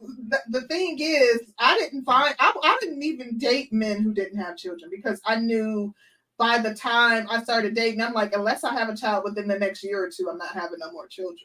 [0.00, 4.38] the, the thing is i didn't find I, I didn't even date men who didn't
[4.38, 5.94] have children because i knew
[6.38, 9.58] by the time i started dating i'm like unless i have a child within the
[9.58, 11.38] next year or two i'm not having no more children.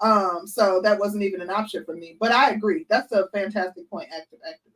[0.00, 2.86] Um so that wasn't even an option for me but i agree.
[2.88, 4.71] That's a fantastic point active activist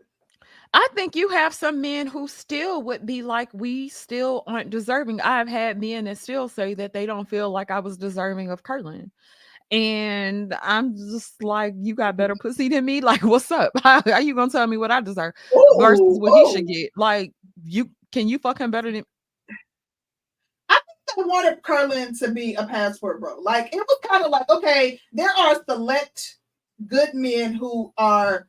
[0.77, 5.23] I think you have some men who still would be like, we still aren't deserving.
[5.23, 8.63] I've had men that still say that they don't feel like I was deserving of
[8.63, 9.11] Curlin.
[9.71, 12.47] And I'm just like, you got better mm-hmm.
[12.47, 13.01] pussy than me.
[13.01, 13.73] Like, what's up?
[13.83, 15.33] How are you gonna tell me what I deserve
[15.79, 16.91] versus Ooh, what he should get?
[16.95, 17.33] Like,
[17.65, 19.05] you can you fuck him better than
[20.69, 20.79] I
[21.17, 23.41] wanted Curlin to be a passport bro.
[23.41, 26.37] Like it was kind of like, okay, there are select
[26.87, 28.47] good men who are,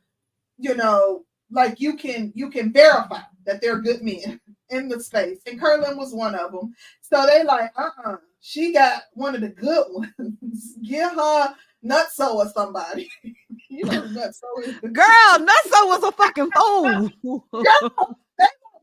[0.58, 5.40] you know, like you can you can verify that they're good men in the space.
[5.46, 6.74] And Curlin was one of them.
[7.00, 10.74] So they like, uh-uh, she got one of the good ones.
[10.82, 11.54] Get her
[11.84, 13.08] Nutso or somebody.
[13.68, 14.74] you know Nutso is.
[14.80, 15.38] girl?
[15.38, 17.44] Nutso was a fucking fool.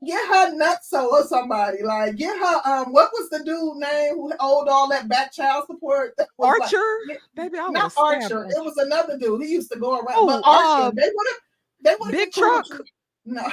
[0.06, 1.84] get her nutso or somebody.
[1.84, 5.66] Like get her um what was the dude name who owed all that back child
[5.68, 6.14] support?
[6.18, 6.28] Was
[6.60, 8.46] like- Archer, baby, I not Archer.
[8.46, 9.42] It was another dude.
[9.44, 10.16] He used to go around.
[10.16, 11.42] Oh, but Archer, uh, they would have
[11.82, 12.82] they would Big been cool with Truck.
[13.26, 13.48] No.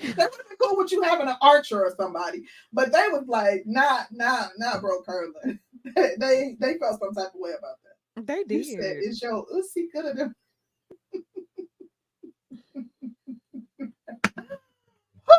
[0.00, 3.24] They would have been cool with you having an archer or somebody, but they was
[3.26, 5.58] like, nah, nah, nah, bro, Curlin.
[5.96, 8.24] they they felt some type of way about that.
[8.24, 8.64] They did.
[8.80, 10.36] said it's your ussy good of them.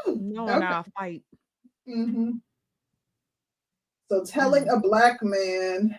[0.07, 0.65] no, Okay.
[0.65, 1.23] our fight.
[1.87, 2.31] hmm
[4.09, 5.97] So telling a black man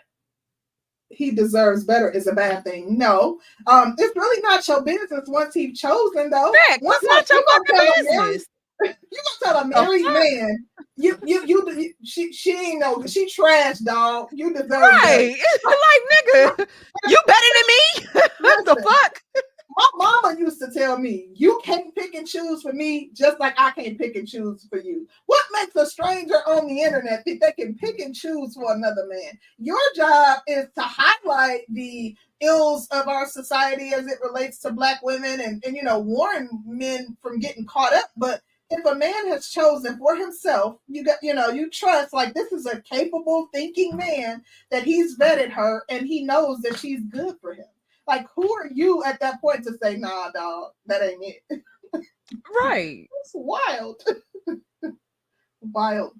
[1.11, 2.97] he deserves better is a bad thing.
[2.97, 6.53] No, um, it's really not your business once he's chosen, though.
[6.69, 8.47] Fact, Once not you your fucking tell a married- business.
[8.83, 8.89] You
[9.43, 10.67] gonna tell a married man?
[10.97, 14.29] You, you, you, you, she, she ain't no, she trash, dog.
[14.33, 14.71] You deserve.
[14.71, 15.37] Right.
[15.65, 16.67] like, nigga,
[17.07, 18.21] you better than me.
[18.41, 19.23] what the fuck?
[19.77, 23.55] My mama used to tell me, you can't pick and choose for me, just like
[23.57, 25.07] I can't pick and choose for you.
[25.27, 29.07] What makes a stranger on the internet think they can pick and choose for another
[29.07, 29.39] man?
[29.59, 35.03] Your job is to highlight the ills of our society as it relates to black
[35.05, 38.11] women and, and you know, warn men from getting caught up.
[38.17, 42.35] But if a man has chosen for himself, you got, you know, you trust like
[42.35, 47.03] this is a capable thinking man that he's vetted her and he knows that she's
[47.05, 47.67] good for him.
[48.11, 51.63] Like, who are you at that point to say, nah, dog, that ain't it?
[52.63, 53.09] Right.
[53.23, 54.01] It's wild.
[55.61, 56.13] wild.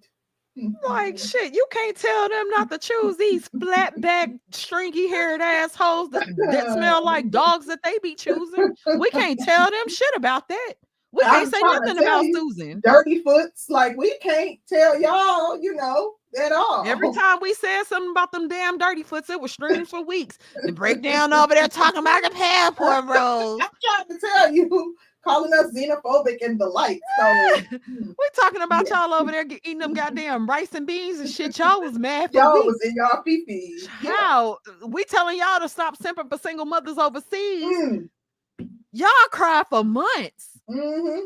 [0.83, 1.27] Like mm-hmm.
[1.27, 6.27] shit, you can't tell them not to choose these flat back, stringy haired assholes that,
[6.51, 8.75] that smell like dogs that they be choosing.
[8.99, 10.75] We can't tell them shit about that.
[11.13, 12.35] We I'm can't say trying to nothing about you.
[12.35, 12.81] Susan.
[12.85, 13.67] dirty foots.
[13.69, 16.85] Like, we can't tell y'all, you know, at all.
[16.87, 20.39] Every time we said something about them damn dirty foots, it was streaming for weeks.
[20.65, 23.61] The breakdown over there talking about the passport bros.
[23.63, 27.01] I'm trying to tell you, calling us xenophobic and the like.
[27.19, 31.29] So, we talking about y'all over there get- eating them goddamn rice and beans and
[31.29, 31.59] shit.
[31.59, 32.67] Y'all was mad y'all weeks.
[32.67, 37.65] was in y'all pee How we telling y'all to stop simping for single mothers overseas?
[37.65, 38.09] Mm,
[38.93, 40.59] Y'all cry for months.
[40.69, 41.23] mhm,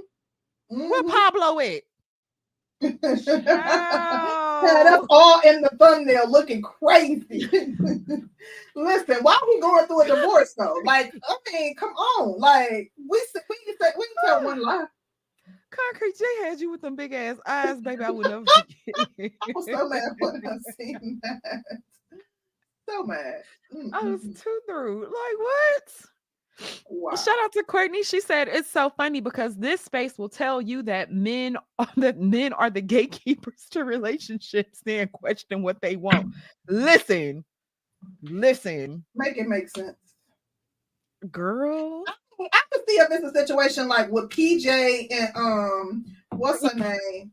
[0.68, 1.08] Where mhm.
[1.10, 1.82] Pablo at?
[4.60, 7.48] Had us all in the thumbnail looking crazy.
[8.76, 10.80] Listen, why are we going through a divorce though?
[10.84, 12.38] Like, I mean, come on.
[12.38, 14.84] Like, we we can say we can tell one lie.
[15.70, 18.04] Concrete J had you with them big ass eyes, baby.
[18.04, 18.96] I would never forget.
[19.42, 21.62] I was so mad when I seen that.
[22.88, 23.42] So mad.
[23.92, 25.02] I was Mm, too through.
[25.04, 25.92] Like what?
[26.88, 27.14] Wow.
[27.16, 28.02] Shout out to Courtney.
[28.02, 32.18] She said it's so funny because this space will tell you that men are that
[32.20, 34.80] men are the gatekeepers to relationships.
[34.84, 36.34] Then question what they want.
[36.68, 37.44] Listen,
[38.22, 39.96] listen, Make it make sense.
[41.30, 42.04] girl.
[42.40, 47.32] I could see if it's a situation like with PJ and um, what's her name?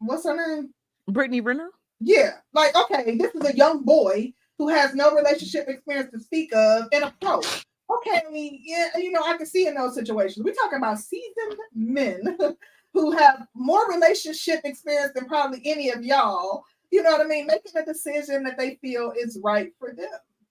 [0.00, 0.72] What's her name?
[1.08, 1.70] Brittany Renner.
[2.00, 6.54] Yeah, like okay, this is a young boy who has no relationship experience to speak
[6.54, 7.40] of and a pro.
[7.90, 8.22] Okay,
[8.62, 10.44] yeah, you know, I can see in those situations.
[10.44, 12.38] We're talking about seasoned men
[12.94, 16.64] who have more relationship experience than probably any of y'all.
[16.90, 17.46] You know what I mean?
[17.46, 20.08] Making a decision that they feel is right for them.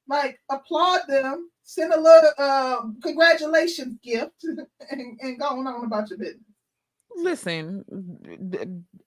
[0.07, 4.45] Like applaud them, send a little uh, congratulations gift,
[4.91, 6.43] and, and go on about your business.
[7.15, 7.85] Listen,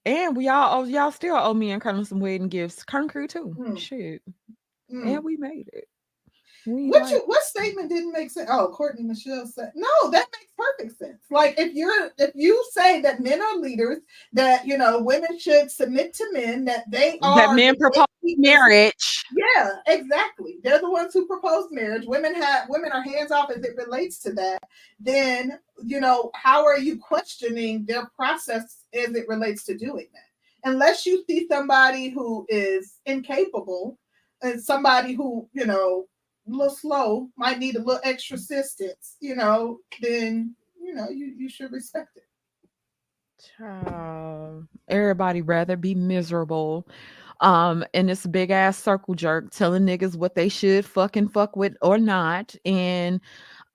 [0.05, 2.83] and we all y'all still owe me and Curlin some wedding gifts.
[2.83, 3.55] Crew too.
[3.57, 3.77] Mm.
[3.77, 4.21] Shit,
[4.91, 5.15] Mm.
[5.15, 5.87] and we made it.
[6.67, 8.49] What like- you, what statement didn't make sense?
[8.51, 10.11] Oh, Courtney Michelle said no.
[10.11, 11.23] That makes perfect sense.
[11.31, 13.99] Like if you're if you say that men are leaders,
[14.33, 19.23] that you know women should submit to men, that they are that men propose marriage.
[19.33, 20.57] Yeah, exactly.
[20.61, 22.05] They're the ones who propose marriage.
[22.05, 24.59] Women have women are hands off as it relates to that.
[24.99, 30.69] Then you know how are you questioning their process as it relates to doing that?
[30.69, 33.97] Unless you see somebody who is incapable
[34.41, 36.07] and somebody who you know
[36.47, 39.17] a little slow might need a little extra assistance.
[39.19, 42.23] You know, then you know you you should respect it.
[43.57, 46.87] Child, everybody rather be miserable.
[47.39, 51.75] Um, in this big ass circle jerk telling niggas what they should fucking fuck with
[51.83, 52.55] or not.
[52.65, 53.21] And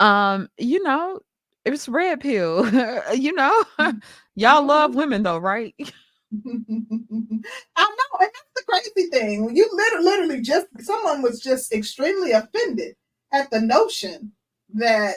[0.00, 1.20] um, you know,
[1.64, 2.66] it's red pill.
[3.14, 3.64] you know,
[4.34, 5.74] y'all love women though, right?
[5.78, 5.90] I
[6.42, 9.54] know, and that's crazy thing.
[9.54, 12.96] You literally, literally just someone was just extremely offended
[13.32, 14.32] at the notion
[14.74, 15.16] that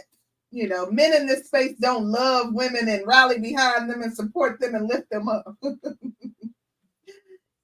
[0.51, 4.59] you know men in this space don't love women and rally behind them and support
[4.59, 5.55] them and lift them up.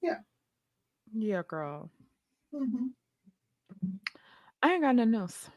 [0.02, 0.16] Yeah,
[1.14, 1.88] Yeah, girl.
[2.52, 2.90] Mhm.
[4.62, 5.48] I ain't got nothing else.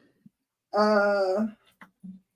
[0.72, 1.48] Uh,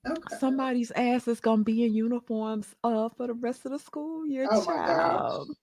[0.08, 0.38] Okay.
[0.40, 4.48] Somebody's ass is gonna be in uniforms uh for the rest of the school year,
[4.52, 5.56] Oh child.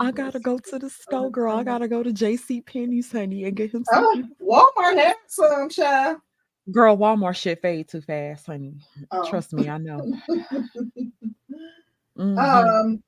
[0.00, 1.56] I gotta go to the store, girl.
[1.56, 4.04] I gotta go to JC Penney's, honey, and get him some.
[4.40, 6.18] Oh, Walmart had some, child.
[6.70, 8.74] Girl, Walmart shit fade too fast, honey.
[9.10, 9.28] Oh.
[9.28, 10.12] Trust me, I know.
[12.16, 12.38] Mhm.
[12.38, 13.02] um,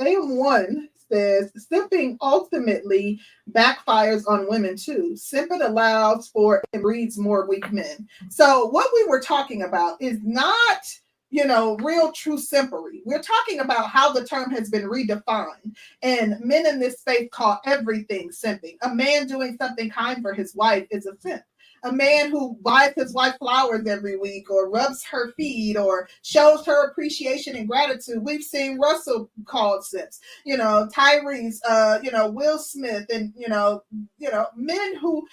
[0.00, 3.18] AM1 says simping ultimately
[3.50, 5.16] backfires on women too.
[5.16, 8.06] Simping allows for and breeds more weak men.
[8.30, 10.80] So what we were talking about is not
[11.30, 13.00] you know real true simpery.
[13.04, 17.60] We're talking about how the term has been redefined, and men in this space call
[17.64, 18.76] everything simping.
[18.82, 21.42] A man doing something kind for his wife is a simp
[21.86, 26.66] a man who buys his wife flowers every week or rubs her feet or shows
[26.66, 28.22] her appreciation and gratitude.
[28.22, 33.48] We've seen Russell called simps, you know, Tyrese, uh, you know, Will Smith, and you
[33.48, 33.82] know,
[34.18, 35.26] you know, men who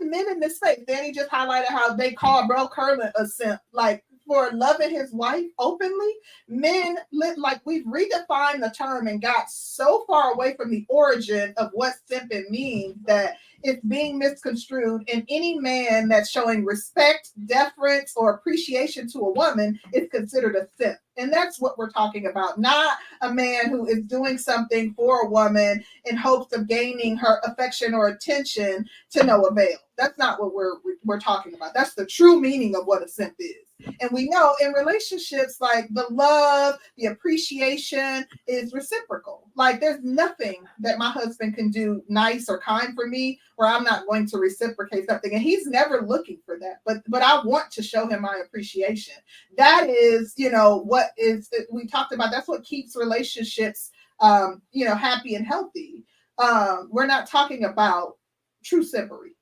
[0.00, 0.80] men in this space.
[0.86, 5.46] Danny just highlighted how they call Bro Curlin a simp, like for loving his wife
[5.58, 6.12] openly.
[6.48, 11.54] Men lit like we've redefined the term and got so far away from the origin
[11.56, 18.12] of what simping means that it's being misconstrued, and any man that's showing respect, deference,
[18.16, 20.98] or appreciation to a woman is considered a simp.
[21.16, 25.30] And that's what we're talking about, not a man who is doing something for a
[25.30, 29.78] woman in hopes of gaining her affection or attention to no avail.
[29.96, 30.74] That's not what we're
[31.04, 31.72] we're talking about.
[31.74, 33.65] That's the true meaning of what a simp is.
[34.00, 39.50] And we know in relationships, like the love, the appreciation is reciprocal.
[39.54, 43.84] Like there's nothing that my husband can do nice or kind for me where I'm
[43.84, 45.32] not going to reciprocate something.
[45.32, 46.80] And he's never looking for that.
[46.84, 49.14] But but I want to show him my appreciation.
[49.56, 52.30] That is, you know, what is we talked about.
[52.30, 53.90] That's what keeps relationships
[54.20, 56.04] um, you know, happy and healthy.
[56.38, 58.16] Um, we're not talking about
[58.64, 59.35] true simpery.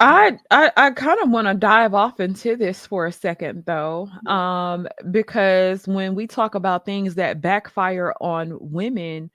[0.00, 4.08] I I, I kind of want to dive off into this for a second though,
[4.26, 9.30] um, because when we talk about things that backfire on women,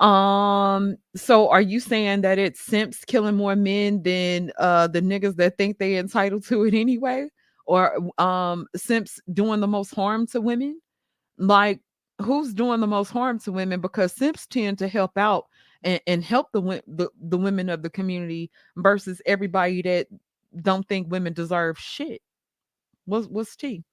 [0.00, 5.36] um, so are you saying that it's simps killing more men than uh the niggas
[5.36, 7.28] that think they entitled to it anyway,
[7.66, 10.80] or um simps doing the most harm to women?
[11.38, 11.80] Like
[12.22, 13.80] who's doing the most harm to women?
[13.80, 15.46] Because simps tend to help out
[15.84, 20.08] and, and help the, the the women of the community versus everybody that
[20.62, 22.22] don't think women deserve shit.
[23.06, 23.84] What's what's tea?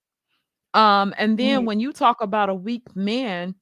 [0.73, 1.65] Um, and then Mm.
[1.65, 3.55] when you talk about a weak man,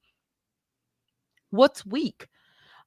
[1.50, 2.28] what's weak?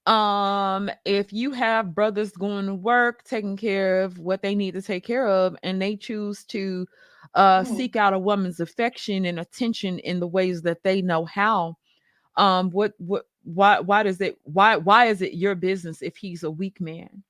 [0.08, 4.82] Um, if you have brothers going to work, taking care of what they need to
[4.82, 6.88] take care of, and they choose to
[7.36, 7.66] uh Mm.
[7.66, 11.78] seek out a woman's affection and attention in the ways that they know how,
[12.38, 16.44] um, what what why why does it why why is it your business if he's
[16.44, 17.24] a weak man?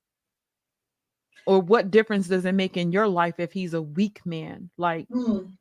[1.46, 4.70] Or what difference does it make in your life if he's a weak man?
[4.78, 5.52] Like Mm.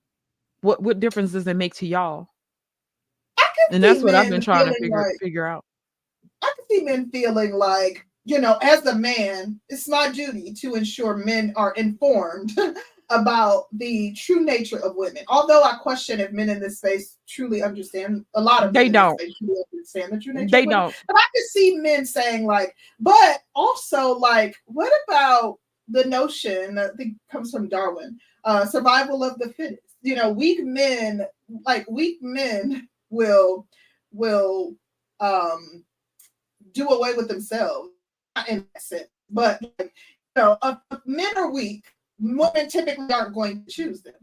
[0.60, 2.28] what what difference does it make to y'all?
[3.70, 5.64] And that's what I've been trying to figure like- figure out.
[6.42, 10.74] I can see men feeling like, you know, as a man, it's my duty to
[10.74, 12.52] ensure men are informed
[13.10, 15.24] about the true nature of women.
[15.28, 19.20] Although I question if men in this space truly understand a lot of They don't.
[19.72, 20.48] understand the true nature.
[20.50, 20.80] They of women.
[20.80, 20.94] don't.
[21.06, 25.58] But I could see men saying like, but also like, what about
[25.88, 26.92] the notion that
[27.30, 29.96] comes from Darwin, uh, survival of the fittest?
[30.02, 31.26] You know, weak men,
[31.64, 33.66] like weak men, will
[34.12, 34.74] will
[35.20, 35.84] um
[36.72, 37.90] do away with themselves
[38.36, 39.92] not in that sense, but like,
[40.36, 41.84] you know, if men are weak.
[42.22, 44.14] Women typically aren't going to choose them.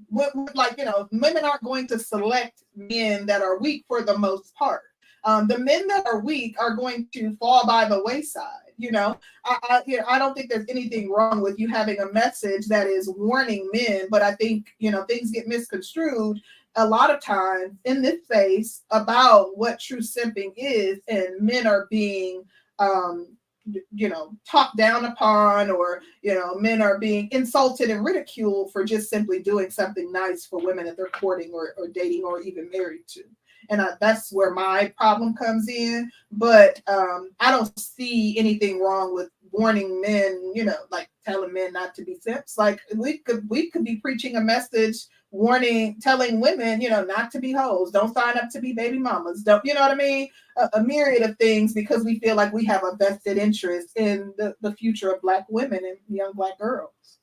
[0.55, 4.55] Like you know, women aren't going to select men that are weak for the most
[4.55, 4.81] part
[5.23, 8.43] um, the men that are weak are going to fall by the wayside.
[8.77, 11.99] You know, I, I, you know, I don't think there's anything wrong with you having
[11.99, 16.39] a message that is warning men, but I think you know things get misconstrued
[16.75, 21.87] a lot of times in this space about what true simping is, and men are
[21.89, 22.43] being
[22.79, 23.35] um,
[23.93, 28.83] you know talked down upon or you know men are being insulted and ridiculed for
[28.83, 32.69] just simply doing something nice for women that they're courting or, or dating or even
[32.71, 33.23] married to
[33.69, 36.09] and I, that's where my problem comes in.
[36.31, 41.73] But um, I don't see anything wrong with warning men, you know, like telling men
[41.73, 42.57] not to be simps.
[42.57, 47.31] Like we could we could be preaching a message warning, telling women, you know, not
[47.31, 49.95] to be hoes, don't sign up to be baby mamas, don't you know what I
[49.95, 50.29] mean?
[50.57, 54.33] A, a myriad of things because we feel like we have a vested interest in
[54.37, 57.19] the, the future of black women and young black girls.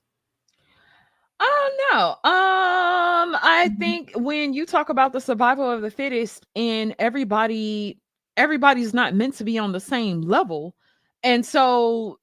[1.66, 2.08] Don't know.
[2.24, 3.78] Um, I Mhm.
[3.78, 8.00] think when you talk about the survival of the fittest and everybody
[8.36, 10.74] everybody's not meant to be on the same level.
[11.22, 12.18] And so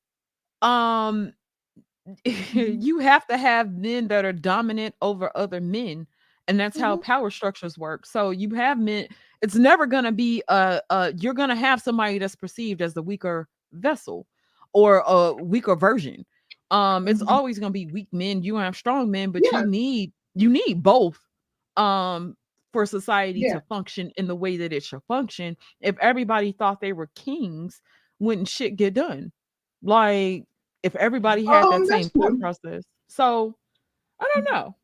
[0.61, 1.33] um
[2.25, 6.07] you have to have men that are dominant over other men
[6.47, 7.01] and that's how Mhm.
[7.01, 8.05] power structures work.
[8.05, 9.07] So you have men.
[9.41, 13.47] It's never gonna be uh uh you're gonna have somebody that's perceived as the weaker
[13.71, 14.27] vessel
[14.73, 16.25] or a weaker version.
[16.71, 17.27] Um, it's Mhm.
[17.29, 18.43] always gonna be weak men.
[18.43, 19.59] You have strong men, but Yeah.
[19.61, 21.19] you need you need both
[21.77, 22.35] um
[22.73, 23.53] for society Yeah.
[23.53, 25.55] to function in the way that it should function.
[25.79, 27.81] If everybody thought they were kings,
[28.19, 29.31] wouldn't shit get done?
[29.81, 30.45] Like
[30.83, 32.39] if everybody had Um, that same thought true.
[32.39, 32.83] process.
[33.09, 33.55] So
[34.19, 34.75] I don't know.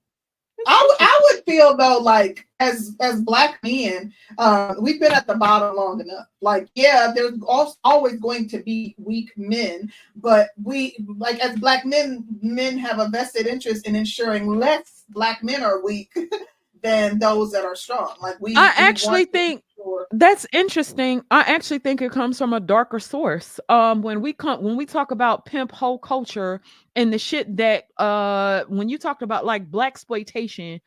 [0.68, 0.96] I.
[1.00, 5.76] I would feel though like as as black men, uh, we've been at the bottom
[5.76, 6.28] long enough.
[6.42, 11.86] Like, yeah, there's al- always going to be weak men, but we like as black
[11.86, 16.12] men, men have a vested interest in ensuring less black men are weak
[16.84, 18.16] than those that are strong.
[18.22, 21.22] Like we, I we actually think ensure- That's interesting.
[21.32, 23.60] I actually think it comes from a darker source.
[23.70, 26.62] Um, when we come when we talk about pimp hoe culture
[26.96, 30.80] and the shit that uh when you talked about like blaxploitation,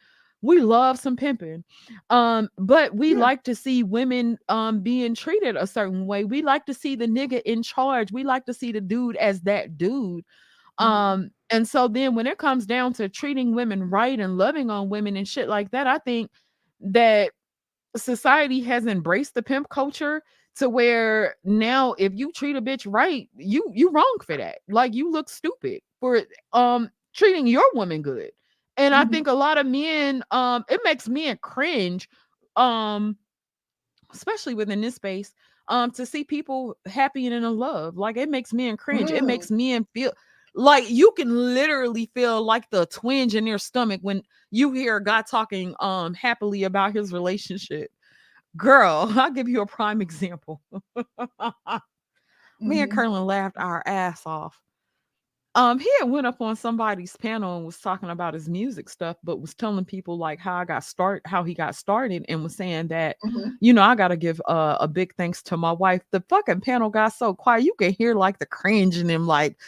[0.43, 1.65] we love some pimping.
[2.11, 3.19] Um, but we Yeah.
[3.21, 6.25] like to see women um being treated a certain way.
[6.25, 8.13] We like to see the nigga in charge.
[8.13, 10.25] We like to see the dude as that dude.
[10.81, 10.85] Mhm.
[10.85, 14.89] Um, and so then when it comes down to treating women right and loving on
[14.89, 16.31] women and shit like that, I think
[16.81, 17.31] that
[17.97, 20.23] society has embraced the pimp culture
[20.57, 24.59] to where now if you treat a bitch right, you you wrong for that.
[24.69, 28.31] Like you look stupid for um treating your woman good.
[28.77, 29.07] And I Mhm.
[29.07, 32.09] think a lot of men um it makes men cringe
[32.57, 33.17] um
[34.13, 35.35] especially within this space
[35.69, 37.97] um to see people happy and in love.
[37.97, 39.11] Like it makes men cringe.
[39.11, 39.27] It Mm.
[39.27, 40.13] makes men feel
[40.55, 45.27] like you can literally feel like the twinge in your stomach when you hear God
[45.27, 47.91] talking um happily about his relationship.
[48.57, 50.61] Girl, I'll give you a prime example.
[52.61, 52.91] Me and.
[52.93, 54.61] Curlin laughed our ass off.
[55.55, 59.19] Um, he had went up on somebody's panel and was talking about his music stuff,
[59.23, 62.57] but was telling people like how I got start, how he got started, and was
[62.57, 63.53] saying that Mhm.
[63.61, 66.03] you know I gotta give uh, a big thanks to my wife.
[66.11, 69.59] The fucking panel got so quiet, you can hear like the cringe in him, like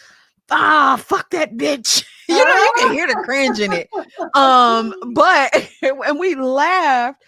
[0.51, 2.03] ah fuck that bitch.
[2.29, 3.89] you know, you can hear the cringe in it.
[4.33, 7.21] Um, but and we laughed,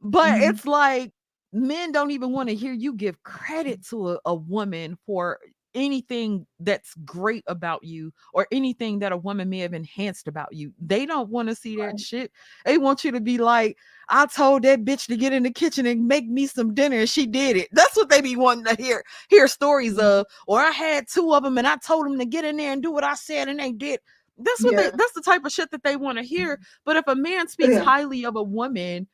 [0.00, 0.50] but Mhm.
[0.50, 1.12] it's like
[1.52, 5.38] men don't even want to hear you give credit to a, a woman for
[5.74, 10.72] anything that's great about you or anything that a woman may have enhanced about you.
[10.80, 12.00] They don't want to see that Right.
[12.00, 12.32] shit.
[12.64, 13.76] They want you to be like,
[14.08, 17.08] I told that bitch to get in the kitchen and make me some dinner and
[17.08, 17.68] she did it.
[17.72, 20.02] That's what they be wanting to hear hear stories Mhm.
[20.20, 20.26] of.
[20.46, 22.82] Or I had two of them and I told them to get in there and
[22.82, 24.00] do what I said and they did.
[24.38, 24.90] That's what Yeah.
[24.90, 26.58] they that's the type of shit that they want to hear.
[26.84, 27.84] But if a man speaks Yeah.
[27.84, 29.08] highly of a woman,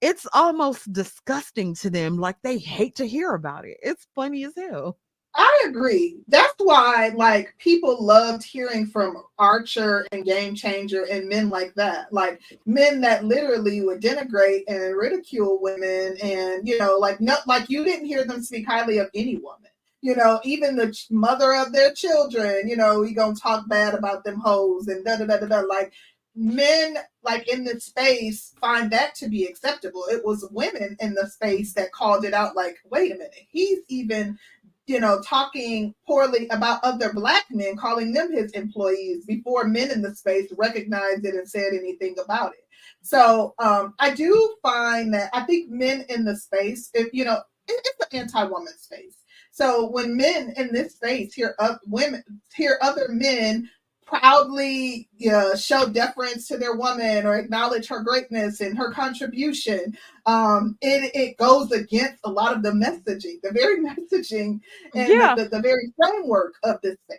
[0.00, 2.18] it's almost disgusting to them.
[2.18, 3.78] Like they hate to hear about it.
[3.82, 4.98] It's funny as hell.
[5.36, 6.18] I agree.
[6.28, 12.12] That's why, like, people loved hearing from Archer and Game Changer and men like that,
[12.12, 17.68] like men that literally would denigrate and ridicule women, and you know, like, no, like
[17.68, 19.70] you didn't hear them speak highly of any woman.
[20.02, 22.68] You know, even the mother of their children.
[22.68, 25.60] You know, we gonna talk bad about them hoes and da da da da da.
[25.60, 25.92] Like
[26.36, 30.04] men, like in the space, find that to be acceptable.
[30.10, 32.56] It was women in the space that called it out.
[32.56, 34.38] Like, wait a minute, he's even
[34.86, 40.02] you know, talking poorly about other black men, calling them his employees before men in
[40.02, 42.64] the space recognized it and said anything about it.
[43.02, 47.40] So um, I do find that I think men in the space, if you know,
[47.68, 49.16] it, it's an anti-woman space.
[49.52, 52.24] So when men in this space hear up women,
[52.54, 53.70] hear other men
[54.06, 60.76] proudly uh, show deference to their woman or acknowledge her greatness and her contribution, um,
[60.80, 64.60] it, it goes against a lot of the messaging, the very messaging
[64.94, 65.34] and Yeah.
[65.34, 67.18] the, the, the very framework of this thing.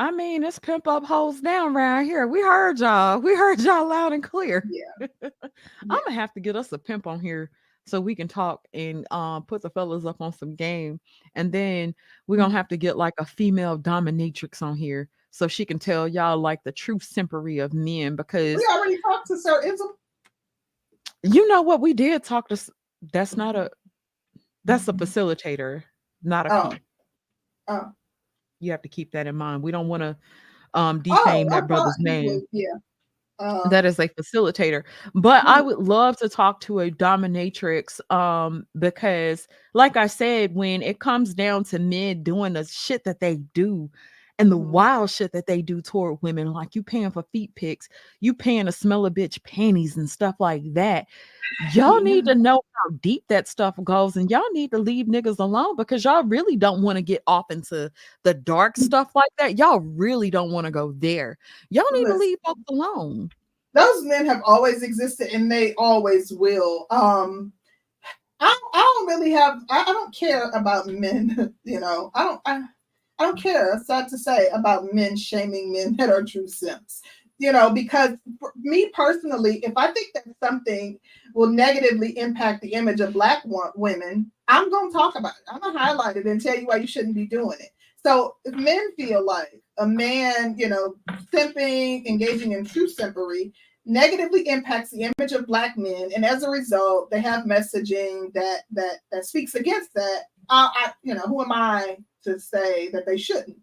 [0.00, 2.26] I mean, it's pimp up hoes down around here.
[2.28, 3.18] We heard y'all.
[3.18, 4.64] We heard y'all loud and clear.
[4.70, 5.08] Yeah.
[5.90, 7.50] I'm gonna have to get us a pimp on here
[7.84, 11.00] so we can talk and um put the fellas up on some game.
[11.34, 11.94] And then
[12.28, 12.42] we're Mm-hmm.
[12.44, 16.38] gonna have to get like a female dominatrix on here so she can tell y'all
[16.38, 19.88] like the true simpery of men because We already talked to Sir Ism.
[21.22, 22.58] you know what we did talk to
[23.12, 23.70] that's not a
[24.64, 24.98] that's a Mhm.
[24.98, 25.82] facilitator,
[26.22, 26.72] not a Oh.
[27.68, 27.92] Oh.
[28.60, 29.62] You have to keep that in mind.
[29.62, 30.16] We don't want to
[30.74, 32.42] um Oh, defame I that brother's name.
[32.52, 32.66] yeah.
[33.40, 34.82] Um, that is a facilitator
[35.14, 35.66] but i Mhm.
[35.66, 41.34] would love to talk to a dominatrix um because like i said when it comes
[41.34, 43.88] down to men doing the shit that they do
[44.38, 44.66] and the Mhm.
[44.68, 47.88] wild shit that they do toward women like you paying for feet pics
[48.20, 51.06] you paying to smell a bitch panties and stuff like that
[51.74, 55.40] y'all need to know how deep that stuff goes and y'all need to leave niggas
[55.40, 57.90] alone because y'all really don't want to get off into
[58.22, 58.84] the dark Mm.
[58.84, 61.36] stuff like that y'all really don't want to go there
[61.70, 63.30] y'all need to leave folks alone
[63.74, 66.86] those men have always existed and they always will.
[66.90, 67.52] Um,
[68.40, 72.10] I, I don't really have I, I don't care about men, you know.
[72.14, 72.62] I don't I,
[73.18, 77.02] I don't care, sad to say, about men shaming men that are true simps.
[77.40, 78.16] You know, because
[78.56, 80.98] me personally, if I think that something
[81.34, 83.42] will negatively impact the image of black
[83.76, 85.52] women, I'm gonna talk about it.
[85.52, 87.70] I'm gonna highlight it and tell you why you shouldn't be doing it.
[88.04, 90.96] So if men feel like a man, you know,
[91.32, 93.52] simping, engaging in true simpery,
[93.88, 98.60] negatively impacts the image of black men and as a result they have messaging that
[98.70, 101.96] that that speaks against that uh, I, you know who am i
[102.28, 103.56] to say that they shouldn't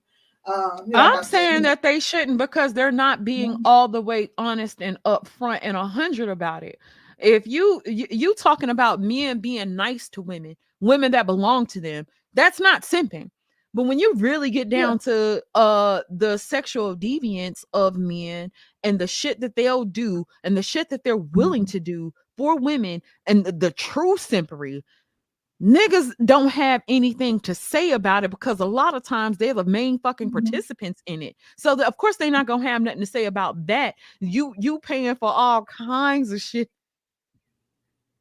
[0.47, 3.65] um, you know, i'm saying that they shouldn't because they're not being mm-hmm.
[3.65, 6.79] all the way honest and upfront and a hundred about it
[7.17, 11.79] if you, you you talking about men being nice to women women that belong to
[11.81, 13.29] them that's not simping
[13.73, 15.13] but when you really get down yeah.
[15.13, 18.51] to uh the sexual deviance of men
[18.83, 21.71] and the shit that they'll do and the shit that they're willing mm-hmm.
[21.71, 24.81] to do for women and the, the true simpery,
[25.61, 29.64] niggas don't have anything to say about it because a lot of times they're the
[29.64, 30.40] main fucking mm-hmm.
[30.40, 31.36] participants in it.
[31.57, 33.95] So the, of course they're not gonna have nothing to say about that.
[34.19, 36.69] You you paying for all kinds of shit.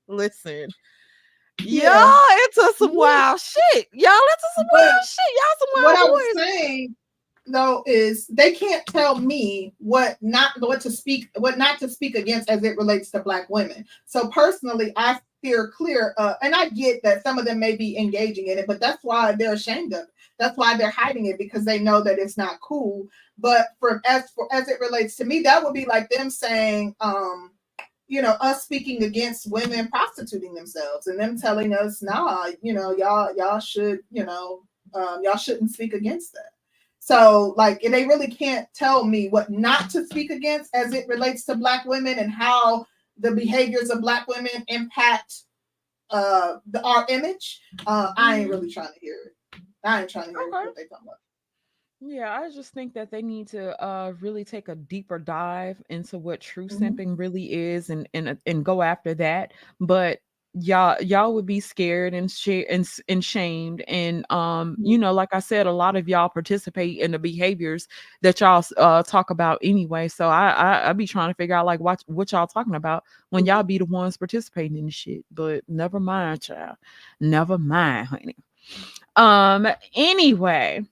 [0.06, 0.69] Listen,
[1.61, 2.11] yeah.
[2.11, 3.89] Y'all into some wild shit.
[3.93, 5.35] Y'all into some but wild shit.
[5.35, 6.09] Y'all some wild What.
[6.09, 6.97] I was saying
[7.47, 12.15] though is they can't tell me what not what to speak what not to speak
[12.15, 13.85] against as it relates to black women.
[14.06, 16.14] So personally, I steer clear.
[16.16, 19.04] Uh, and I get that some of them may be engaging in it, but that's
[19.04, 20.10] why they're ashamed of it.
[20.38, 23.06] That's why they're hiding it because they know that it's not cool.
[23.38, 26.96] But for as for as it relates to me, that would be like them saying,
[27.00, 27.52] um,
[28.08, 32.94] you know, us speaking against women prostituting themselves and them telling us, nah, you know,
[32.96, 34.62] y'all, y'all should, you know,
[34.94, 36.50] um, y'all shouldn't speak against that.
[36.98, 41.44] So, like, they really can't tell me what not to speak against as it relates
[41.44, 42.86] to Black women and how
[43.19, 45.35] the behaviors of Black women impact
[46.11, 47.61] uh, the, our image.
[47.86, 49.61] Uh, I ain't really trying to hear it.
[49.85, 50.51] I ain't trying to hear okay.
[50.51, 51.19] what they talking about.
[52.01, 56.19] Yeah, I just think that they need to uh really take a deeper dive into
[56.19, 56.85] what true mm-hmm.
[56.85, 59.53] simping really is and and uh, and go after that.
[59.81, 60.20] But
[60.55, 64.85] y'all y'all would be scared and sh- and and shamed and um mm-hmm.
[64.85, 67.89] you know like I said a lot of y'all participate in the behaviors
[68.22, 70.06] that y'all uh talk about anyway.
[70.09, 73.05] So I I I be trying to figure out like what what y'all talking about
[73.31, 73.66] when y'all mm-hmm.
[73.66, 75.24] be the ones participating in the shit.
[75.32, 76.76] But never mind, child.
[77.20, 78.36] Never mind, honey.
[79.16, 80.85] Um anyway,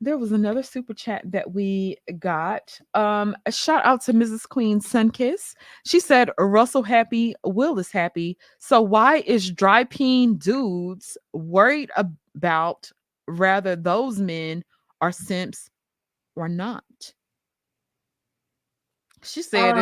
[0.00, 2.78] there was another super chat that we got.
[2.94, 4.48] Um, a shout out to Mrs.
[4.48, 5.54] Queen Sunkiss.
[5.84, 8.38] She said, Russell happy, Will is happy.
[8.58, 12.90] So why is dry peen dudes worried about
[13.28, 14.64] rather those men
[15.02, 15.70] are simps
[16.34, 16.84] or not?
[19.22, 19.80] She said um,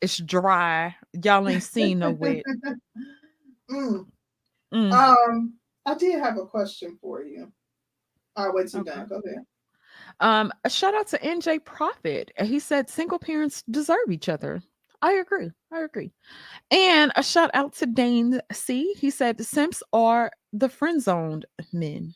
[0.00, 0.94] it's it's dry.
[1.24, 2.44] Y'all ain't seen no wet.
[3.70, 4.06] mm.
[4.72, 4.92] Mm.
[4.92, 5.54] Um,
[5.84, 7.52] I did have a question for you.
[8.36, 9.04] I'll wait till okay.
[9.08, 9.44] Go ahead.
[10.20, 12.32] Um, a shout out to NJ Profit.
[12.40, 14.62] He said single parents deserve each other.
[15.02, 15.50] I agree.
[15.72, 16.12] I agree.
[16.70, 18.94] And a shout out to Dane C.
[18.96, 22.14] He said the Simps are the friend zoned men.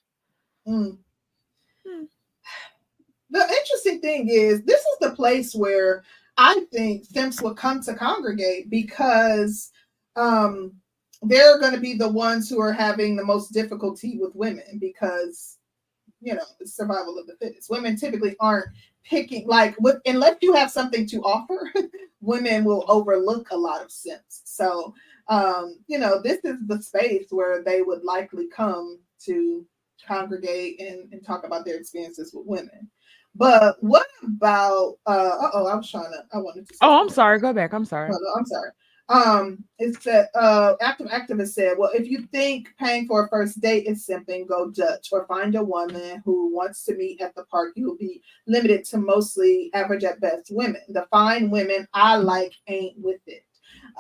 [0.69, 0.99] Mm.
[1.87, 2.05] Hmm.
[3.31, 6.05] The interesting thing is, this is the place where
[6.37, 9.73] I think Simps will come to congregate because
[10.15, 10.73] um,
[11.23, 15.59] they're going to be the ones who are having the most difficulty with women because
[16.27, 17.71] you know, the survival of the fittest.
[17.71, 18.67] Women typically aren't
[19.05, 21.73] picking like with unless you have something to offer,
[22.21, 24.43] women will overlook a lot of simps.
[24.45, 24.93] So
[25.29, 29.65] um, you know, this is the space where they would likely come to
[30.05, 32.91] congregate and, and talk about their experiences with women.
[33.37, 37.39] But what about uh oh, I was trying to I wanted to Oh, I'm sorry.
[37.39, 37.73] Go back.
[37.73, 38.11] I'm sorry.
[38.11, 38.71] No, no, I'm sorry
[39.09, 43.61] um it's that uh active activist said well if you think paying for a first
[43.61, 47.45] date is simping go dutch or find a woman who wants to meet at the
[47.45, 47.73] park.
[47.77, 50.81] You will be limited to mostly average at best women.
[50.89, 53.45] The fine women i like ain't with it.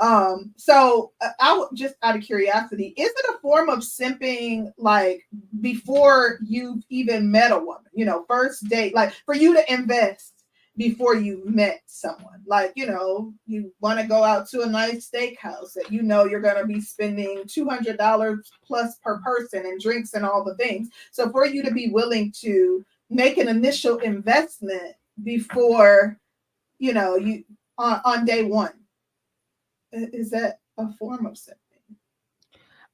[0.01, 5.23] Um so uh, i just out of curiosity is it a form of simping like
[5.61, 7.85] before you've even met a woman?
[7.95, 10.36] You know first date like for you to invest
[10.77, 12.43] before you met someone.
[12.47, 16.25] Like, you know, you want to go out to a nice steakhouse that you know
[16.25, 20.89] you're going to be spending $200 plus per person and drinks and all the things.
[21.13, 26.19] So, for you to be willing to make an initial investment before,
[26.79, 27.45] you know, you
[27.79, 28.73] on, on day one,
[29.93, 31.57] is that a form of simping?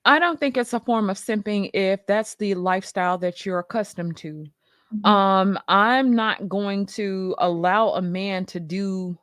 [0.05, 4.17] I don't think it's a form of simping if that's the lifestyle that you're accustomed
[4.19, 4.47] to.
[4.93, 5.07] Mm-hmm.
[5.09, 9.19] Um, I'm not going to allow a man to do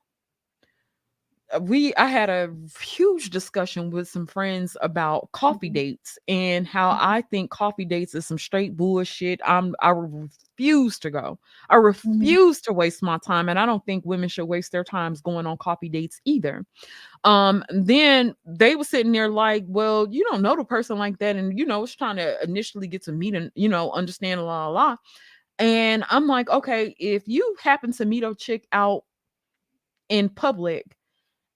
[1.55, 5.73] uh, we I had a huge discussion with some friends about coffee Mhm.
[5.73, 6.97] dates and how Mhm.
[7.01, 9.41] I think coffee dates is some straight bullshit.
[9.45, 11.39] I'm I refuse to go.
[11.69, 15.21] I refuse to waste my time, and I don't think women should waste their times
[15.21, 16.65] going on coffee dates either.
[17.25, 21.35] Um, then they were sitting there like, well, you don't know the person like that,
[21.37, 24.67] and you know, it's trying to initially get to meet and you know understand la
[24.67, 24.97] la la.
[25.59, 29.03] And I'm like, okay, if you happen to meet a chick out
[30.07, 30.95] in public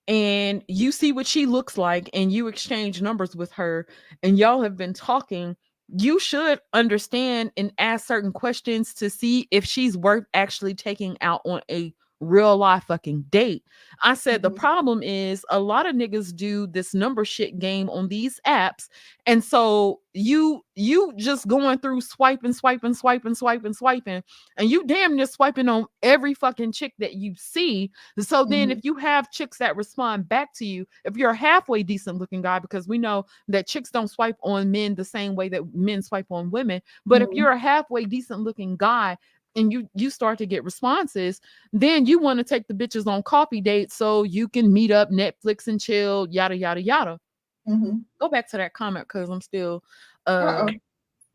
[0.07, 3.87] and you see what she looks like and you exchange numbers with her
[4.21, 5.55] and y'all have been talking,
[5.87, 11.41] you should understand and ask certain questions to see if she's worth actually taking out
[11.45, 13.63] on a real life fucking date.
[14.01, 14.55] I said the Mhm.
[14.55, 18.87] problem is a lot of niggas do this number shit game on these apps
[19.25, 24.23] and so you you just going through swiping swiping swiping swiping swiping
[24.57, 28.71] and you damn near swiping on every fucking chick that you see so then, Mhm.
[28.71, 32.41] if you have chicks that respond back to you, if you're a halfway decent looking
[32.41, 36.01] guy, because we know that chicks don't swipe on men the same way that men
[36.01, 37.35] swipe on women, but if Mhm.
[37.35, 39.17] you're a halfway decent looking guy
[39.55, 43.23] and you you start to get responses, then you want to take the bitches on
[43.23, 47.19] coffee dates so you can meet up, Netflix and chill, yada yada yada.
[47.67, 48.03] Mhm.
[48.19, 49.83] Go back to that comment because I'm still
[50.27, 50.67] uh,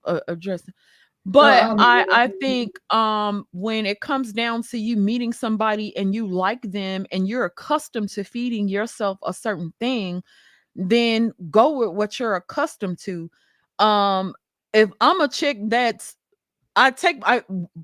[0.04, 0.74] uh addressing.
[1.24, 2.06] But um, I.
[2.10, 7.06] I think um when it comes down to you meeting somebody and you like them
[7.12, 10.22] and you're accustomed to feeding yourself a certain thing,
[10.74, 13.30] then go with what you're accustomed to.
[13.78, 14.34] Um
[14.74, 16.16] if I'm a chick that's
[16.76, 17.42] I take I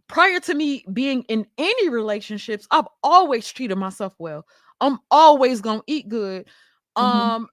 [0.08, 4.44] prior to me being in any relationships, I've always treated myself well.
[4.80, 6.46] I'm always gonna eat good.
[6.96, 7.02] Mhm.
[7.02, 7.48] Um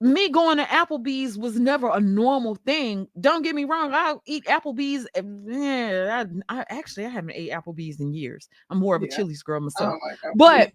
[0.00, 3.06] me going to Applebee's was never a normal thing.
[3.20, 3.92] Don't get me wrong.
[3.94, 5.06] I'll eat Applebee's.
[5.14, 8.48] eh, Yeah, I, I actually I haven't ate Applebee's in years.
[8.70, 9.14] I'm more of a Yeah.
[9.16, 9.94] Chili's girl myself.
[10.02, 10.32] My God.
[10.34, 10.72] But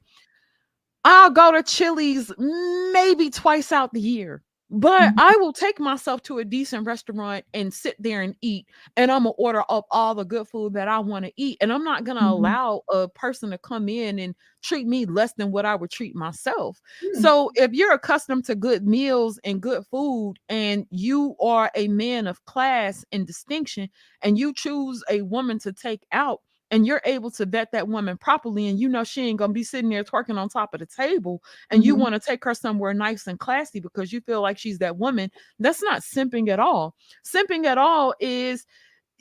[1.04, 4.44] I'll go to Chili's maybe twice out the year.
[4.70, 5.18] But Mhm.
[5.18, 8.68] I will take myself to a decent restaurant and sit there and eat.
[8.98, 11.58] And I'm gonna order up all the good food that I want to eat.
[11.62, 12.58] And I'm not gonna Mhm.
[12.60, 16.16] allow a person to come in and treat me less than what I would treat
[16.16, 16.82] myself.
[17.02, 17.28] Hmm.
[17.28, 22.28] So if you're accustomed to good meals and good food, and you are a man
[22.28, 23.88] of class and distinction,
[24.22, 26.42] and you choose a woman to take out,
[26.72, 29.64] and you're able to vet that woman properly, and you know she ain't gonna be
[29.64, 31.42] sitting there twerking on top of the table,
[31.72, 32.00] and you Mhm.
[32.00, 35.32] want to take her somewhere nice and classy because you feel like she's that woman,
[35.60, 36.96] that's not simping at all.
[37.26, 38.66] Simping at all is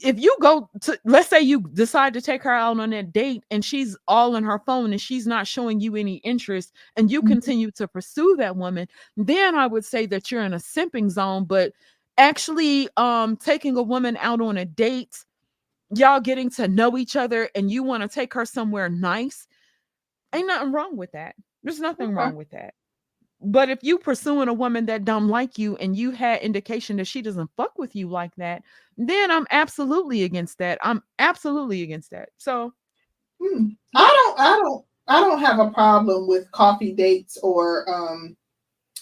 [0.03, 3.43] if you go to let's say you decide to take her out on that date
[3.51, 7.23] and she's all in her phone and she's not showing you any interest and you
[7.23, 7.37] Mhm.
[7.37, 8.87] continue to pursue that woman
[9.17, 11.73] then i would say that you're in a simping zone but
[12.19, 15.25] actually um taking a woman out on a date
[15.95, 19.47] y'all getting to know each other and you want to take her somewhere nice
[20.35, 22.75] ain't nothing wrong with that there's nothing wrong with that
[23.41, 27.07] but if you pursuing a woman that don't like you and you had indication that
[27.07, 28.63] she doesn't fuck with you like that,
[28.97, 30.79] then I'm absolutely against that.
[30.83, 32.31] I'm absolutely against that.
[32.39, 32.73] So
[33.41, 33.69] Hmm.
[33.95, 38.37] I don't I don't I don't have a problem with coffee dates or um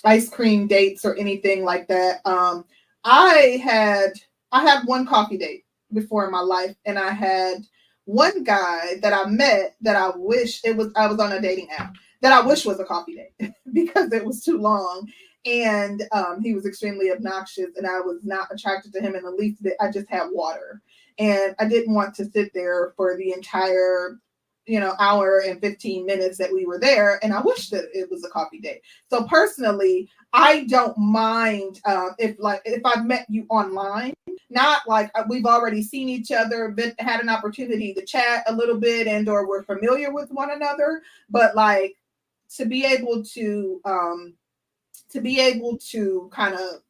[0.04, 2.20] ice cream dates or anything like that.
[2.24, 2.64] Um
[3.04, 4.14] I had
[4.50, 5.63] I had one coffee date
[5.94, 7.64] before in my life and I had
[8.04, 11.70] one guy that I met that I wish it was I was on a dating
[11.70, 15.08] app that I wish was a coffee date because it was too long
[15.46, 19.30] and um, he was extremely obnoxious and I was not attracted to him in the
[19.30, 19.76] least bit.
[19.80, 20.80] I just had water
[21.18, 24.18] and I didn't want to sit there for the entire
[24.66, 28.10] you know hour and 15 minutes that we were there and i wish that it
[28.10, 33.26] was a coffee date so personally i don't mind uh, if like if i've met
[33.28, 34.14] you online
[34.50, 38.54] not like uh, we've already seen each other been had an opportunity to chat a
[38.54, 41.96] little bit and or we're familiar with one another but like
[42.48, 44.34] to be able to um
[45.10, 46.80] to be able to kind of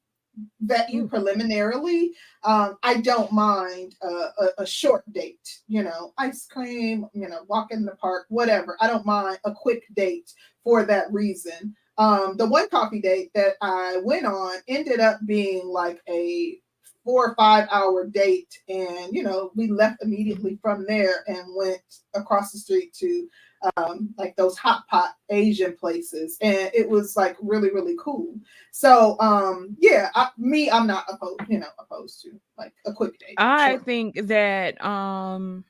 [0.61, 1.11] vet you Mm.
[1.11, 2.13] preliminarily
[2.45, 7.41] um i don't mind a, a, a short date you know ice cream you know
[7.49, 10.33] walk in the park whatever i don't mind a quick date
[10.63, 15.67] for that reason um the one coffee date that i went on ended up being
[15.67, 16.59] like a
[17.05, 21.83] four or five hour date and you know we left immediately from there and went
[22.15, 23.29] across the street to
[23.77, 28.35] um, like those hot pot Asian places, and it was like really really cool.
[28.73, 33.19] So um, yeah, I, me I'm not opposed, you know, opposed to like a quick
[33.19, 33.35] date.
[33.39, 33.81] I Sure.
[33.81, 35.65] think that um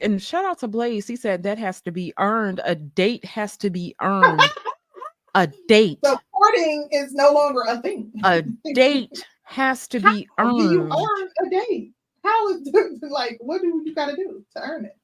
[0.00, 1.06] and shout out to Blaze.
[1.06, 2.60] He said that has to be earned.
[2.64, 4.42] A date has to be earned.
[5.34, 5.98] a date.
[6.04, 8.12] So courting is no longer a thing.
[8.24, 8.42] A
[8.74, 10.92] date has to be How do you earned.
[10.92, 11.92] earn a date?
[12.24, 12.68] How is
[13.02, 14.97] like what do you got to do to earn it?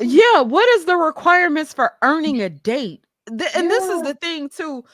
[0.00, 3.04] Yeah, what is the requirements for earning a date?
[3.28, 4.84] and this is the thing too.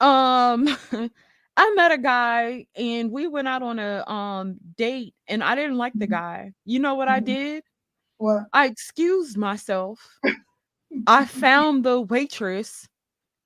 [0.00, 0.68] Um,
[1.56, 5.76] I met a guy and we went out on a um date, and I didn't
[5.76, 6.10] like the Mhm.
[6.10, 6.52] guy.
[6.64, 7.24] You know what I Mhm.
[7.24, 7.64] did?
[8.18, 8.44] What?
[8.52, 9.98] I excused myself.
[11.06, 12.88] I found the waitress.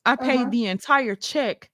[0.06, 0.50] I paid Uh-huh.
[0.50, 1.70] the entire check,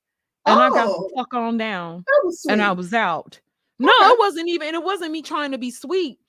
[0.47, 1.11] and I got the Oh.
[1.17, 2.53] fuck on down, That was sweet.
[2.53, 3.41] and I was out.
[3.81, 4.11] No, Okay.
[4.13, 4.75] it wasn't even.
[4.75, 6.20] It wasn't me trying to be sweet.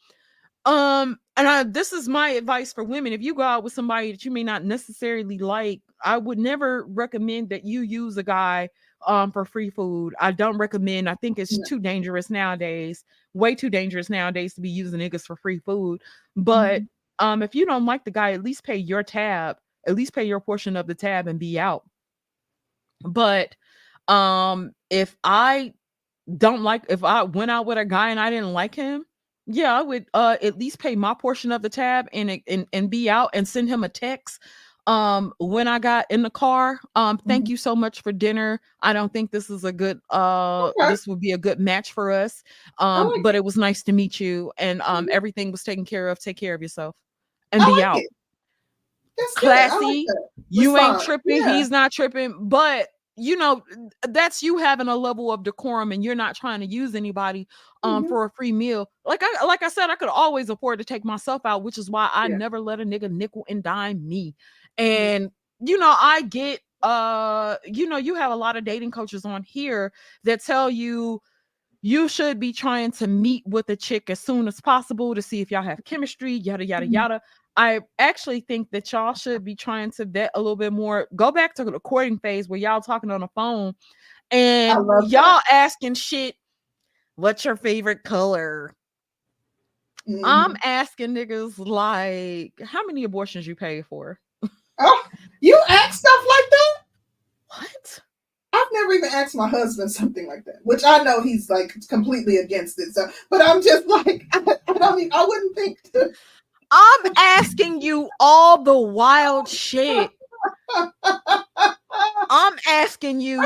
[0.66, 3.14] Um, and I this is my advice for women.
[3.14, 6.86] If you go out with somebody that you may not necessarily like, I would never
[6.88, 8.70] recommend that you use a guy
[9.08, 10.14] um for free food.
[10.20, 11.10] I don't recommend.
[11.10, 11.64] I think it's No.
[11.68, 13.04] too dangerous nowadays.
[13.34, 16.02] Way too dangerous nowadays to be using niggas for free food.
[16.36, 17.26] But Mm-hmm.
[17.26, 19.58] um, if you don't like the guy, at least pay your tab.
[19.88, 21.84] At least pay your portion of the tab and be out.
[23.04, 23.56] But
[24.08, 25.74] um, if I
[26.38, 29.06] don't like, if I went out with a guy and I didn't like him,
[29.56, 32.90] yeah, I would uh at least pay my portion of the tab and and and
[32.90, 34.42] be out and send him a text.
[34.88, 38.60] Um, when I got in the car, um, thank you so much for dinner.
[38.82, 40.90] I don't think this is a good uh Okay.
[40.90, 42.44] this would be a good match for us.
[42.80, 45.12] Um, like but it was nice to meet you, and um, Mhm.
[45.12, 46.18] everything was taken care of.
[46.20, 46.96] Take care of yourself
[47.52, 47.98] and I be like out.
[48.00, 48.10] it.
[49.18, 49.48] That's good.
[49.50, 50.08] Like Classy.
[50.50, 51.54] You ain't tripping, Yeah.
[51.54, 52.88] he's not tripping, but
[53.18, 53.62] you know,
[54.10, 57.48] that's you having a level of decorum and you're not trying to use anybody
[57.84, 58.06] um Mhm.
[58.06, 58.90] for a free meal.
[59.06, 61.90] Like I like I said, I could always afford to take myself out, which is
[61.92, 62.38] why I Yeah.
[62.38, 64.36] never let a nigga nickel and dime me.
[64.78, 69.24] And you know, I get uh, you know, you have a lot of dating coaches
[69.26, 69.94] on here
[70.24, 71.22] that tell you
[71.84, 75.42] you should be trying to meet with a chick as soon as possible to see
[75.42, 76.88] if y'all have chemistry, yada yada Mhm.
[76.88, 77.22] yada.
[77.58, 81.08] I actually think that y'all should be trying to vet a little bit more.
[81.16, 83.74] Go back to the courting phase where y'all talking on the phone
[84.32, 86.36] and y'all asking shit.
[87.16, 88.74] What's your favorite color?
[90.08, 90.22] Mhm.
[90.24, 94.20] I'm asking niggas like, how many abortions you paid for?
[94.80, 95.04] Oh,
[95.42, 96.78] you ask stuff like that?
[97.48, 98.00] What?
[98.54, 102.38] I've never even asked my husband something like that, which I know he's like completely
[102.38, 102.94] against it.
[102.94, 106.12] So, but I'm just like, I, I don't even, I wouldn't think to.
[106.72, 110.10] I'm asking you all the wild shit.
[110.74, 113.42] I'm asking you,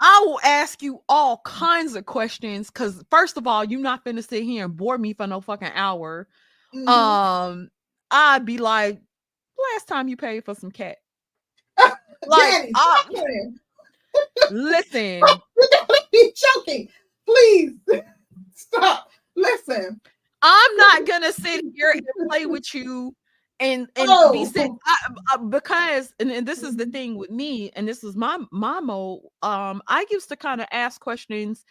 [0.00, 4.26] I will ask you all kinds of questions because first of all, you're not finna
[4.26, 6.26] sit here and bore me for no fucking hour.
[6.74, 6.88] Mhm.
[6.88, 7.70] Um,
[8.10, 9.00] I'd be like,
[9.74, 10.98] last time you paid for some cat.
[12.26, 13.58] Like, stop playing.
[14.50, 15.22] listen,
[16.12, 16.88] You're joking.
[17.24, 17.72] Please
[18.54, 19.08] stop.
[19.36, 20.00] Listen.
[20.42, 23.14] I'm not gonna sit here and play with you
[23.60, 24.78] and and be Oh.
[24.86, 24.96] I,
[25.32, 28.80] I- because and, and this is the thing with me and this is my my
[28.80, 31.64] mode um i used to kind of ask questions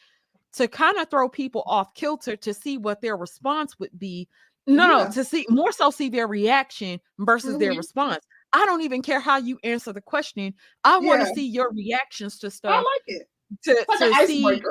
[0.54, 4.28] to kind of throw people off kilter to see what their response would be
[4.68, 5.06] no Yeah.
[5.06, 7.78] no to see more so see their reaction versus their Mhm.
[7.78, 8.24] response
[8.54, 12.38] i don't even care how you answer the question i want to see your reactions
[12.40, 12.74] to stuff.
[12.74, 13.28] I like it.
[13.64, 14.62] to, It's like an to see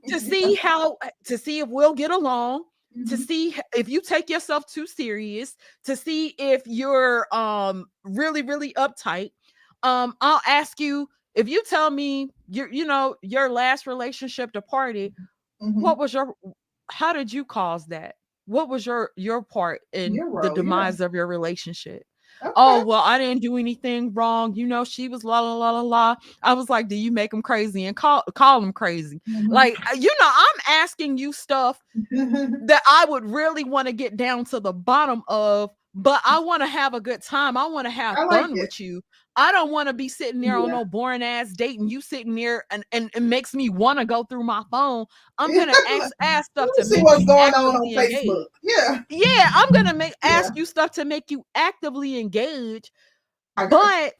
[0.08, 0.96] to see how
[1.26, 2.64] to see if we'll get along
[3.06, 3.18] to Mhm.
[3.18, 9.30] see if you take yourself too serious to see if you're um really really uptight
[9.82, 15.12] um i'll ask you if you tell me your you know your last relationship departed
[15.60, 15.80] Mhm.
[15.80, 16.34] what was your
[16.90, 18.16] how did you cause that
[18.46, 22.04] what was your your part in the demise of your relationship
[22.42, 22.52] Okay.
[22.56, 25.80] oh well i didn't do anything wrong you know she was la la la la
[25.80, 29.48] la i was like do you make them crazy and call call them crazy Mhm.
[29.50, 31.80] like uh, you know i'm asking you stuff
[32.66, 36.62] that I would really want to get down to the bottom of, but I want
[36.62, 37.56] to have a good time.
[37.56, 38.58] I want to have I fun it.
[38.58, 39.02] with you.
[39.36, 42.34] I don't want to be sitting there on no boring ass date and you sitting
[42.36, 45.06] there and, and it makes me want to go through my phone.
[45.38, 48.12] I'm gonna ask, ask stuff to see what's going on on engage.
[48.12, 48.44] Facebook.
[48.62, 49.00] Yeah.
[49.08, 50.60] Yeah, I'm gonna make ask Yeah.
[50.60, 52.92] you stuff to make you actively engage.
[53.56, 54.14] But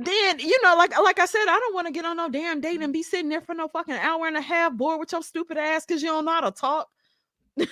[0.00, 2.60] then you know, like like I said, I don't want to get on no damn
[2.60, 5.22] date and be sitting there for no fucking hour and a half bored with your
[5.22, 6.88] stupid ass because you don't know how to talk.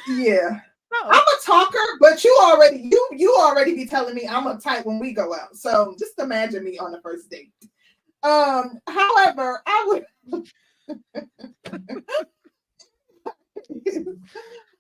[0.09, 0.60] yeah.
[0.93, 0.98] No.
[1.10, 4.98] I'm a talker, but you already you you already be telling me I'm uptight when
[4.98, 5.56] we go out.
[5.56, 7.52] So just imagine me on the first date.
[8.23, 10.06] Um, however, I would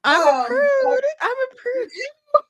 [0.04, 1.04] I'm Um, a prude.
[1.22, 1.90] I'm a prude.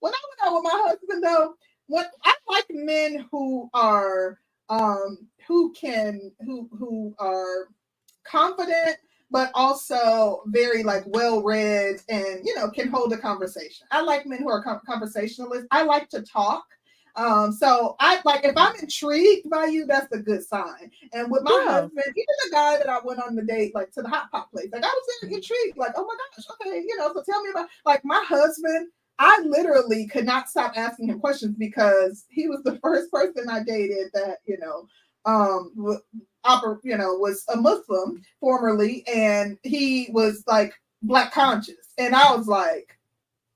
[0.00, 1.54] when I went out with my husband though,
[1.88, 4.38] what I like men who are
[4.70, 7.68] um who can who who are
[8.24, 8.96] confident
[9.32, 13.86] but also very like well read and you know can hold a conversation.
[13.90, 15.66] I like men who are con- conversationalists.
[15.72, 16.64] I like to talk.
[17.16, 20.90] Um, so I like if I'm intrigued by you, that's a good sign.
[21.12, 21.72] And with my Yeah.
[21.72, 24.50] husband, even the guy that I went on the date, like to the hot pot
[24.50, 27.50] place, like I was intrigued, like, oh my gosh, okay, you know, so tell me
[27.50, 28.88] about like my husband.
[29.18, 33.62] I literally could not stop asking him questions because he was the first person I
[33.62, 34.86] dated that you know,
[35.26, 35.72] um,
[36.44, 42.34] oper- you know, was a Muslim formerly, and he was like black conscious, and I
[42.34, 42.98] was like,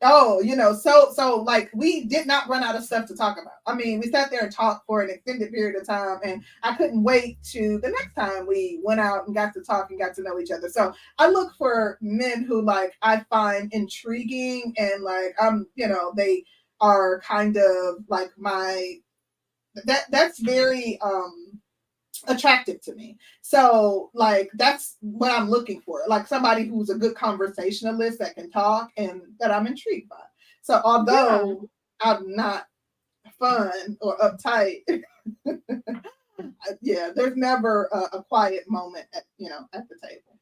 [0.03, 3.39] oh, you know, so so like we did not run out of stuff to talk
[3.41, 3.55] about.
[3.67, 6.75] I mean, we sat there and talked for an extended period of time, and I
[6.75, 10.15] couldn't wait to the next time we went out and got to talk and got
[10.17, 10.69] to know each other.
[10.69, 16.13] So I look for men who like I find intriguing and like I'm, you know,
[16.17, 16.45] they
[16.81, 18.97] are kind of like my
[19.85, 21.61] that that's very um
[22.29, 23.19] attractive to me.
[23.43, 26.03] So, like, that's what I'm looking for.
[26.07, 30.17] Like somebody who's a good conversationalist that can talk and that I'm intrigued by.
[30.63, 31.69] So, although
[32.05, 32.13] yeah.
[32.13, 32.67] I'm not
[33.39, 34.83] fun or uptight,
[36.81, 40.39] yeah, there's never a, a quiet moment at you know at the table.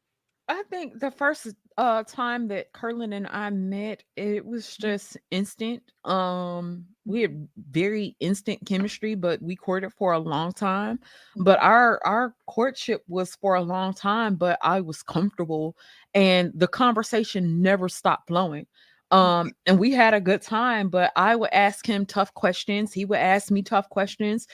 [0.48, 1.48] I think the first
[1.78, 5.82] uh time that Curlin and I met, it was just instant.
[6.04, 10.98] Um, we had very instant chemistry, but we courted for a long time.
[11.36, 11.68] But mm-hmm.
[11.68, 15.76] our our courtship was for a long time, but I was comfortable
[16.14, 18.66] and the conversation never stopped flowing.
[19.12, 19.16] Mm-hmm.
[19.16, 23.04] Um, and we had a good time, but I would ask him tough questions, he
[23.04, 24.46] would ask me tough questions,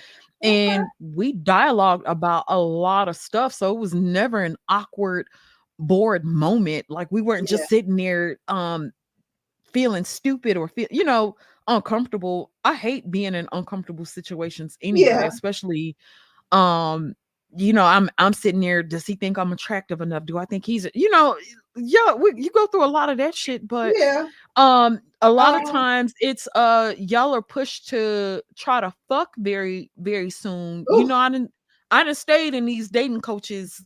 [0.42, 3.52] and we dialogued about a lot of stuff.
[3.52, 5.28] So it was never an awkward
[5.78, 6.86] bored moment.
[6.88, 8.92] Like we weren't just sitting there um
[9.72, 11.36] feeling stupid or feel you know
[11.70, 12.50] uncomfortable.
[12.64, 15.24] I hate being in uncomfortable situations anyway, yeah.
[15.24, 15.96] especially
[16.52, 17.14] um
[17.56, 20.64] you know i'm i'm sitting there does he think i'm attractive enough do i think
[20.64, 21.36] he's you know
[21.76, 25.54] yeah we, you go through a lot of that shit but yeah um a lot
[25.54, 30.84] um, of times it's uh y'all are pushed to try to fuck very very soon
[30.92, 31.00] ooh.
[31.00, 31.52] you know i didn't
[31.90, 33.84] i didn't stayed in these dating coaches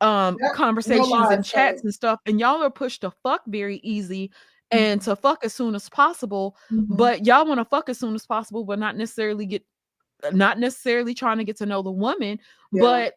[0.00, 4.30] um conversations no and chats and stuff and y'all are pushed to fuck very easy.
[4.70, 6.94] And to fuck as soon as possible mm-hmm.
[6.96, 9.64] but y'all want to fuck as soon as possible but not necessarily get
[10.24, 12.38] uh, not necessarily trying to get to know the woman
[12.72, 12.80] yeah.
[12.80, 13.14] but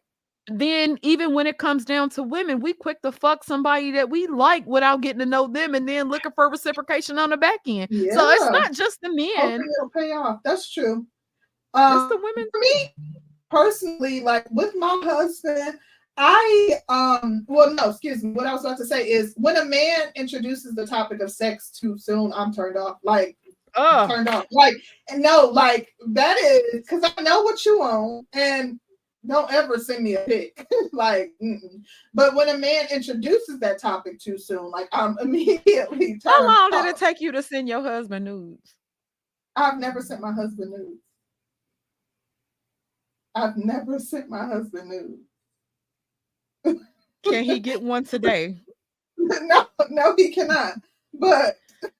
[0.48, 4.28] then even when it comes down to women we quick to fuck somebody that we
[4.28, 7.88] like without getting to know them and then looking for reciprocation on the back end
[7.92, 8.14] yeah.
[8.14, 11.06] so it's not just the men it'll pay off that's true
[11.76, 12.94] um, it's the women for me
[13.50, 15.80] personally like with my husband
[16.18, 18.32] I um well no excuse me.
[18.32, 21.72] What I was about to say is when a man introduces the topic of sex
[21.72, 22.98] too soon I'm turned off.
[23.04, 23.38] Like
[23.76, 24.08] oh.
[24.08, 24.46] turned off.
[24.52, 24.76] Like
[25.16, 28.80] no like that is because I know what you want and
[29.26, 30.68] don't ever send me a pic.
[30.92, 31.82] Like mm-mm.
[32.14, 36.84] but when a man introduces that topic too soon like I'm immediately how long off.
[36.84, 38.76] did it take you to send your husband nudes?
[39.56, 41.02] I've never sent my husband nudes.
[43.34, 45.33] I've never sent my husband nudes
[47.24, 48.60] can he get one today?
[49.18, 50.74] no, no, he cannot.
[51.14, 51.58] But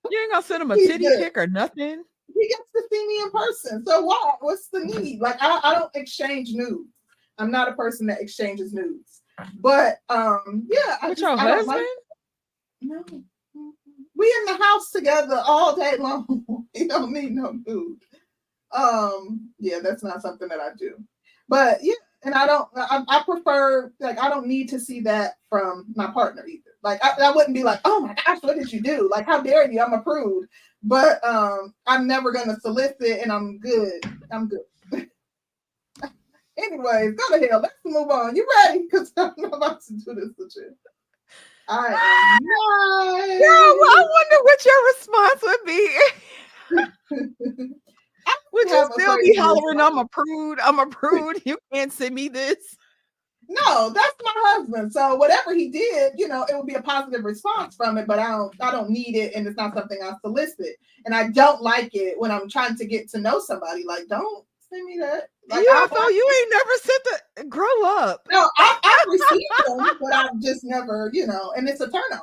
[0.10, 1.20] you ain't gonna send him a titty good.
[1.20, 2.04] pic or nothing.
[2.34, 3.86] He gets to see me in person.
[3.86, 4.38] So what?
[4.42, 5.20] What's the need?
[5.20, 6.90] Like I, I don't exchange nudes.
[7.38, 9.22] I'm not a person that exchanges nudes.
[9.60, 11.68] But um, yeah, I With just, your I husband?
[11.68, 11.86] Like,
[12.82, 13.04] no.
[14.16, 16.68] We in the house together all day long.
[16.74, 18.04] he don't need no nude.
[18.72, 20.96] Um, yeah, that's not something that I do.
[21.50, 21.94] But yeah,
[22.24, 22.68] and I don't.
[22.76, 26.72] I, I, prefer like I don't need to see that from my partner either.
[26.82, 29.10] Like I, I, wouldn't be like, oh my gosh, what did you do?
[29.12, 29.82] Like how dare you?
[29.82, 30.50] I'm approved,
[30.84, 34.04] but um, I'm never gonna solicit, and I'm good.
[34.32, 34.62] I'm good.
[36.58, 37.62] Anyways, go to hell.
[37.62, 38.36] Let's move on.
[38.36, 38.86] You ready?
[38.90, 40.76] Because I'm about to do this with you.
[41.70, 41.94] I am
[42.42, 43.40] nice.
[43.40, 46.00] Girl, well, I wonder what your response would be.
[48.54, 52.30] Would you still be hollering, I'm a prude, I'm a prude, you can't send me
[52.30, 52.78] this?
[53.50, 54.94] No, that's my husband.
[54.94, 58.20] So whatever he did, you know, it would be a positive response from it, but
[58.20, 60.78] I don't I don't need it and it's not something I solicit.
[61.06, 63.84] And I don't like it when I'm trying to get to know somebody.
[63.84, 65.24] Like, don't send me that.
[65.50, 67.04] Like, UFO, you ain't never sent
[67.36, 68.28] the grow up.
[68.32, 72.02] No, I, I received them, but I've just never, you know, and it's a turn
[72.14, 72.22] on.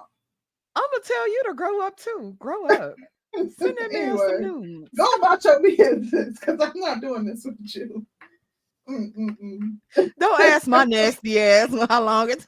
[0.74, 2.36] I'm gonna tell you to grow up too.
[2.38, 2.94] Grow up.
[3.34, 4.88] Send that man anyway, some news.
[4.96, 8.06] Go about your business because I'm not doing this with you.
[8.88, 9.78] Mm-mm-mm.
[10.18, 12.46] Don't ask my nasty ass how long it's.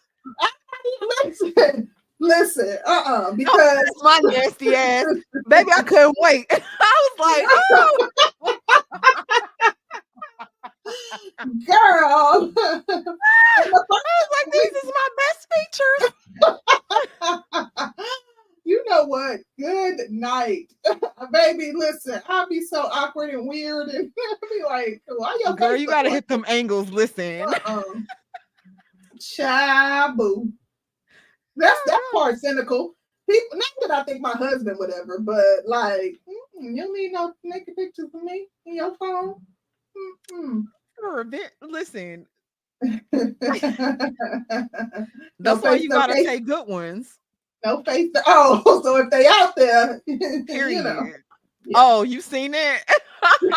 [1.24, 1.88] listen,
[2.18, 5.06] listen, uh uh-uh, uh, because my nasty ass,
[5.48, 6.46] baby, I couldn't wait.
[6.50, 8.08] I was like, oh.
[11.66, 11.78] Girl,
[12.08, 12.52] I was
[13.76, 16.12] like, this is my best features
[18.64, 19.40] you know what?
[19.58, 20.72] Good night,
[21.32, 21.72] baby.
[21.74, 24.10] Listen, I'll be so awkward and weird, and
[24.50, 26.90] be like, "Why you okay?" Girl, you gotta hit them angles.
[26.90, 27.82] Listen, uh-uh.
[29.18, 30.52] Chabu.
[31.56, 32.94] That's that part cynical.
[33.28, 37.34] people, not that I think my husband would ever, but like, mm, you need no
[37.44, 39.34] naked pictures of me in your phone.
[40.32, 40.64] Mm-mm.
[40.98, 42.26] Sure, vi- Listen,
[42.82, 42.88] no
[45.40, 47.18] that's why you gotta case, take good ones.
[47.64, 48.10] No face.
[48.14, 50.00] To, Oh, so if they out there,
[50.46, 50.78] Period.
[50.78, 51.06] you know,
[51.66, 51.72] Yeah.
[51.76, 52.84] Oh, you seen it?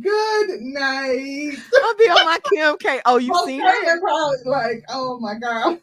[0.00, 1.56] good night.
[1.82, 3.00] I'll be on my Kim K.
[3.06, 4.00] Oh, you Okay, seen it?
[4.00, 5.78] probably like, oh my god.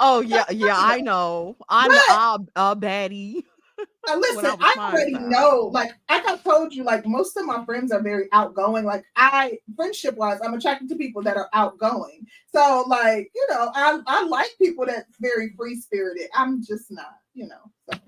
[0.00, 1.56] Oh yeah, yeah, I know.
[1.68, 3.44] I'm I'll, I'll baddie.
[3.78, 5.70] Uh, listen, I I, already know.
[5.72, 8.84] Like, like I told you, like most of my friends are very outgoing.
[8.84, 12.26] Like, I friendship wise, I'm attracted to people that are outgoing.
[12.54, 16.28] So, like, you know, I I like people that's very free spirited.
[16.34, 17.70] I'm just not, you know.
[17.90, 17.98] So.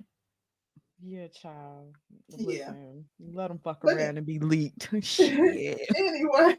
[1.03, 1.95] Yeah, child.
[2.37, 2.73] Yeah.
[3.33, 4.89] Let them fuck But- around and be leaked.
[5.03, 5.81] Shit.
[5.97, 6.57] Anyway,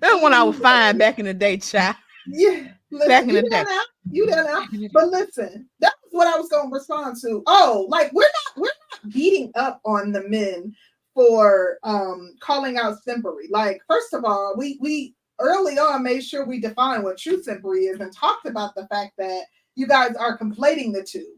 [0.00, 1.96] That's when I was fine back in the day, child.
[2.26, 2.68] Yeah.
[2.90, 3.64] Listen, Back in the day.
[4.10, 4.68] You done.
[4.92, 7.42] But listen, that was what I was going to respond to.
[7.46, 10.74] Oh, like we're not we're not beating up on the men
[11.14, 13.50] for um calling out simpery.
[13.50, 17.92] Like, first of all, we we early on made sure we define what true simpery
[17.92, 19.44] is and talked about the fact that
[19.74, 21.34] you guys are conflating the two.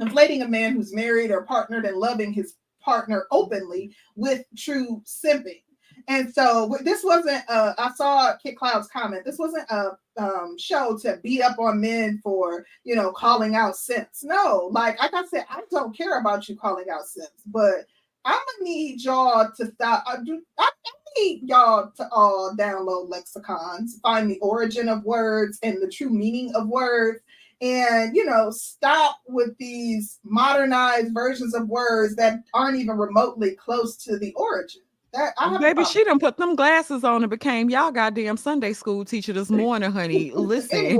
[0.00, 5.62] Conflating a man who's married or partnered and loving his partner openly with true simping.
[6.06, 9.24] And so this wasn't uh I saw Kid Cloud's comment.
[9.24, 13.76] This wasn't a um show to beat up on men for you know calling out
[13.76, 14.22] simps.
[14.22, 17.86] No, like like I said, I don't care about you calling out simps, but
[18.24, 20.04] I'm gonna need y'all to stop.
[20.06, 25.58] I, do, I, I need y'all to all download lexicons, find the origin of words
[25.62, 27.20] and the true meaning of words,
[27.60, 33.96] and you know stop with these modernized versions of words that aren't even remotely close
[33.96, 34.82] to the origin.
[35.12, 38.36] That I have a Baby, she done put them glasses on and became y'all goddamn
[38.36, 40.32] Sunday school teacher this morning, honey.
[40.32, 40.98] Listen.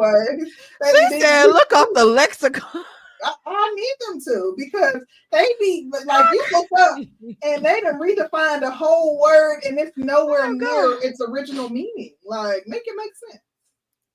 [0.91, 2.85] She said, look up the lexicon.
[3.25, 5.03] I, I need them to because
[5.33, 6.99] they be like you look up
[7.43, 12.15] and they done redefined a whole word and it's nowhere Oh, near its original meaning.
[12.25, 13.43] Like, make it make sense.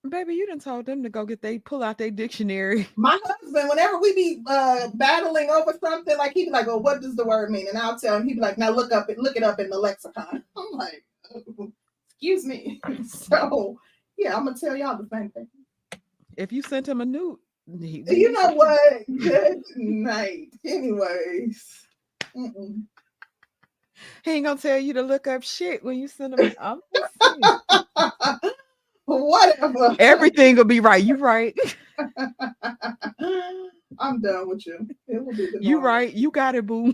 [0.09, 2.87] Baby, you didn't told them to go get they pull out their dictionary.
[2.97, 7.01] My husband, whenever we be uh battling over something, like he'd be like, "Oh, what
[7.01, 8.27] does the word mean?" And I'll tell him.
[8.27, 11.05] He'd be like, "Now look up it, look it up in the lexicon." I'm like,
[11.33, 11.71] "Oh,
[12.09, 13.79] "Excuse me." So
[14.17, 15.47] yeah, I'm gonna tell y'all the same thing.
[16.35, 17.37] If you sent him a nude,
[17.79, 19.03] he- You know what?
[19.07, 20.49] Good night.
[20.65, 21.87] Anyways.
[22.35, 22.83] Mm-mm.
[24.25, 26.53] he ain't gonna tell you to look up shit when you send him.
[26.59, 26.81] I'm.
[29.17, 29.95] Whatever.
[29.99, 31.03] Everything will be right.
[31.03, 31.57] You right.
[33.99, 34.87] I'm done with you.
[35.07, 36.11] It will be the You right.
[36.11, 36.93] You got it, boo.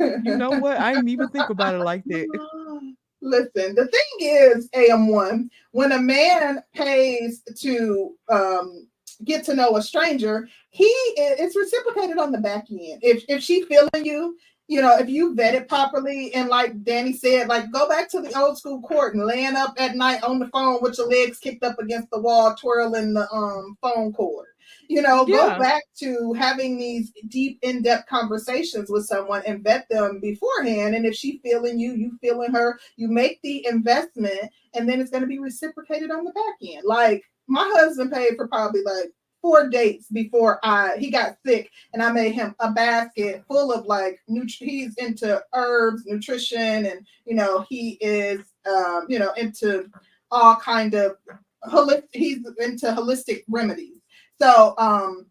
[0.00, 0.78] You know what?
[0.78, 2.26] I didn't even think about it like that.
[3.20, 8.86] Listen, the thing is, AM1, when a man pays to um,
[9.24, 10.86] get to know a stranger, he
[11.16, 13.00] it's reciprocated on the back end.
[13.02, 14.36] If if she feeling you,
[14.68, 18.20] you know, if you vet it properly, and like Danny said, like go back to
[18.20, 21.38] the old school court and laying up at night on the phone with your legs
[21.38, 24.46] kicked up against the wall, twirling the um phone cord.
[24.88, 25.54] You know, Yeah.
[25.54, 30.94] go back to having these deep, in-depth conversations with someone and vet them beforehand.
[30.94, 35.10] And if she feeling you, you feeling her, you make the investment, and then it's
[35.10, 36.84] going to be reciprocated on the back end.
[36.84, 42.02] Like my husband paid for probably like four dates before I he got sick, and
[42.02, 47.64] I made him a basket full of like he's into herbs, nutrition, and you know
[47.68, 49.88] he is um, you know into
[50.30, 51.16] all kind of
[51.64, 52.04] holistic.
[52.12, 53.96] He's into holistic remedies.
[54.40, 55.26] So um,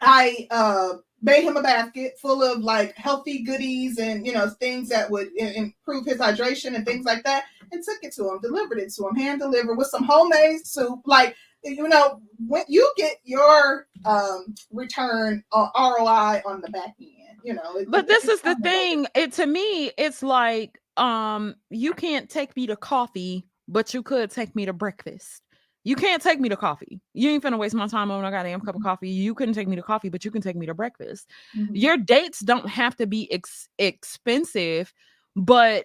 [0.00, 4.88] I uh made him a basket full of like healthy goodies and you know things
[4.88, 8.78] that would improve his hydration and things like that and took it to him delivered
[8.78, 11.34] it to him hand delivered with some homemade soup like
[11.70, 17.54] you know when you get your um return uh, roi on the back end you
[17.54, 19.06] know it- But it- this is the kind of like- thing.
[19.14, 24.30] It to me, it's like um, you can't take me to coffee, but you could
[24.30, 25.42] take me to breakfast.
[25.84, 27.00] You can't take me to coffee.
[27.14, 29.10] You ain't finna waste my time on a goddamn cup of coffee.
[29.10, 31.30] You couldn't take me to coffee, but you can take me to breakfast.
[31.54, 31.68] Mhm.
[31.72, 34.92] Your dates don't have to be ex- expensive,
[35.36, 35.84] but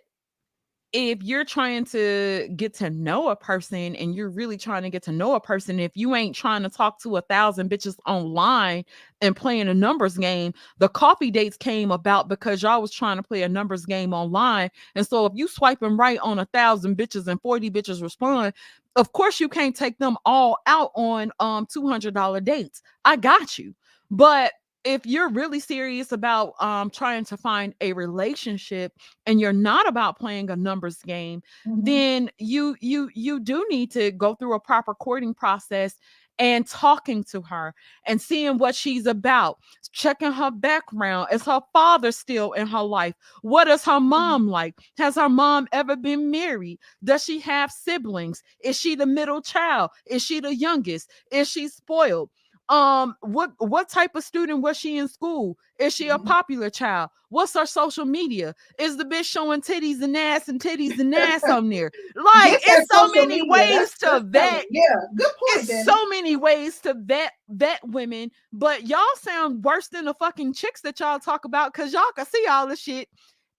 [0.93, 5.03] if you're trying to get to know a person and you're really trying to get
[5.03, 8.83] to know a person, if you ain't trying to talk to a thousand bitches online
[9.21, 13.23] and playing a numbers game, the coffee dates came about because y'all was trying to
[13.23, 14.69] play a numbers game online.
[14.95, 18.53] And so if you swiping right on a thousand bitches and 40 bitches respond,
[18.97, 22.81] of course you can't take them all out on um $200 dates.
[23.05, 23.73] I got you.
[24.09, 24.51] But
[24.83, 28.93] if you're really serious about um trying to find a relationship
[29.25, 31.85] and you're not about playing a numbers game Mhm.
[31.85, 35.95] then you you you do need to go through a proper courting process
[36.39, 37.73] and talking to her
[38.07, 39.59] and seeing what she's about
[39.91, 41.27] checking her background.
[41.31, 43.13] Is her father still in her life?
[43.43, 44.75] What is her mom like?
[44.97, 46.79] Has her mom ever been married?
[47.03, 48.41] Does she have siblings?
[48.63, 49.91] Is she the middle child?
[50.07, 51.11] Is she the youngest?
[51.31, 52.31] Is she spoiled
[52.71, 56.25] um what what type of student was she in school is she a Mhm.
[56.25, 60.97] popular child what's her social media is the bitch showing titties and ass and titties
[60.97, 64.65] and ass on there like it's so many media, ways that's- to vet.
[64.71, 64.83] Yeah,
[65.15, 65.57] good point.
[65.57, 65.83] it's Danny.
[65.83, 70.79] so many ways to vet vet women, but y'all sound worse than the fucking chicks
[70.81, 73.09] that y'all talk about because y'all can see all the shit,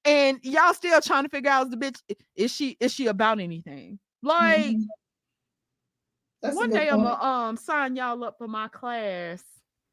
[0.07, 2.01] and y'all still trying to figure out is the bitch
[2.35, 3.99] is she is she about anything?
[4.23, 4.87] Like Mhm.
[6.43, 9.43] That's one day I'm gonna um sign y'all up for my class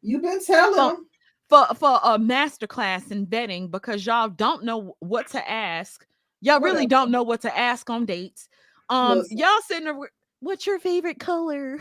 [0.02, 1.06] You've been telling them.
[1.50, 6.06] for for a master class in vetting because y'all don't know what to ask.
[6.42, 6.90] Y'all really Whatever.
[6.90, 8.48] don't know what to ask on dates.
[8.90, 9.38] Um, Listen.
[9.38, 10.00] y'all sitting there.
[10.40, 11.80] What's your favorite color?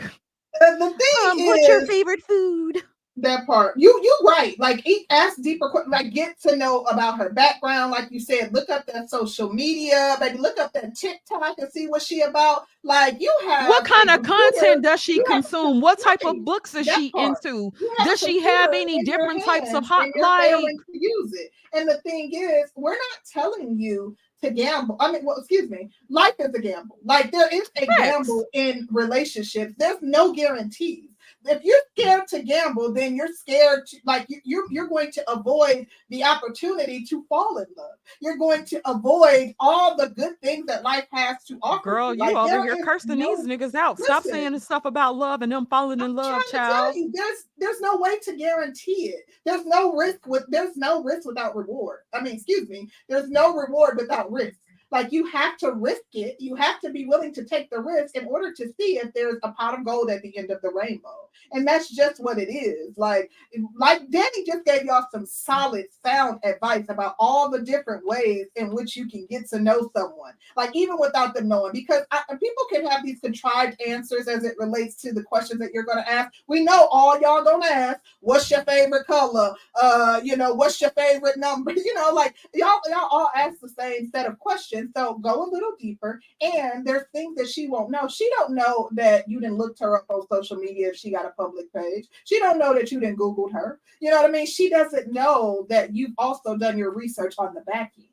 [0.61, 2.83] And the thing Um, is, what's your favorite food?
[3.21, 3.75] That part.
[3.77, 4.57] You you right.
[4.59, 7.91] Like eat ask deeper like get to know about her background.
[7.91, 10.37] Like you said, look up that social media, baby.
[10.37, 12.65] Look up that TikTok and see what she about.
[12.83, 15.81] Like you have what kind of computer- content does she you consume?
[15.81, 17.37] What type of books is she part.
[17.43, 17.71] into?
[17.79, 20.51] you have a Does she have any different types of hot and like?
[20.51, 21.51] to use it?
[21.73, 24.95] And the thing is, we're not telling you to gamble.
[24.99, 26.97] I mean, well, excuse me, life is a gamble.
[27.03, 29.73] Like there is a gamble in relationships.
[29.77, 31.08] There's no guarantees.
[31.45, 35.31] If you're scared to gamble, then you're scared to like you, you're you're going to
[35.31, 37.91] avoid the opportunity to fall in love.
[38.19, 41.91] You're going to avoid all the good things that life has to offer.
[41.91, 43.99] Girl, you Like, over here cursing no- these niggas out.
[43.99, 46.95] Stop saying the stuff about love and them falling in I'm love, child.
[46.95, 49.23] you, there's there's no way to guarantee it.
[49.45, 51.99] There's no risk with there's no risk without reward.
[52.13, 54.59] I mean, excuse me, there's no reward without risk.
[54.91, 56.37] Like you have to risk it.
[56.39, 59.37] You have to be willing to take the risk in order to see if there's
[59.43, 61.29] a pot of gold at the end of the rainbow.
[61.51, 62.97] And that's just what it is.
[62.97, 63.31] Like,
[63.77, 68.73] like Danny just gave y'all some solid, sound advice about all the different ways in
[68.73, 70.33] which you can get to know someone.
[70.55, 74.55] Like even without them knowing, because I, people can have these contrived answers as it
[74.57, 76.31] relates to the questions that you're going to ask.
[76.47, 80.91] We know all y'all gonna ask, "What's your favorite color?" Uh, you know, "What's your
[80.91, 84.78] favorite number?" You know, like y'all y'all all ask the same set of questions.
[84.95, 86.21] So go a little deeper.
[86.41, 88.07] And there's things that she won't know.
[88.07, 91.25] She don't know that you didn't look her up on social media if she got
[91.25, 92.07] a public page.
[92.25, 93.79] She don't know that you didn't Googled her.
[93.99, 94.45] You know what I mean?
[94.45, 98.07] She doesn't know that you've also done your research on the back end.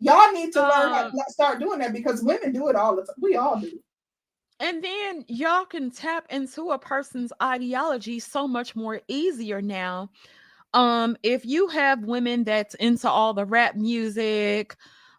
[0.00, 2.96] Y'all need to learn how Um, to start doing that because women do it all
[2.96, 3.14] the time.
[3.20, 3.78] We all do.
[4.60, 10.10] And then y'all can tap into a person's ideology so much more easier now.
[10.74, 14.76] Um, if you have women that's into all the rap music,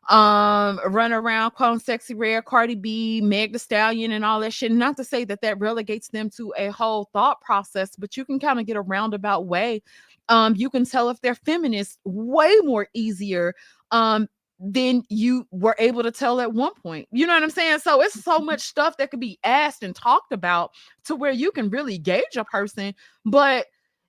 [0.09, 4.71] um, run around calling Sexyy Red, Cardi B, Meg the Stallion, and all that shit.
[4.71, 8.39] Not to say that that relegates them to a whole thought process, but you can
[8.39, 9.81] kind of get a roundabout way.
[10.29, 13.53] Um, you can tell if they're feminists way more easier.
[13.91, 14.27] Um,
[14.59, 17.07] than you were able to tell at one point.
[17.11, 17.79] You know what I'm saying?
[17.79, 20.71] So it's so much stuff that could be asked and talked about
[21.05, 22.95] to where you can really gauge a person.
[23.25, 23.65] But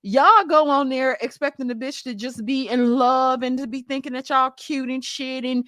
[0.07, 3.83] y'all go on there expecting the bitch to just be in love and to be
[3.83, 5.67] thinking that y'all cute and shit and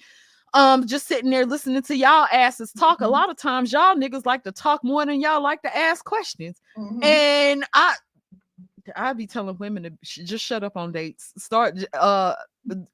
[0.53, 3.01] um just sitting there listening to y'all asses talk.
[3.01, 3.11] A Mhm.
[3.11, 6.59] lot of times y'all niggas like to talk more than y'all like to ask questions.
[6.77, 7.03] Mhm.
[7.03, 7.95] And I
[8.95, 11.33] I be telling women to sh- just shut up on dates.
[11.37, 12.35] Start uh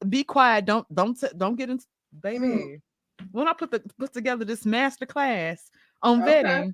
[0.09, 0.65] be quiet.
[0.65, 1.79] Don't don't t- don't get in
[2.21, 2.47] baby.
[2.47, 2.81] Mm.
[3.31, 5.69] When I put the put together this master class
[6.01, 6.43] on Okay.
[6.43, 6.73] vetting,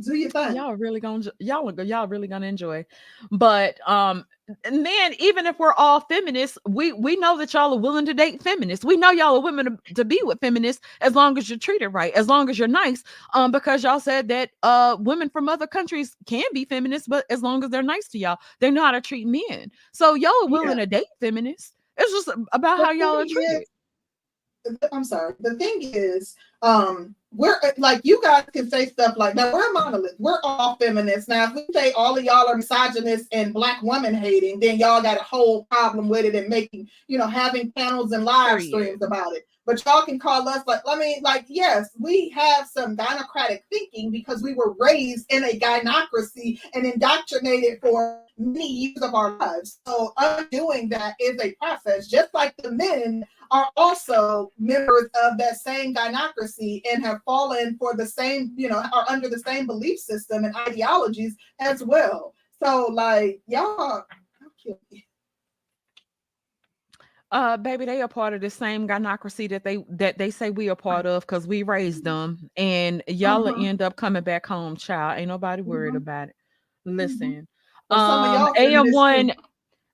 [0.00, 0.56] do your thing.
[0.56, 2.84] y'all really gonna y'all are- y'all really gonna enjoy.
[3.30, 4.24] But um
[4.64, 8.14] and then even if we're all feminists, we we know that y'all are willing to
[8.14, 8.84] date feminists.
[8.84, 11.88] We know y'all are women to, to be with feminists as long as you're treated
[11.88, 13.02] right, as long as you're nice.
[13.32, 17.42] Um, because y'all said that uh women from other countries can be feminists, but as
[17.42, 19.70] long as they're nice to y'all, they know how to treat men.
[19.92, 21.72] So y'all are willing to date feminists.
[21.96, 24.88] It's just about The how y'all are thing is, treated.
[24.92, 25.34] I'm sorry.
[25.40, 29.52] The thing is, um, we're like you guys can say stuff like that.
[29.52, 30.14] We're a monolith.
[30.18, 31.28] We're all feminists.
[31.28, 35.02] Now, if we say all of y'all are misogynists and black woman hating, then y'all
[35.02, 39.02] got a whole problem with it and making, you know, having panels and live streams
[39.02, 39.46] about it.
[39.66, 44.10] But y'all can call us like, I mean, like, yes, we have some gynocratic thinking
[44.10, 49.80] because we were raised in a gynocracy and indoctrinated for many years of our lives.
[49.86, 55.56] So undoing that is a process, just like the men are also members of that
[55.56, 59.98] same gynocracy and have fallen for the same, you know, are under the same belief
[59.98, 62.34] system and ideologies as well.
[62.62, 64.04] So, like, y'all,
[64.62, 65.03] kill me.
[67.34, 70.70] Uh, baby, they are part of the same gynocracy that they that they say we
[70.70, 73.56] are part of because we raised them, and y'all will Uh-huh.
[73.56, 75.18] end up coming back home, child.
[75.18, 75.96] Ain't nobody worried Mhm.
[75.96, 76.36] about it.
[76.86, 77.48] Listen,
[77.88, 79.24] Well, um, feminists too.
[79.24, 79.32] AM1,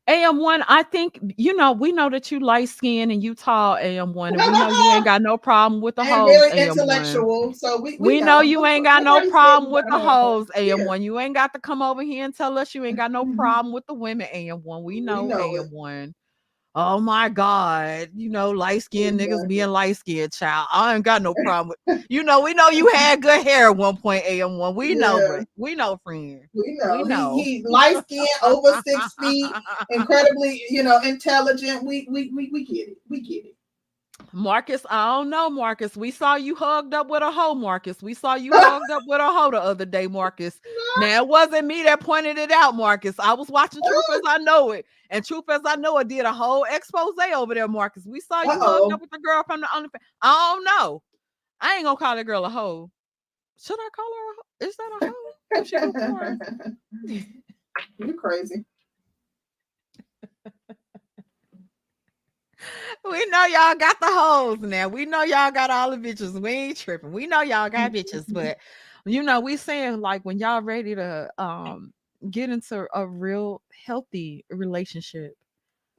[0.08, 4.36] AM1, I think you know we know that you light skinned and you tall, AM1,
[4.36, 7.26] and we know you ain't got no problem with the and hoes, very AM1.
[7.32, 7.54] intellectual.
[7.54, 11.02] So we We know you ain't got no problem with the hoes, AM1.
[11.02, 13.72] You ain't got to come over here and tell us you ain't got no problem
[13.74, 14.82] with the women, AM1.
[14.84, 15.68] We We know, know it.
[16.74, 16.96] AM1.
[16.96, 20.68] Oh my God, you know, light skinned niggas being light skinned, child.
[20.72, 23.76] I ain't got no problem with you know, we know you had good hair at
[23.76, 24.74] one point, AM1.
[24.74, 25.38] We know, Yeah.
[25.38, 26.40] but we know, friend.
[26.54, 26.92] We know.
[26.96, 27.36] We know.
[27.36, 29.44] He, he light skinned, over six feet,
[29.90, 31.84] incredibly, you know, intelligent.
[31.84, 32.98] We we we we get it.
[33.08, 33.54] We get it.
[34.32, 35.96] Marcus, I don't know, Marcus.
[35.96, 38.02] We saw you hugged up with a hoe, Marcus.
[38.02, 40.60] We saw you hugged up with a hoe the other day, Marcus.
[40.98, 43.18] Now it wasn't me that pointed it out, Marcus.
[43.18, 46.24] I was watching Truth as I Know It, and Truth as I Know It did
[46.24, 48.04] a whole expose over there, Marcus.
[48.06, 48.82] We saw you Uh-oh.
[48.82, 50.00] hugged up with the girl from the OnlyFans.
[50.22, 51.02] I don't know.
[51.60, 52.90] I ain't gonna call that girl a hoe.
[53.60, 54.68] Should I call her a hoe?
[54.68, 55.14] Is that a hoe?
[57.04, 57.26] She
[57.98, 58.64] you crazy.
[63.10, 64.88] We know y'all got the hoes now.
[64.88, 66.38] We know y'all got all the bitches.
[66.40, 67.12] We ain't tripping.
[67.12, 68.58] We know y'all got bitches, but
[69.06, 71.92] you know, we saying like when y'all ready to um
[72.30, 75.34] get into a real healthy relationship,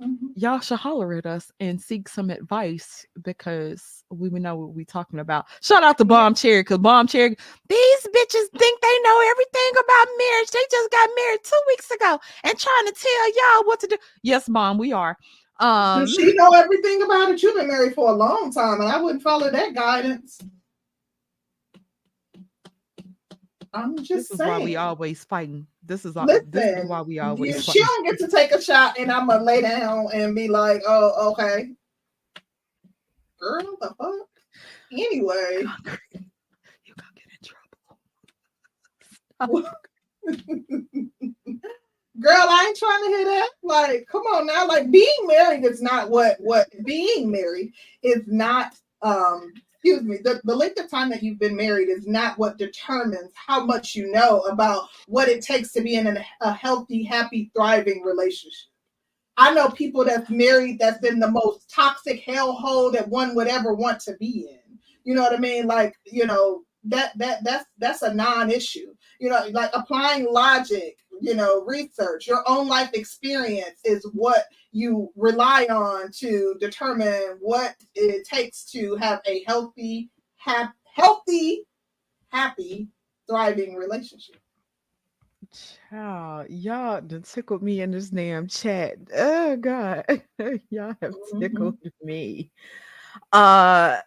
[0.01, 0.31] Mhm.
[0.35, 4.83] y'all should holler at us and seek some advice because we would know what we
[4.83, 5.45] talking about.
[5.61, 7.35] Shout out to Bomb Cherry because Bomb Cherry,
[7.69, 10.49] these bitches think they know everything about marriage.
[10.51, 13.97] They just got married two weeks ago and trying to tell y'all what to do.
[14.23, 15.17] Yes, Mom, we are.
[15.61, 17.43] Um, Does she know everything about it?
[17.43, 20.39] You've been married for a long time, and I wouldn't follow that guidance.
[23.71, 24.49] I'm just this is saying.
[24.49, 25.67] why we always fighting.
[25.83, 26.25] This is all.
[26.25, 27.63] This is Listen, why we always.
[27.63, 30.81] she don't get to take a shot, and I'm gonna lay down and be like,
[30.87, 31.69] "Oh, okay."
[33.39, 34.27] Girl, the fuck.
[34.91, 35.61] Anyway,
[36.85, 37.45] You gonna get in
[39.47, 39.69] trouble.
[42.21, 43.49] girl, I ain't trying to hear that.
[43.63, 44.67] Like, come on now.
[44.67, 47.73] Like, being married is not what what being married
[48.03, 48.73] is not.
[49.01, 50.17] Um, excuse me.
[50.23, 53.95] The, the length of time that you've been married is not what determines how much
[53.95, 58.69] you know about what it takes to be in an, a healthy, happy, thriving relationship.
[59.37, 63.73] I know people that's married that's in the most toxic hellhole that one would ever
[63.73, 64.77] want to be in.
[65.03, 65.65] You know what I mean?
[65.65, 68.93] Like, you know, that that that's that's a non-issue.
[69.19, 75.11] You know, like applying logic, you know, research, your own life experience is what you
[75.15, 81.65] rely on to determine what it takes to have a healthy, hap- healthy,
[82.29, 82.87] happy,
[83.29, 84.37] thriving relationship.
[85.89, 88.95] Child, y'all done tickled me in this damn chat.
[89.15, 90.05] Oh God,
[90.69, 91.39] y'all have Mhm.
[91.41, 92.51] tickled me.
[93.33, 93.97] Uh,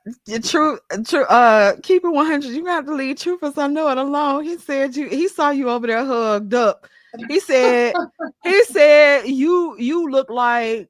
[0.43, 1.25] truth, true.
[1.25, 2.53] Uh, keep it one hundred.
[2.53, 4.45] You got to leave truth as I know it alone.
[4.45, 5.09] He said you.
[5.09, 6.87] He saw you over there hugged up.
[7.29, 7.95] He said.
[8.43, 9.77] he said you.
[9.79, 10.89] You look like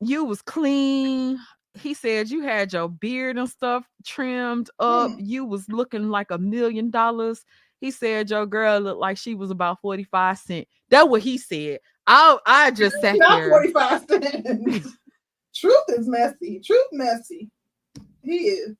[0.00, 1.38] you was clean.
[1.74, 5.12] He said you had your beard and stuff trimmed up.
[5.12, 5.18] Hmm.
[5.20, 7.44] You was looking like a million dollars.
[7.80, 10.68] He said your girl looked like she was about 45 cent.
[10.88, 11.78] That's what he said.
[12.06, 13.50] I I just sat Not there.
[13.50, 14.88] 45 cents.
[15.54, 16.60] Truth is messy.
[16.64, 17.50] Truth messy.
[18.22, 18.76] He is.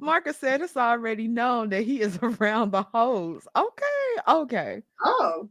[0.00, 3.46] Marcus said it's already known that he is around the hoes.
[3.56, 3.84] Okay,
[4.28, 4.82] okay.
[5.04, 5.48] Oh,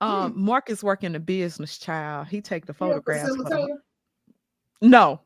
[0.00, 2.28] Um, Marcus work in the business, child.
[2.28, 3.28] He take the photographs.
[3.28, 3.76] for the- facilitator?
[4.82, 5.20] No,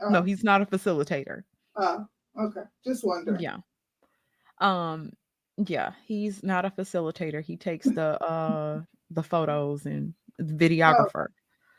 [0.00, 1.42] Oh, no, he's not a facilitator.
[1.76, 2.06] oh,
[2.40, 2.62] okay.
[2.84, 3.40] Just wondering.
[3.40, 3.58] Yeah.
[4.58, 5.12] Um,
[5.66, 7.42] yeah, he's not a facilitator.
[7.42, 11.26] He takes the uh the photos and the videographer.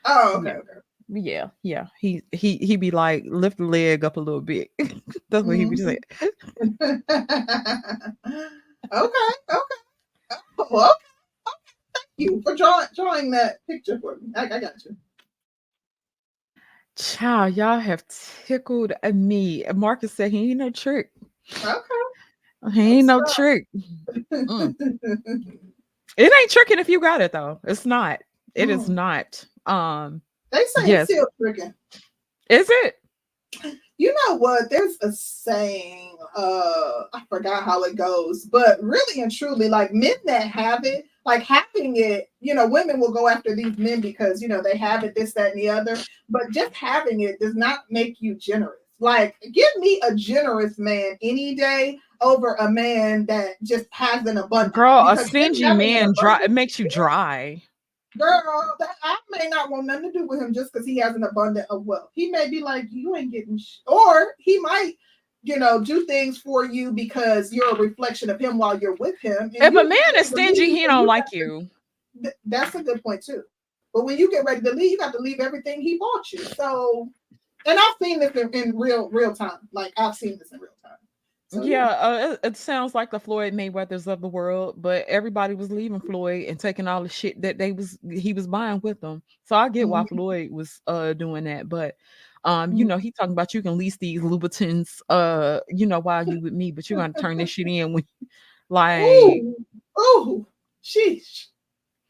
[0.06, 0.58] Oh, okay, Yeah.
[0.58, 0.80] okay.
[1.08, 1.88] Yeah, yeah.
[2.00, 4.72] He he he be like lift the leg up a little bit.
[5.30, 6.00] That's what he be saying.
[6.62, 7.02] okay, okay.
[8.90, 9.18] Oh, okay.
[10.60, 10.92] okay.
[11.96, 14.32] Thank you for drawing drawing that picture for me.
[14.36, 14.96] I, I got you.
[16.96, 18.04] Child, y'all have
[18.46, 19.64] tickled me.
[19.74, 21.12] Marcus said he ain't no trick.
[21.64, 22.72] Okay.
[22.72, 23.36] He ain't no What's up?
[23.36, 23.68] trick.
[24.32, 24.76] Mm.
[26.16, 27.60] It ain't tricking if you got it though.
[27.64, 28.22] It's not.
[28.54, 28.90] It is Mm.
[28.90, 29.46] not.
[29.66, 30.22] Um,
[30.54, 31.10] they say Yes.
[31.10, 31.74] it's still tricking.
[32.50, 32.96] is it?
[33.98, 34.70] You know what?
[34.70, 40.16] There's a saying, uh, I forgot how it goes, but really and truly, like men
[40.26, 44.42] that have it, like having it, you know, women will go after these men because
[44.42, 45.98] you know they have it, this, that, and the other.
[46.30, 48.80] But just having it does not make you generous.
[49.00, 54.38] Like, give me a generous man any day over a man that just has an
[54.38, 54.76] abundance.
[54.76, 57.62] Girl, a stingy man dry it makes you dry.
[58.17, 61.16] Girl, that, I may not want nothing to do with him just because he has
[61.16, 62.09] an abundance of wealth.
[62.14, 63.77] He may be like, you ain't getting, sh-.
[63.88, 64.93] or he might,
[65.43, 69.19] you know, do things for you because you're a reflection of him while you're with
[69.19, 69.38] him.
[69.40, 71.69] And If you a man is stingy, he don't like you.
[72.22, 73.43] th- That's a good point too.
[73.93, 76.40] But when you get ready to leave, you got to leave everything he bought you.
[76.45, 77.09] So,
[77.66, 79.67] and I've seen this in, in real real time.
[79.72, 80.98] Like I've seen this in real time.
[81.54, 85.54] So, yeah, uh, it, it sounds like the Floyd Mayweathers of the world, but everybody
[85.56, 89.00] was leaving Floyd and taking all the shit that they was he was buying with
[89.02, 89.22] them.
[89.46, 90.10] So I get why Mhm.
[90.10, 91.96] Floyd was uh doing that, but
[92.46, 92.88] um, you Mhm.
[92.88, 96.54] know, he talking about you can lease these Louboutins, uh, you know, while you with
[96.54, 98.04] me, but you're gonna turn this shit in when,
[98.70, 99.56] like, Ooh,
[100.00, 100.48] ooh,
[100.84, 101.48] sheesh.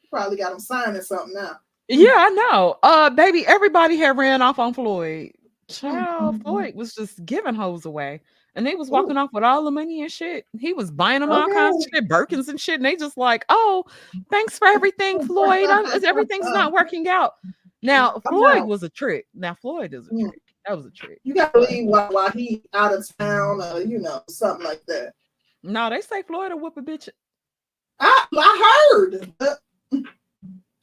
[0.09, 1.59] Probably got him signing something now.
[1.87, 5.31] yeah, I know, uh, baby, everybody had ran off on Floyd.
[5.69, 6.41] Child, Mhm.
[6.41, 8.21] Floyd was just giving hoes away.
[8.55, 8.91] And they was Ooh.
[8.91, 10.45] walking off with all the money and shit.
[10.59, 12.75] He was buying them all kinds of shit, Birkins and shit.
[12.75, 13.83] And they just like, oh,
[14.29, 15.69] thanks for everything, Floyd.
[15.69, 17.33] I'm- everything's not working out.
[17.81, 19.25] Now, Floyd was a trick.
[19.33, 20.29] Now, Floyd is a Mm.
[20.29, 20.41] trick.
[20.65, 21.19] That was a trick.
[21.23, 25.13] You gotta leave while, while he out of town or you know, something like that.
[25.63, 27.09] No, they say Floyd will whoop a bitch.
[27.99, 29.33] I I heard.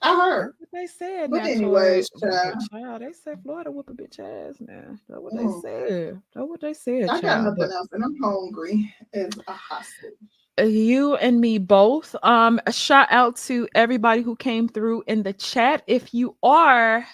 [0.02, 0.54] I heard.
[0.58, 1.30] What they said.
[1.30, 2.30] But now, anyways, Toy.
[2.30, 2.54] child.
[2.70, 4.96] Child, they said Florida whoop a bitch ass now.
[5.08, 5.62] That's what Mm.
[5.62, 6.22] they said.
[6.34, 7.04] That's what they said.
[7.04, 7.44] I got child.
[7.44, 10.14] nothing But- else and I'm hungry as a hostage.
[10.58, 12.16] Uh, you and me both.
[12.22, 15.82] Um, a shout out to everybody who came through in the chat.
[15.86, 17.06] If you are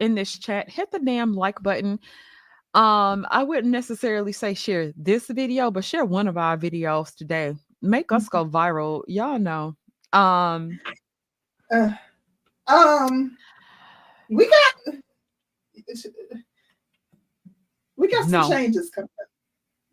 [0.00, 1.98] in this chat, hit the damn like button.
[2.74, 7.54] Um, I wouldn't necessarily say share this video, but share one of our videos today.
[7.80, 9.02] Make us go viral.
[9.06, 9.76] Y'all know.
[10.12, 10.78] Um,
[11.70, 11.90] Uh,
[12.68, 13.36] um,
[14.28, 14.94] we got
[17.96, 18.48] we got some No.
[18.48, 19.28] changes coming up.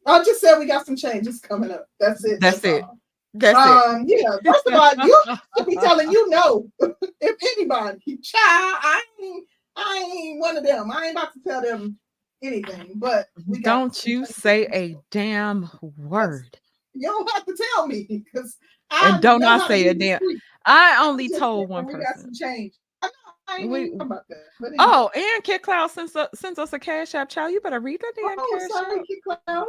[0.05, 1.87] I just said we got some changes coming up.
[1.99, 2.39] That's it.
[2.39, 2.83] That's it.
[2.83, 2.99] all.
[3.33, 4.37] that's Um, yeah.
[4.45, 5.21] First of all, you
[5.57, 6.69] should be telling you no.
[7.21, 10.91] if anybody, child, I ain't, I ain't one of them.
[10.91, 11.97] I ain't about to tell them
[12.43, 12.93] anything.
[12.95, 13.27] But
[13.61, 16.57] Don't you say a damn word.
[16.93, 18.57] You don't have to tell me because
[19.03, 20.19] And don't I say a damn-
[20.65, 22.33] I only told one we got person.
[22.33, 22.73] some change.
[23.01, 23.11] I know.
[23.47, 24.37] I ain't We- about that.
[24.61, 24.75] Anyway.
[24.79, 27.51] Oh, and Kid Cloud sends, us sends us a cash app, child.
[27.51, 29.05] You better read that damn Oh, cash sorry, app.
[29.05, 29.67] Kid Cloud.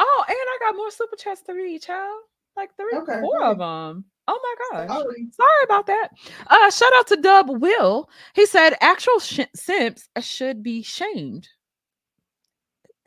[0.00, 2.22] Oh, and I got more super chats to read, child.
[2.56, 4.04] Like three, Okay, four go of them.
[4.26, 4.40] Oh
[4.72, 4.88] my gosh.
[4.88, 5.26] Sorry.
[5.32, 6.10] Sorry about that.
[6.48, 8.08] Uh, shout out to Dub Will.
[8.34, 11.48] He said actual sh- simps should be shamed.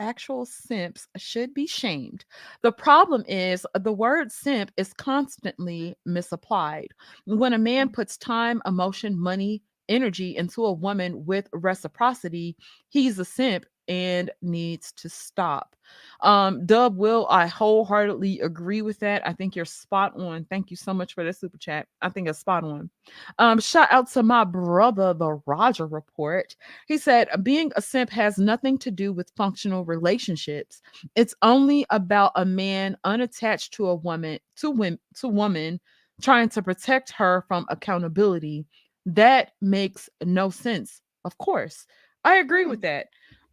[0.02, 2.26] Actual simps should be shamed.
[2.64, 6.88] The problem is uh, the word simp is constantly misapplied.
[7.26, 7.94] When a man mm.
[7.94, 12.58] puts time, emotion, money, energy into a woman with reciprocity,
[12.90, 15.76] he's a simp and needs to stop.
[16.22, 19.22] Um, Dub will I wholeheartedly agree with that.
[19.28, 20.46] I think you're spot on.
[20.46, 21.88] Thank you so much for the super chat.
[22.02, 22.90] I think it's spot on.
[23.38, 26.56] Um, shout out to my brother, the Roger Report.
[26.88, 30.82] He said, being a simp has nothing to do with functional relationships.
[31.16, 35.82] It's only about a man unattached to a woman, to women, to woman,
[36.22, 38.66] trying to protect her from accountability.
[39.06, 41.02] That makes no sense.
[41.26, 41.86] Of course.
[42.24, 43.08] I agree with that.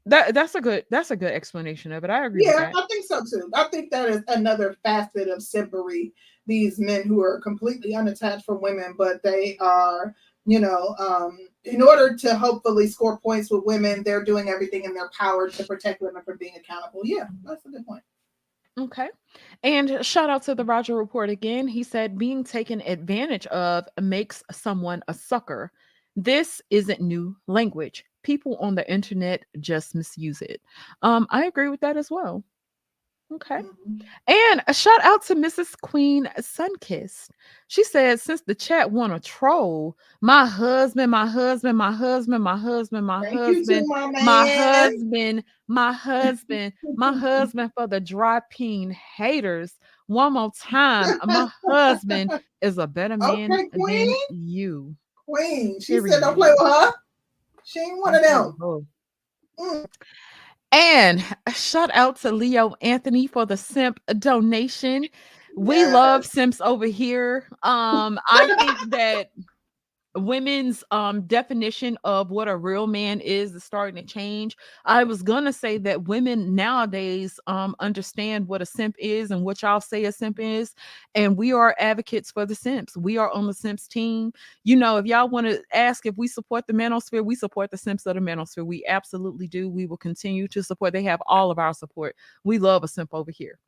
[0.09, 2.11] That that's a good that's a good explanation of it.
[2.11, 2.73] I agree with Yeah.
[2.75, 3.51] I think so too.
[3.55, 6.12] I think that is another facet of simpery.
[6.47, 10.15] These men who are completely unattached from women, but they are,
[10.47, 14.95] you know, um, in order to hopefully score points with women, they're doing everything in
[14.95, 17.03] their power to protect women from being accountable.
[17.05, 18.03] Yeah, that's a good point.
[18.78, 19.09] Okay.
[19.65, 21.67] And shout out to the Roger Report again.
[21.67, 25.73] He said being taken advantage of makes someone a sucker.
[26.15, 28.05] This isn't new language.
[28.28, 30.60] People on the internet just misuse it.
[31.00, 32.44] Um, I agree with that as well.
[33.32, 33.60] Okay.
[33.62, 34.02] Mhm.
[34.26, 35.74] And a shout out to Mrs.
[35.81, 37.31] Queen Sunkissed.
[37.68, 42.58] She said, since the chat want a troll, my husband, my husband, my husband, my
[42.58, 48.42] husband, my Thank husband, too, my my husband, my husband, my husband for the dry
[48.50, 49.78] peen haters.
[50.08, 54.94] One more time, my husband is a better man Okay, than you.
[55.24, 55.81] Queen.
[55.81, 56.12] She Period.
[56.12, 56.92] said, "Don't play with her."
[57.68, 58.86] She ain't one of them.
[59.60, 59.86] Mm.
[60.72, 61.22] And
[61.55, 65.06] shout out to Leo Anthony for the simp donation.
[65.55, 66.32] We love Yes.
[66.32, 67.47] simps over here.
[67.62, 69.32] Um, I think that
[70.18, 74.56] women's um definition of what a real man is is starting to change.
[74.84, 79.62] I was gonna say that women nowadays um understand what a simp is and what
[79.62, 80.74] y'all say a simp is,
[81.14, 82.97] and we are advocates for the simps.
[82.97, 84.32] We are on the simps team.
[84.64, 87.78] You know, if y'all want to ask if we support the manosphere, we support the
[87.78, 88.66] simps of the manosphere.
[88.66, 89.68] We absolutely do.
[89.68, 90.92] We will continue to support.
[90.92, 92.16] They have all of our support.
[92.44, 93.58] We love a simp over here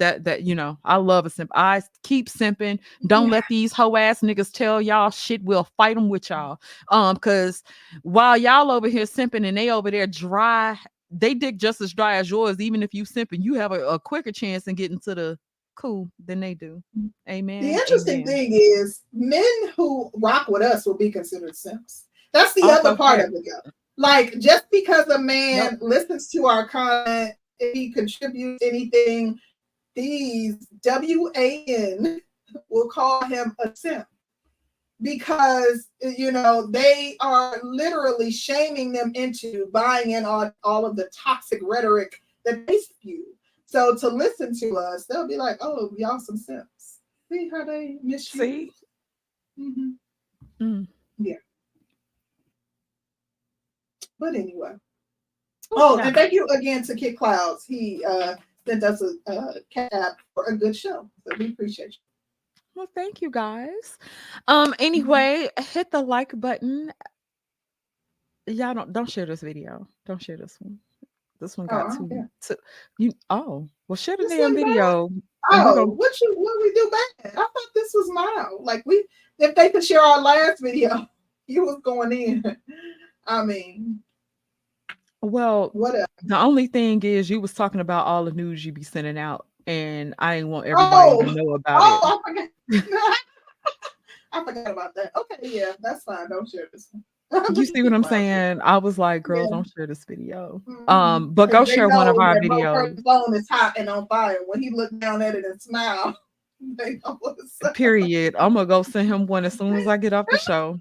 [0.00, 3.32] that that you know i love a simp i keep simping don't Yeah.
[3.34, 7.62] let these hoe ass niggas tell y'all shit we'll fight them with y'all um because
[8.02, 10.76] while y'all over here simping and they over there dry
[11.12, 13.98] they dick just as dry as yours even if you simping you have a, a
[14.00, 15.38] quicker chance in getting to the
[15.76, 16.82] cool than they do
[17.28, 18.26] amen The interesting amen.
[18.26, 19.44] thing is, men
[19.76, 22.06] who rock with us will be considered simps.
[22.32, 23.28] That's the Also other part fair.
[23.28, 23.44] of it.
[23.46, 23.70] Though.
[23.96, 29.38] Like, just because a man listens to our content, if he contributes anything,
[30.00, 32.20] these WAN
[32.68, 34.06] will call him a simp
[35.02, 41.10] because you know they are literally shaming them into buying in on all of the
[41.14, 43.24] toxic rhetoric that they spew.
[43.66, 47.98] So to listen to us, they'll be like, "Oh, y'all some simps." See how they
[48.02, 48.40] misuse?
[48.40, 48.70] see
[49.58, 50.64] Mm-hmm.
[50.64, 50.88] Mm.
[51.18, 51.34] Yeah.
[54.18, 54.74] But anyway.
[55.72, 57.64] Oh, and thank you again to Kid Clouds.
[57.66, 58.36] He uh
[58.70, 61.10] sent us a, a cat for a good show.
[61.26, 62.00] So we appreciate you.
[62.76, 63.98] well thank you guys
[64.46, 66.92] um anyway hit the like button
[68.46, 70.78] y'all don't don't share this video don't share this one
[71.40, 72.56] this one got I too, don't too
[72.98, 74.64] you oh well share the This damn bad?
[74.64, 75.10] video
[75.50, 77.32] Oh, gonna- what you what we do bad?
[77.32, 78.62] I thought this was mild.
[78.62, 79.04] Like we
[79.38, 81.08] if they could share our last video,
[81.46, 82.44] you was going in.
[83.26, 84.00] I mean,
[85.22, 86.06] well whatever.
[86.22, 89.46] the only thing is you was talking about all the news you be sending out
[89.66, 92.48] and i didn't want everybody Oh, to know about Oh, I forgot.
[94.32, 95.10] I forgot about that.
[95.16, 96.28] Okay, yeah, that's fine.
[96.30, 96.88] Don't share this.
[96.92, 97.02] one.
[97.56, 99.50] you see what i'm saying i was like girl Yeah.
[99.50, 100.88] don't share this video Mhm.
[100.88, 104.38] um but go share one of our videos phone is hot and on fire.
[104.46, 106.16] When he looked down at it and smiled,
[106.76, 110.12] they know what's period i'm gonna go send him one as soon as i get
[110.12, 110.80] off the show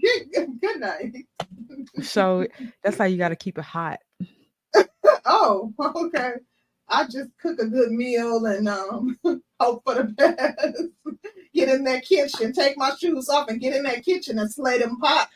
[0.00, 1.26] Good, good, night.
[2.02, 2.46] so
[2.82, 3.98] that's how you got to keep it hot
[5.24, 6.32] Oh, okay.
[6.88, 9.18] I just cook a good meal and um
[9.60, 10.82] hope for the best.
[11.54, 14.78] Get in that kitchen, take my shoes off, and get in that kitchen and slay
[14.78, 15.30] them pots.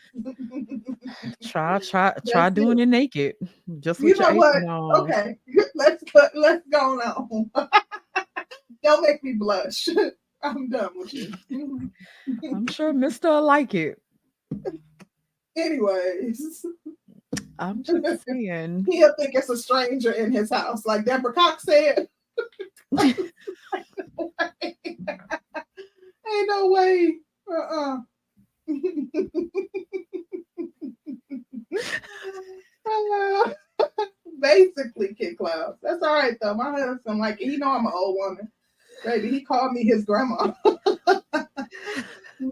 [1.43, 3.35] try try try That's doing it naked
[3.81, 4.63] just You know what?
[4.63, 5.11] on.
[5.11, 5.37] okay,
[5.75, 7.51] let's go, let's go on.
[8.85, 9.89] Don't make me blush.
[10.43, 11.33] I'm done with you.
[12.55, 14.01] i'm sure mister like it
[15.57, 16.67] Anyways,
[17.61, 22.09] i'm just saying he'll think it's a stranger in his house, like Deborah Cox said.
[26.27, 27.19] Ain't no way.
[27.51, 27.99] Uh-uh.
[32.87, 33.51] Uh,
[34.41, 35.79] Basically, Kid Clouds.
[35.83, 36.55] That's all right though.
[36.55, 38.51] My husband, like, you know, I'm an old woman.
[39.05, 40.53] Baby, he called me his grandma.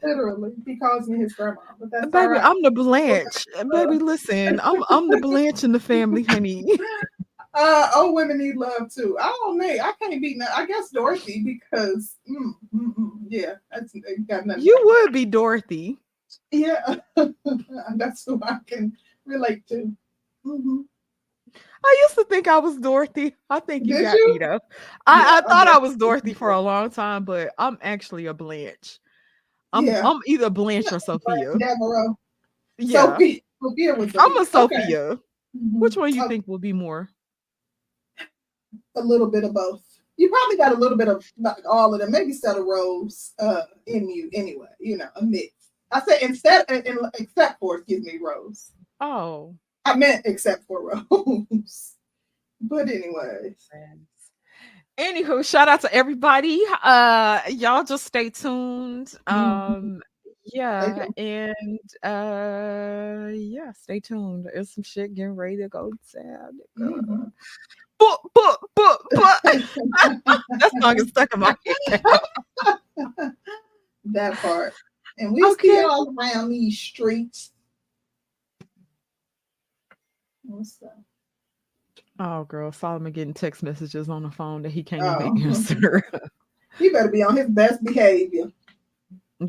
[0.02, 1.61] Literally, he calls me his grandma.
[1.78, 2.44] But that's baby right.
[2.44, 6.67] i'm the blanche baby listen i'm i'm the blanche in the family honey
[7.55, 9.15] Uh, old women need love too.
[9.20, 9.67] I don't know.
[9.67, 10.39] I can't beat.
[10.39, 13.93] No, I guess Dorothy because mm, mm, mm, yeah, that's
[14.27, 14.62] got nothing.
[14.62, 15.99] you would be dorothy
[16.51, 16.97] yeah,
[17.97, 19.94] that's who I can relate to.
[20.47, 20.85] Mhm.
[21.85, 23.35] I used to think I was Dorothy.
[23.51, 24.33] I think you Did got you?
[24.35, 24.61] me though.
[25.07, 28.27] I, Yeah, I I thought I was Dorothy for a long time, but I'm actually
[28.27, 29.01] a Blanche.
[29.73, 30.02] I'm Yeah.
[30.09, 31.52] I'm either Blanche or Sophia.
[31.59, 32.18] Devereaux.
[32.78, 33.05] Yeah.
[33.07, 33.41] Sophia.
[33.62, 34.10] Sophia was.
[34.18, 34.44] I'm a Okay.
[34.51, 35.18] Sophia.
[35.57, 35.78] Mhm.
[35.78, 37.09] Which one do you think will be more?
[38.97, 39.83] A little bit of both.
[40.17, 42.10] You probably got a little bit of not all of them.
[42.10, 44.68] Maybe set of rows uh, in you anyway.
[44.78, 45.52] You know, a mix.
[45.91, 48.73] I said instead, in, in- except for excuse me, Rose.
[49.01, 49.55] Oh.
[49.84, 51.94] I meant except for Rose.
[52.60, 53.68] But anyways.
[55.03, 56.63] Anywho, shout out to everybody.
[56.83, 59.13] Uh y'all just stay tuned.
[59.27, 60.01] Um
[60.45, 64.47] yeah, and uh yeah, stay tuned.
[64.47, 66.61] There's some shit getting ready to go down.
[66.79, 67.33] Mhm.
[67.99, 71.57] But but but but that song is stuck in my
[71.91, 72.03] head.
[74.05, 74.73] that part.
[75.19, 75.69] And we Okay.
[75.69, 77.51] see all around these streets.
[80.45, 80.97] What's that?
[82.25, 85.26] Oh girl, Solomon getting text messages on the phone that he can't Oh.
[85.34, 86.02] even answer.
[86.78, 88.44] He better be on his best behavior.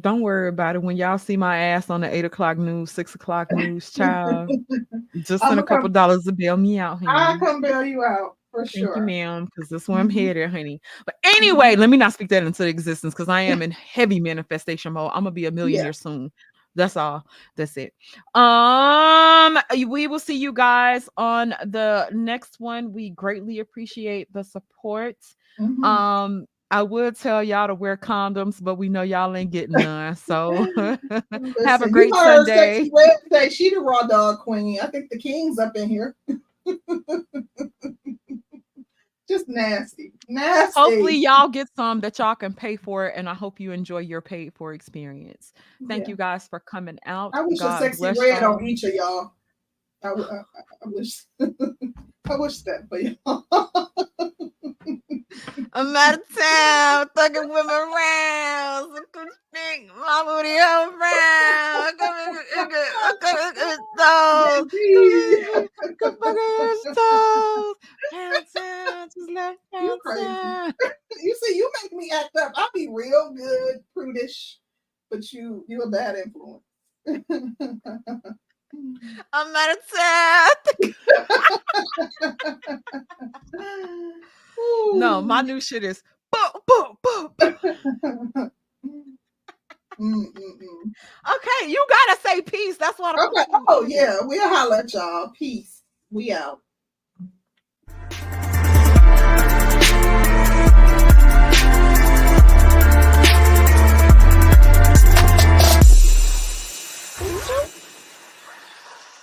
[0.02, 0.82] Don't worry about it.
[0.82, 4.50] When y'all see my ass on the eight o'clock news, six o'clock news, child,
[5.18, 7.10] just send a couple come- dollars to bail me out, honey.
[7.10, 8.98] I'll come bail you out for Thank sure.
[8.98, 10.82] you, ma'am, because that's where I'm headed, honey.
[11.06, 14.94] But anyway, let me not speak that into existence because I am in heavy manifestation
[14.94, 15.12] mode.
[15.14, 16.32] I'm gonna be a millionaire soon.
[16.76, 17.26] That's all.
[17.56, 17.94] That's it.
[18.34, 22.94] Um, we will see you guys on the next one.
[22.94, 25.18] We greatly appreciate the support.
[25.60, 25.84] Mhm.
[25.86, 30.16] Um, I would tell y'all to wear condoms, but we know y'all ain't getting none.
[30.16, 30.66] So
[31.66, 32.90] have a great Sunday.
[33.52, 34.80] She the raw dog queen.
[34.82, 36.16] I think the king's up in here.
[39.28, 40.80] Just nasty, nasty.
[40.80, 44.00] Hopefully, y'all get some that y'all can pay for, it, and I hope you enjoy
[44.00, 45.54] your paid for experience.
[45.88, 46.10] Thank Yeah.
[46.10, 47.32] you guys for coming out.
[47.34, 48.56] I wish God a sexy red y'all.
[48.56, 49.34] on each of y'all.
[50.04, 50.12] I
[50.86, 51.26] wish.
[52.30, 53.46] I wish that for y'all.
[55.74, 58.96] I'm out of town, thugging women around.
[58.96, 61.98] So come stick my booty around.
[61.98, 62.86] Come in, come in,
[63.20, 63.36] come
[63.70, 64.68] in, toes.
[64.72, 65.68] Baby.
[66.00, 67.76] Come fuck in toes.
[68.12, 70.74] Downtown, just left You crazy.
[71.24, 72.54] you see, you make me act up.
[72.56, 74.60] I'll be real good, prudish,
[75.12, 76.64] but you, you a bad influence.
[79.34, 80.50] I'm out of town.
[85.00, 87.36] No, my new shit is boom, boom, boom.
[90.00, 92.78] Okay, you gotta say peace.
[92.78, 93.46] That's what I'm Okay.
[93.68, 95.32] Oh yeah, we'll holler at y'all.
[95.38, 95.84] Peace.
[96.12, 96.60] We out.